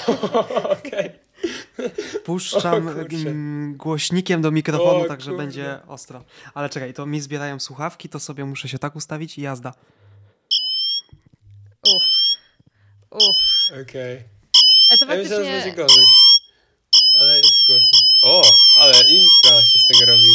okej. 0.79 0.91
Okay. 0.93 1.91
Puszczam 2.25 2.89
głośnikiem 3.77 4.43
do 4.43 4.51
mikrofonu, 4.51 5.05
o, 5.05 5.09
także 5.09 5.31
kurde. 5.31 5.45
będzie 5.45 5.79
ostro. 5.87 6.25
Ale 6.55 6.69
czekaj, 6.69 6.95
to 6.95 7.07
mi 7.07 7.21
zbierają 7.21 7.61
słuchawki, 7.61 8.09
to 8.09 8.21
sobie 8.21 8.45
muszę 8.45 8.69
się 8.69 8.79
tak 8.79 8.97
ustawić 8.97 9.39
i 9.39 9.43
jazda. 9.43 9.73
Uff. 11.97 12.05
Uff. 13.11 13.37
Okej. 13.83 14.17
Okay. 14.17 14.25
A 14.93 14.97
to 14.97 15.07
faktycznie... 15.07 15.35
Ja 15.35 15.41
myślałem, 15.41 15.47
że 15.47 15.53
będzie 15.53 15.83
gorzej. 15.83 16.05
Ale 17.21 17.37
jest 17.37 17.67
głośno. 17.67 17.99
O, 18.23 18.43
ale 18.81 18.95
impra 19.01 19.65
się 19.65 19.79
z 19.79 19.85
tego 19.85 20.13
robi. 20.13 20.31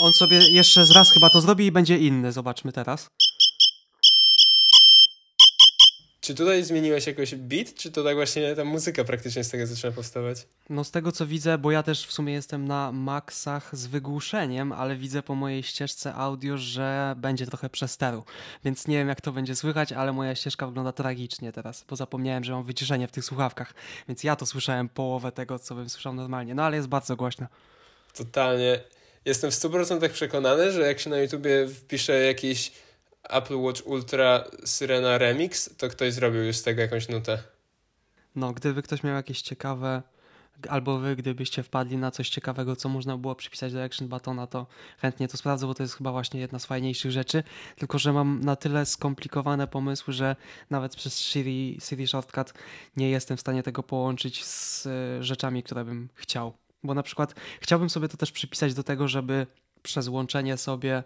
On 0.00 0.12
sobie 0.12 0.50
jeszcze 0.50 0.84
raz 0.94 1.12
chyba 1.12 1.30
to 1.30 1.40
zrobi 1.40 1.66
i 1.66 1.72
będzie 1.72 1.98
inny. 1.98 2.32
Zobaczmy 2.32 2.72
teraz. 2.72 3.10
Czy 6.20 6.34
tutaj 6.34 6.64
zmieniłeś 6.64 7.06
jakoś 7.06 7.34
beat, 7.34 7.74
czy 7.74 7.90
to 7.90 8.04
tak 8.04 8.14
właśnie 8.14 8.56
ta 8.56 8.64
muzyka 8.64 9.04
praktycznie 9.04 9.44
z 9.44 9.50
tego 9.50 9.66
zaczyna 9.66 9.92
powstawać? 9.92 10.46
No 10.70 10.84
z 10.84 10.90
tego 10.90 11.12
co 11.12 11.26
widzę, 11.26 11.58
bo 11.58 11.70
ja 11.70 11.82
też 11.82 12.06
w 12.06 12.12
sumie 12.12 12.32
jestem 12.32 12.68
na 12.68 12.92
maksach 12.92 13.76
z 13.76 13.86
wygłuszeniem, 13.86 14.72
ale 14.72 14.96
widzę 14.96 15.22
po 15.22 15.34
mojej 15.34 15.62
ścieżce 15.62 16.14
audio, 16.14 16.58
że 16.58 17.14
będzie 17.16 17.46
trochę 17.46 17.70
przesteru. 17.70 18.24
Więc 18.64 18.86
nie 18.86 18.96
wiem 18.96 19.08
jak 19.08 19.20
to 19.20 19.32
będzie 19.32 19.56
słychać, 19.56 19.92
ale 19.92 20.12
moja 20.12 20.34
ścieżka 20.34 20.66
wygląda 20.66 20.92
tragicznie 20.92 21.52
teraz, 21.52 21.84
bo 21.88 21.96
zapomniałem, 21.96 22.44
że 22.44 22.52
mam 22.52 22.64
wyciszenie 22.64 23.08
w 23.08 23.12
tych 23.12 23.24
słuchawkach. 23.24 23.74
Więc 24.08 24.24
ja 24.24 24.36
to 24.36 24.46
słyszałem 24.46 24.88
połowę 24.88 25.32
tego, 25.32 25.58
co 25.58 25.74
bym 25.74 25.88
słyszał 25.88 26.12
normalnie. 26.12 26.54
No 26.54 26.62
ale 26.62 26.76
jest 26.76 26.88
bardzo 26.88 27.16
głośno. 27.16 27.46
Totalnie. 28.14 28.80
Jestem 29.24 29.50
w 29.50 29.54
100% 29.54 30.08
przekonany, 30.08 30.72
że 30.72 30.80
jak 30.80 31.00
się 31.00 31.10
na 31.10 31.18
YouTubie 31.18 31.68
wpisze 31.68 32.20
jakiś 32.20 32.72
Apple 33.22 33.56
Watch 33.56 33.86
Ultra 33.86 34.44
Syrena 34.64 35.18
Remix, 35.18 35.76
to 35.76 35.88
ktoś 35.88 36.12
zrobił 36.12 36.42
już 36.42 36.56
z 36.56 36.62
tego 36.62 36.80
jakąś 36.82 37.08
nutę. 37.08 37.42
No, 38.36 38.52
gdyby 38.52 38.82
ktoś 38.82 39.02
miał 39.02 39.14
jakieś 39.14 39.42
ciekawe, 39.42 40.02
albo 40.68 40.98
wy, 40.98 41.16
gdybyście 41.16 41.62
wpadli 41.62 41.96
na 41.96 42.10
coś 42.10 42.28
ciekawego, 42.28 42.76
co 42.76 42.88
można 42.88 43.16
było 43.16 43.34
przypisać 43.34 43.72
do 43.72 43.84
Action 43.84 44.08
Batona, 44.08 44.46
to 44.46 44.66
chętnie 44.98 45.28
to 45.28 45.36
sprawdzę, 45.36 45.66
bo 45.66 45.74
to 45.74 45.82
jest 45.82 45.94
chyba 45.94 46.12
właśnie 46.12 46.40
jedna 46.40 46.58
z 46.58 46.66
fajniejszych 46.66 47.10
rzeczy. 47.10 47.42
Tylko, 47.76 47.98
że 47.98 48.12
mam 48.12 48.40
na 48.44 48.56
tyle 48.56 48.86
skomplikowane 48.86 49.66
pomysły, 49.66 50.12
że 50.12 50.36
nawet 50.70 50.96
przez 50.96 51.18
Siri, 51.18 51.78
Siri 51.88 52.06
Shortcut 52.06 52.52
nie 52.96 53.10
jestem 53.10 53.36
w 53.36 53.40
stanie 53.40 53.62
tego 53.62 53.82
połączyć 53.82 54.44
z 54.44 54.86
y, 54.86 55.24
rzeczami, 55.24 55.62
które 55.62 55.84
bym 55.84 56.08
chciał. 56.14 56.52
Bo 56.82 56.94
na 56.94 57.02
przykład 57.02 57.34
chciałbym 57.60 57.90
sobie 57.90 58.08
to 58.08 58.16
też 58.16 58.32
przypisać 58.32 58.74
do 58.74 58.82
tego, 58.82 59.08
żeby 59.08 59.46
przez 59.82 60.08
łączenie 60.08 60.56
sobie 60.56 61.02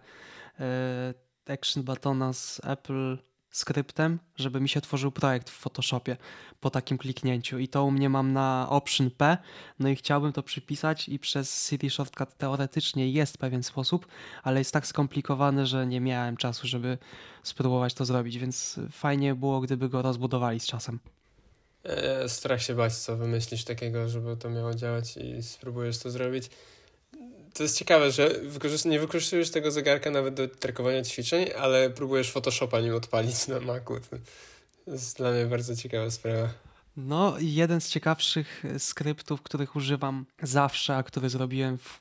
y, 1.46 1.52
Action 1.52 1.82
Batona 1.82 2.32
z 2.32 2.60
Apple 2.64 3.18
skryptem, 3.50 4.18
żeby 4.36 4.60
mi 4.60 4.68
się 4.68 4.80
tworzył 4.80 5.12
projekt 5.12 5.50
w 5.50 5.52
Photoshopie 5.52 6.16
po 6.60 6.70
takim 6.70 6.98
kliknięciu. 6.98 7.58
I 7.58 7.68
to 7.68 7.84
u 7.84 7.90
mnie 7.90 8.08
mam 8.08 8.32
na 8.32 8.66
Option 8.70 9.10
P, 9.10 9.38
no 9.78 9.88
i 9.88 9.96
chciałbym 9.96 10.32
to 10.32 10.42
przypisać 10.42 11.08
i 11.08 11.18
przez 11.18 11.68
City 11.68 11.90
Shortcut 11.90 12.34
teoretycznie 12.34 13.10
jest 13.10 13.38
pewien 13.38 13.62
sposób, 13.62 14.06
ale 14.42 14.60
jest 14.60 14.72
tak 14.72 14.86
skomplikowany, 14.86 15.66
że 15.66 15.86
nie 15.86 16.00
miałem 16.00 16.36
czasu, 16.36 16.66
żeby 16.66 16.98
spróbować 17.42 17.94
to 17.94 18.04
zrobić, 18.04 18.38
więc 18.38 18.80
fajnie 18.90 19.34
było, 19.34 19.60
gdyby 19.60 19.88
go 19.88 20.02
rozbudowali 20.02 20.60
z 20.60 20.66
czasem. 20.66 20.98
Eee, 21.84 22.28
strach 22.28 22.62
się 22.62 22.74
bać, 22.74 22.96
co 22.96 23.16
wymyślisz 23.16 23.64
takiego, 23.64 24.08
żeby 24.08 24.36
to 24.36 24.50
miało 24.50 24.74
działać 24.74 25.16
i 25.16 25.42
spróbujesz 25.42 25.98
to 25.98 26.10
zrobić. 26.10 26.50
To 27.54 27.62
jest 27.62 27.78
ciekawe, 27.78 28.10
że 28.10 28.30
nie 28.84 29.00
wykorzystujesz 29.00 29.50
tego 29.50 29.70
zegarka 29.70 30.10
nawet 30.10 30.34
do 30.34 30.48
trakowania 30.48 31.02
ćwiczeń, 31.02 31.46
ale 31.58 31.90
próbujesz 31.90 32.32
Photoshopa 32.32 32.80
nim 32.80 32.94
odpalić 32.94 33.48
na 33.48 33.60
Macu. 33.60 34.00
To 34.84 34.90
jest 34.90 35.16
dla 35.16 35.30
mnie 35.30 35.46
bardzo 35.46 35.76
ciekawa 35.76 36.10
sprawa. 36.10 36.48
No, 36.96 37.34
jeden 37.38 37.80
z 37.80 37.88
ciekawszych 37.88 38.64
skryptów, 38.78 39.42
których 39.42 39.76
używam 39.76 40.26
zawsze, 40.42 40.96
a 40.96 41.02
który 41.02 41.30
zrobiłem 41.30 41.78
w 41.78 42.00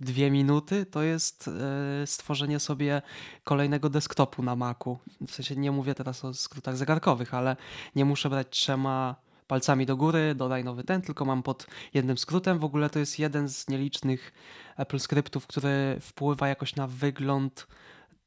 dwie 0.00 0.30
minuty, 0.30 0.86
to 0.86 1.02
jest 1.02 1.48
e, 1.48 2.06
stworzenie 2.06 2.60
sobie 2.60 3.02
kolejnego 3.44 3.90
desktopu 3.90 4.42
na 4.42 4.56
Macu. 4.56 4.98
W 5.28 5.30
sensie 5.30 5.56
nie 5.56 5.72
mówię 5.72 5.94
teraz 5.94 6.24
o 6.24 6.34
skrótach 6.34 6.76
zegarkowych, 6.76 7.34
ale 7.34 7.56
nie 7.96 8.04
muszę 8.04 8.30
brać 8.30 8.46
trzema 8.50 9.16
palcami 9.46 9.86
do 9.86 9.96
góry, 9.96 10.34
dodaj 10.34 10.64
nowy 10.64 10.84
ten, 10.84 11.02
tylko 11.02 11.24
mam 11.24 11.42
pod 11.42 11.66
jednym 11.94 12.18
skrótem. 12.18 12.58
W 12.58 12.64
ogóle 12.64 12.90
to 12.90 12.98
jest 12.98 13.18
jeden 13.18 13.48
z 13.48 13.68
nielicznych 13.68 14.32
Apple 14.76 14.98
skryptów, 14.98 15.46
który 15.46 15.98
wpływa 16.00 16.48
jakoś 16.48 16.76
na 16.76 16.86
wygląd 16.86 17.66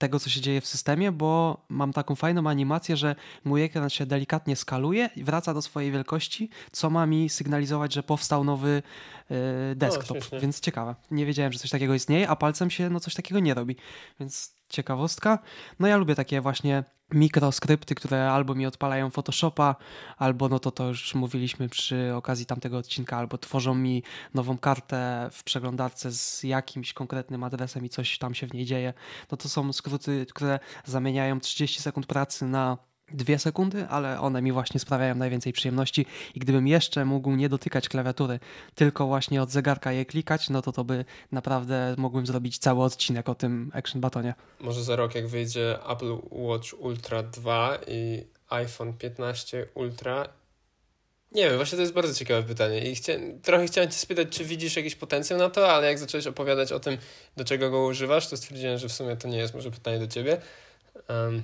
tego, 0.06 0.20
co 0.20 0.30
się 0.30 0.41
dzieje 0.41 0.62
w 0.62 0.68
systemie, 0.68 1.12
bo 1.12 1.58
mam 1.70 1.93
taką 1.93 2.16
fajną 2.16 2.49
animację, 2.49 2.97
że 2.97 3.16
mój 3.43 3.64
ekran 3.64 3.89
się 3.89 4.06
delikatnie 4.06 4.56
skaluje 4.56 5.10
i 5.16 5.24
wraca 5.24 5.53
do 5.53 5.62
swojej 5.62 5.91
wielkości, 5.91 6.49
co 6.72 6.89
ma 6.89 7.06
mi 7.06 7.30
sygnalizować, 7.30 7.93
że 7.93 8.03
powstał 8.03 8.43
nowy 8.43 8.84
yy, 9.30 9.38
desktop. 9.76 10.18
O, 10.32 10.39
więc 10.39 10.60
ciekawe. 10.60 10.95
Nie 11.12 11.26
wiedziałem, 11.26 11.53
że 11.53 11.60
coś 11.60 11.72
takiego 11.72 11.93
istnieje, 11.93 12.30
a 12.30 12.36
palcem 12.36 12.70
się 12.70 12.89
no, 12.89 12.99
coś 12.99 13.14
takiego 13.14 13.39
nie 13.39 13.53
robi. 13.53 13.76
Więc 14.20 14.55
ciekawostka. 14.70 15.39
No 15.80 15.88
ja 15.88 15.97
lubię 15.97 16.16
takie 16.16 16.41
właśnie 16.41 16.84
mikroskrypty, 17.13 17.95
które 17.95 18.32
albo 18.32 18.55
mi 18.55 18.66
odpalają 18.66 19.09
Photoshopa, 19.09 19.76
albo 20.18 20.49
no 20.49 20.59
to 20.59 20.72
to 20.72 20.88
już 20.88 21.16
mówiliśmy 21.16 21.70
przy 21.70 22.16
okazji 22.16 22.45
tamtego 22.45 22.78
odcinka, 22.78 23.18
albo 23.18 23.38
tworzą 23.38 23.76
mi 23.76 24.03
nową 24.34 24.57
kartę 24.57 25.30
w 25.32 25.43
przeglądarce 25.43 26.11
z 26.11 26.43
jakimś 26.43 26.93
konkretnym 26.93 27.43
adresem 27.43 27.86
i 27.86 27.89
coś 27.89 28.18
tam 28.18 28.36
się 28.36 28.47
w 28.47 28.53
niej 28.53 28.66
dzieje. 28.66 28.93
No 29.32 29.38
to 29.38 29.49
są 29.49 29.74
skróty, 29.74 30.26
które 30.34 30.59
zamieniają 30.86 31.39
30 31.39 31.82
sekund 31.82 32.05
pracy 32.05 32.45
na 32.45 32.78
dwie 33.12 33.39
sekundy, 33.39 33.88
ale 33.88 34.20
one 34.20 34.41
mi 34.41 34.51
właśnie 34.51 34.80
sprawiają 34.80 35.16
najwięcej 35.16 35.53
przyjemności 35.53 36.06
i 36.36 36.39
gdybym 36.39 36.68
jeszcze 36.68 37.06
mógł 37.06 37.32
nie 37.32 37.49
dotykać 37.49 37.89
klawiatury, 37.89 38.39
tylko 38.76 39.08
właśnie 39.08 39.41
od 39.41 39.51
zegarka 39.51 39.91
je 39.91 40.06
klikać, 40.06 40.49
no 40.49 40.62
to 40.62 40.72
to 40.72 40.84
by 40.84 41.06
naprawdę 41.32 41.95
mógłbym 41.97 42.26
zrobić 42.26 42.58
cały 42.58 42.84
odcinek 42.84 43.30
o 43.30 43.36
tym 43.36 43.72
Action 43.74 44.01
Batonie. 44.01 44.34
Może 44.60 44.84
za 44.84 44.95
rok 44.95 45.16
jak 45.16 45.28
wyjdzie 45.28 45.80
Apple 45.89 46.18
Watch 46.32 46.74
Ultra 46.80 47.24
2 47.24 47.78
i 47.88 48.24
iPhone 48.49 48.93
15 48.93 49.68
Ultra 49.74 50.30
nie 51.32 51.49
wiem, 51.49 51.56
właśnie 51.56 51.76
to 51.76 51.82
jest 51.82 51.93
bardzo 51.93 52.14
ciekawe 52.14 52.43
pytanie 52.43 52.91
i 52.91 52.95
chcia... 52.95 53.14
trochę 53.43 53.68
chciałem 53.68 53.91
cię 53.91 53.97
spytać, 53.97 54.28
czy 54.30 54.45
widzisz 54.45 54.76
jakiś 54.76 54.95
potencjał 54.95 55.39
na 55.39 55.49
to, 55.49 55.72
ale 55.72 55.88
jak 55.88 55.99
zacząłeś 55.99 56.28
opowiadać 56.28 56.72
o 56.72 56.80
tym, 56.80 56.97
do 57.38 57.45
czego 57.45 57.70
go 57.70 57.84
używasz, 57.84 58.28
to 58.28 58.38
stwierdziłem, 58.38 58.78
że 58.78 58.89
w 58.89 58.93
sumie 58.93 59.18
to 59.18 59.28
nie 59.28 59.38
jest 59.38 59.53
może 59.53 59.72
pytanie 59.72 59.99
do 59.99 60.08
ciebie. 60.08 60.41
Um, 61.10 61.43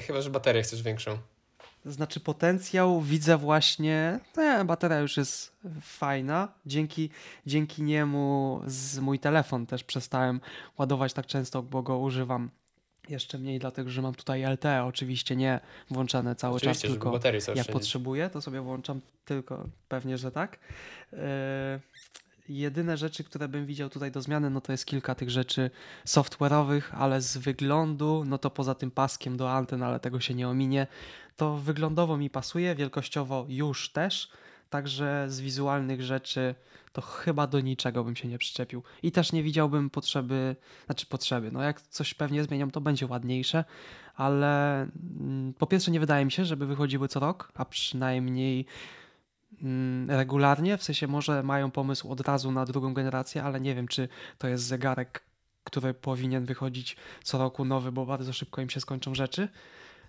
Chyba, 0.00 0.20
że 0.20 0.30
baterię 0.30 0.62
chcesz 0.62 0.82
większą. 0.82 1.18
Znaczy 1.86 2.20
potencjał 2.20 3.00
widzę 3.00 3.36
właśnie, 3.36 4.20
te, 4.32 4.64
bateria 4.64 4.98
już 4.98 5.16
jest 5.16 5.52
fajna. 5.80 6.48
Dzięki, 6.66 7.10
dzięki 7.46 7.82
niemu 7.82 8.60
z 8.66 8.98
mój 8.98 9.18
telefon 9.18 9.66
też 9.66 9.84
przestałem 9.84 10.40
ładować 10.78 11.12
tak 11.12 11.26
często, 11.26 11.62
bo 11.62 11.82
go 11.82 11.98
używam 11.98 12.50
jeszcze 13.08 13.38
mniej, 13.38 13.58
dlatego 13.58 13.90
że 13.90 14.02
mam 14.02 14.14
tutaj 14.14 14.52
LTE, 14.52 14.84
oczywiście 14.84 15.36
nie 15.36 15.60
włączane 15.90 16.36
cały 16.36 16.56
oczywiście, 16.56 16.88
czas, 16.88 16.92
tylko 16.92 17.20
jak 17.54 17.66
potrzebuję, 17.66 18.30
to 18.30 18.40
sobie 18.40 18.60
włączam 18.60 19.00
tylko 19.24 19.68
pewnie, 19.88 20.18
że 20.18 20.32
tak. 20.32 20.58
Yy, 21.12 21.18
jedyne 22.48 22.96
rzeczy, 22.96 23.24
które 23.24 23.48
bym 23.48 23.66
widział 23.66 23.90
tutaj 23.90 24.10
do 24.10 24.22
zmiany, 24.22 24.50
no 24.50 24.60
to 24.60 24.72
jest 24.72 24.86
kilka 24.86 25.14
tych 25.14 25.30
rzeczy 25.30 25.70
software'owych, 26.06 26.82
ale 26.92 27.20
z 27.20 27.36
wyglądu, 27.36 28.24
no 28.26 28.38
to 28.38 28.50
poza 28.50 28.74
tym 28.74 28.90
paskiem 28.90 29.36
do 29.36 29.52
anten, 29.52 29.82
ale 29.82 30.00
tego 30.00 30.20
się 30.20 30.34
nie 30.34 30.48
ominie, 30.48 30.86
to 31.36 31.56
wyglądowo 31.56 32.16
mi 32.16 32.30
pasuje, 32.30 32.74
wielkościowo 32.74 33.46
już 33.48 33.90
też, 33.92 34.30
także 34.70 35.26
z 35.28 35.40
wizualnych 35.40 36.02
rzeczy 36.02 36.54
to 36.92 37.02
chyba 37.02 37.46
do 37.46 37.60
niczego 37.60 38.04
bym 38.04 38.16
się 38.16 38.28
nie 38.28 38.38
przyczepił. 38.38 38.82
I 39.02 39.12
też 39.12 39.32
nie 39.32 39.42
widziałbym 39.42 39.90
potrzeby, 39.90 40.56
znaczy 40.86 41.06
potrzeby, 41.06 41.52
no 41.52 41.62
jak 41.62 41.80
coś 41.80 42.14
pewnie 42.14 42.44
zmienią, 42.44 42.70
to 42.70 42.80
będzie 42.80 43.06
ładniejsze, 43.06 43.64
ale 44.14 44.82
mm, 45.20 45.54
po 45.58 45.66
pierwsze 45.66 45.90
nie 45.90 46.00
wydaje 46.00 46.24
mi 46.24 46.32
się, 46.32 46.44
żeby 46.44 46.66
wychodziły 46.66 47.08
co 47.08 47.20
rok, 47.20 47.52
a 47.54 47.64
przynajmniej 47.64 48.66
regularnie, 50.08 50.78
w 50.78 50.82
sensie 50.82 51.06
może 51.06 51.42
mają 51.42 51.70
pomysł 51.70 52.12
od 52.12 52.20
razu 52.20 52.52
na 52.52 52.64
drugą 52.64 52.94
generację, 52.94 53.42
ale 53.42 53.60
nie 53.60 53.74
wiem, 53.74 53.88
czy 53.88 54.08
to 54.38 54.48
jest 54.48 54.64
zegarek, 54.64 55.22
który 55.64 55.94
powinien 55.94 56.44
wychodzić 56.44 56.96
co 57.24 57.38
roku 57.38 57.64
nowy, 57.64 57.92
bo 57.92 58.06
bardzo 58.06 58.32
szybko 58.32 58.62
im 58.62 58.70
się 58.70 58.80
skończą 58.80 59.14
rzeczy 59.14 59.48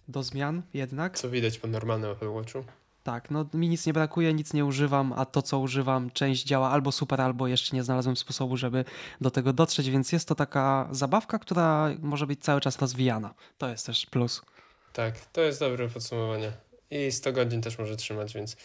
do 0.07 0.23
zmian 0.23 0.61
jednak. 0.73 1.17
Co 1.17 1.29
widać 1.29 1.57
po 1.57 1.67
normalnym 1.67 2.11
Apple 2.11 2.29
Watchu? 2.29 2.63
Tak, 3.03 3.31
no 3.31 3.45
mi 3.53 3.69
nic 3.69 3.85
nie 3.85 3.93
brakuje, 3.93 4.33
nic 4.33 4.53
nie 4.53 4.65
używam, 4.65 5.13
a 5.13 5.25
to 5.25 5.41
co 5.41 5.59
używam, 5.59 6.11
część 6.11 6.43
działa 6.43 6.71
albo 6.71 6.91
super, 6.91 7.21
albo 7.21 7.47
jeszcze 7.47 7.75
nie 7.75 7.83
znalazłem 7.83 8.17
sposobu, 8.17 8.57
żeby 8.57 8.85
do 9.21 9.31
tego 9.31 9.53
dotrzeć, 9.53 9.89
więc 9.89 10.11
jest 10.11 10.27
to 10.27 10.35
taka 10.35 10.87
zabawka, 10.91 11.39
która 11.39 11.89
może 11.99 12.27
być 12.27 12.43
cały 12.43 12.61
czas 12.61 12.79
rozwijana. 12.79 13.33
To 13.57 13.69
jest 13.69 13.85
też 13.85 14.05
plus. 14.05 14.41
Tak, 14.93 15.25
to 15.25 15.41
jest 15.41 15.59
dobre 15.59 15.89
podsumowanie. 15.89 16.51
I 16.91 17.11
100 17.11 17.33
godzin 17.33 17.61
też 17.61 17.79
może 17.79 17.95
trzymać, 17.95 18.33
więc 18.33 18.57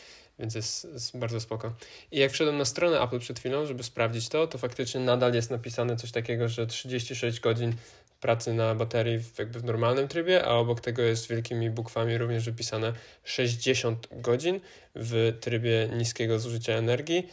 więc 0.43 0.55
jest, 0.55 0.85
jest, 0.85 1.19
bardzo 1.19 1.41
spoko. 1.41 1.73
I 2.13 2.19
jak 2.19 2.33
wszedłem 2.33 2.59
na 2.59 2.65
stronę 2.65 3.01
Apple 3.01 3.19
przed 3.19 3.39
chwilą, 3.39 3.67
żeby 3.67 3.83
sprawdzić 3.83 4.29
to, 4.29 4.47
to 4.47 4.59
faktycznie 4.59 5.01
nadal 5.01 5.35
jest 5.35 5.51
napisane 5.51 5.97
coś 5.97 6.13
takiego, 6.13 6.49
że 6.49 6.67
36 6.67 7.41
godzin 7.41 7.73
pracy 8.21 8.55
na 8.55 8.75
baterii 8.75 9.19
w, 9.19 9.39
jakby 9.39 9.61
w 9.61 9.65
normalnym 9.65 10.09
trybie, 10.09 10.45
a 10.45 10.51
obok 10.51 10.81
tego 10.81 11.03
jest 11.03 11.29
wielkimi 11.29 11.71
bukwami 11.71 12.19
również 12.19 12.45
wypisane 12.45 12.93
60 13.25 14.09
godzin 14.13 14.61
w 14.95 15.39
trybie 15.41 15.89
niskiego 15.97 16.39
zużycia 16.39 16.73
energii 16.73 17.29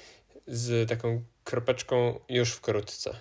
z 0.47 0.89
taką 0.89 1.24
kropeczką 1.43 2.20
już 2.30 2.51
wkrótce. 2.51 3.16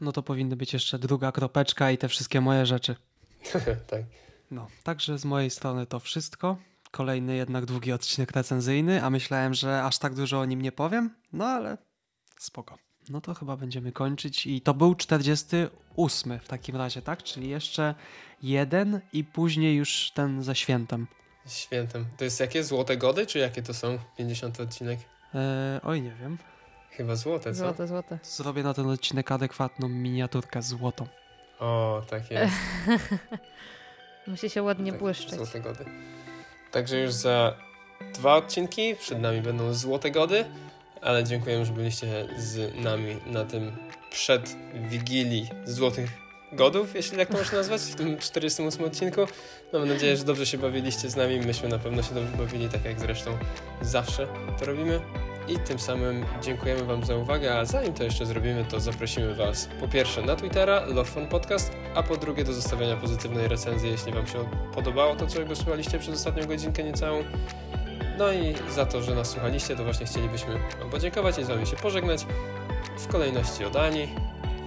No 0.00 0.12
to 0.12 0.22
powinny 0.22 0.56
być 0.56 0.72
jeszcze 0.72 0.98
druga 0.98 1.32
kropeczka 1.32 1.90
i 1.90 1.98
te 1.98 2.08
wszystkie 2.08 2.40
moje 2.40 2.66
rzeczy. 2.66 2.96
tak. 3.90 4.02
No, 4.50 4.68
także 4.82 5.18
z 5.18 5.24
mojej 5.24 5.50
strony 5.50 5.86
to 5.86 6.00
wszystko. 6.00 6.56
Kolejny 6.90 7.36
jednak 7.36 7.64
długi 7.64 7.92
odcinek 7.92 8.30
recenzyjny, 8.30 9.04
a 9.04 9.10
myślałem, 9.10 9.54
że 9.54 9.82
aż 9.84 9.98
tak 9.98 10.14
dużo 10.14 10.40
o 10.40 10.44
nim 10.44 10.62
nie 10.62 10.72
powiem, 10.72 11.14
no 11.32 11.44
ale 11.44 11.78
spoko. 12.38 12.78
No 13.08 13.20
to 13.20 13.34
chyba 13.34 13.56
będziemy 13.56 13.92
kończyć. 13.92 14.46
I 14.46 14.60
to 14.60 14.74
był 14.74 14.94
48 14.94 16.38
w 16.40 16.48
takim 16.48 16.76
razie, 16.76 17.02
tak? 17.02 17.22
Czyli 17.22 17.48
jeszcze 17.48 17.94
jeden 18.42 19.00
i 19.12 19.24
później 19.24 19.76
już 19.76 20.10
ten 20.14 20.42
ze 20.42 20.54
świętem. 20.54 21.06
Świętem. 21.48 22.06
To 22.16 22.24
jest 22.24 22.40
jakie? 22.40 22.64
Złote 22.64 22.96
gody, 22.96 23.26
czy 23.26 23.38
jakie 23.38 23.62
to 23.62 23.74
są? 23.74 23.98
50 24.16 24.60
odcinek? 24.60 24.98
E, 25.34 25.80
oj, 25.84 26.02
nie 26.02 26.14
wiem. 26.20 26.38
Chyba 26.90 27.16
złote, 27.16 27.52
co? 27.54 27.58
Złote, 27.58 27.86
złote. 27.86 28.18
Zrobię 28.22 28.62
na 28.62 28.74
ten 28.74 28.88
odcinek 28.88 29.32
adekwatną 29.32 29.88
miniaturkę 29.88 30.62
złotą. 30.62 31.06
O, 31.58 32.02
tak 32.10 32.30
jest. 32.30 32.54
Musi 34.26 34.50
się 34.50 34.62
ładnie 34.62 34.92
Tak, 34.92 35.00
błyszczeć. 35.00 35.34
Złote 35.34 35.60
gody. 35.60 35.84
Także 36.70 37.00
już 37.00 37.12
za 37.12 37.54
dwa 38.14 38.36
odcinki 38.36 38.96
przed 38.96 39.20
nami 39.20 39.40
będą 39.40 39.74
złote 39.74 40.10
gody, 40.10 40.44
ale 41.00 41.24
dziękujemy, 41.24 41.64
że 41.64 41.72
byliście 41.72 42.28
z 42.36 42.74
nami 42.76 43.16
na 43.26 43.44
tym 43.44 43.76
przed 44.10 44.56
Wigilii 44.74 45.48
Złotych 45.64 46.10
Godów, 46.52 46.94
jeśli 46.94 47.18
tak 47.18 47.28
to 47.28 47.38
można 47.38 47.58
nazwać, 47.58 47.80
w 47.80 47.94
tym 47.94 48.18
48 48.18 48.84
odcinku. 48.84 49.20
Mam 49.72 49.88
nadzieję, 49.88 50.16
że 50.16 50.24
dobrze 50.24 50.46
się 50.46 50.58
bawiliście 50.58 51.10
z 51.10 51.16
nami. 51.16 51.40
Myśmy 51.40 51.68
na 51.68 51.78
pewno 51.78 52.02
się 52.02 52.14
dobrze 52.14 52.36
bawili, 52.36 52.68
tak 52.68 52.84
jak 52.84 53.00
zresztą 53.00 53.38
zawsze 53.82 54.26
to 54.58 54.64
robimy. 54.64 55.00
I 55.50 55.58
tym 55.58 55.78
samym 55.78 56.24
dziękujemy 56.42 56.84
Wam 56.84 57.04
za 57.04 57.16
uwagę, 57.16 57.58
a 57.58 57.64
zanim 57.64 57.92
to 57.92 58.04
jeszcze 58.04 58.26
zrobimy, 58.26 58.64
to 58.64 58.80
zaprosimy 58.80 59.34
Was 59.34 59.68
po 59.80 59.88
pierwsze 59.88 60.22
na 60.22 60.36
Twittera, 60.36 60.80
Lovefon 60.86 61.26
Podcast, 61.26 61.72
a 61.94 62.02
po 62.02 62.16
drugie 62.16 62.44
do 62.44 62.52
zostawiania 62.52 62.96
pozytywnej 62.96 63.48
recenzji, 63.48 63.90
jeśli 63.90 64.12
Wam 64.12 64.26
się 64.26 64.38
podobało 64.74 65.16
to, 65.16 65.26
czego 65.26 65.56
słuchaliście 65.56 65.98
przez 65.98 66.14
ostatnią 66.14 66.46
godzinkę 66.46 66.82
niecałą. 66.82 67.24
No 68.18 68.32
i 68.32 68.54
za 68.70 68.86
to, 68.86 69.02
że 69.02 69.14
nas 69.14 69.30
słuchaliście, 69.30 69.76
to 69.76 69.84
właśnie 69.84 70.06
chcielibyśmy 70.06 70.54
Wam 70.80 70.90
podziękować 70.90 71.38
i 71.38 71.44
z 71.44 71.48
Wami 71.48 71.66
się 71.66 71.76
pożegnać. 71.76 72.26
W 72.98 73.06
kolejności 73.06 73.64
od 73.64 73.76
Ani, 73.76 74.08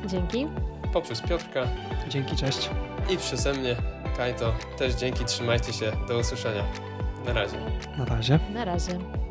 Dzięki. 0.05 0.47
poprzez 0.93 1.21
Piotrka 1.21 1.67
Dzięki, 2.09 2.36
cześć. 2.36 2.69
i 3.09 3.17
przeze 3.17 3.53
mnie, 3.53 3.75
Kajto. 4.17 4.53
Też 4.77 4.93
dzięki, 4.93 5.25
trzymajcie 5.25 5.73
się, 5.73 5.91
do 6.07 6.17
usłyszenia. 6.17 6.63
Na 7.25 7.34
razie. 7.34 7.57
Na 7.97 8.05
razie. 8.05 8.39
Na 8.53 8.65
razie. 8.65 9.22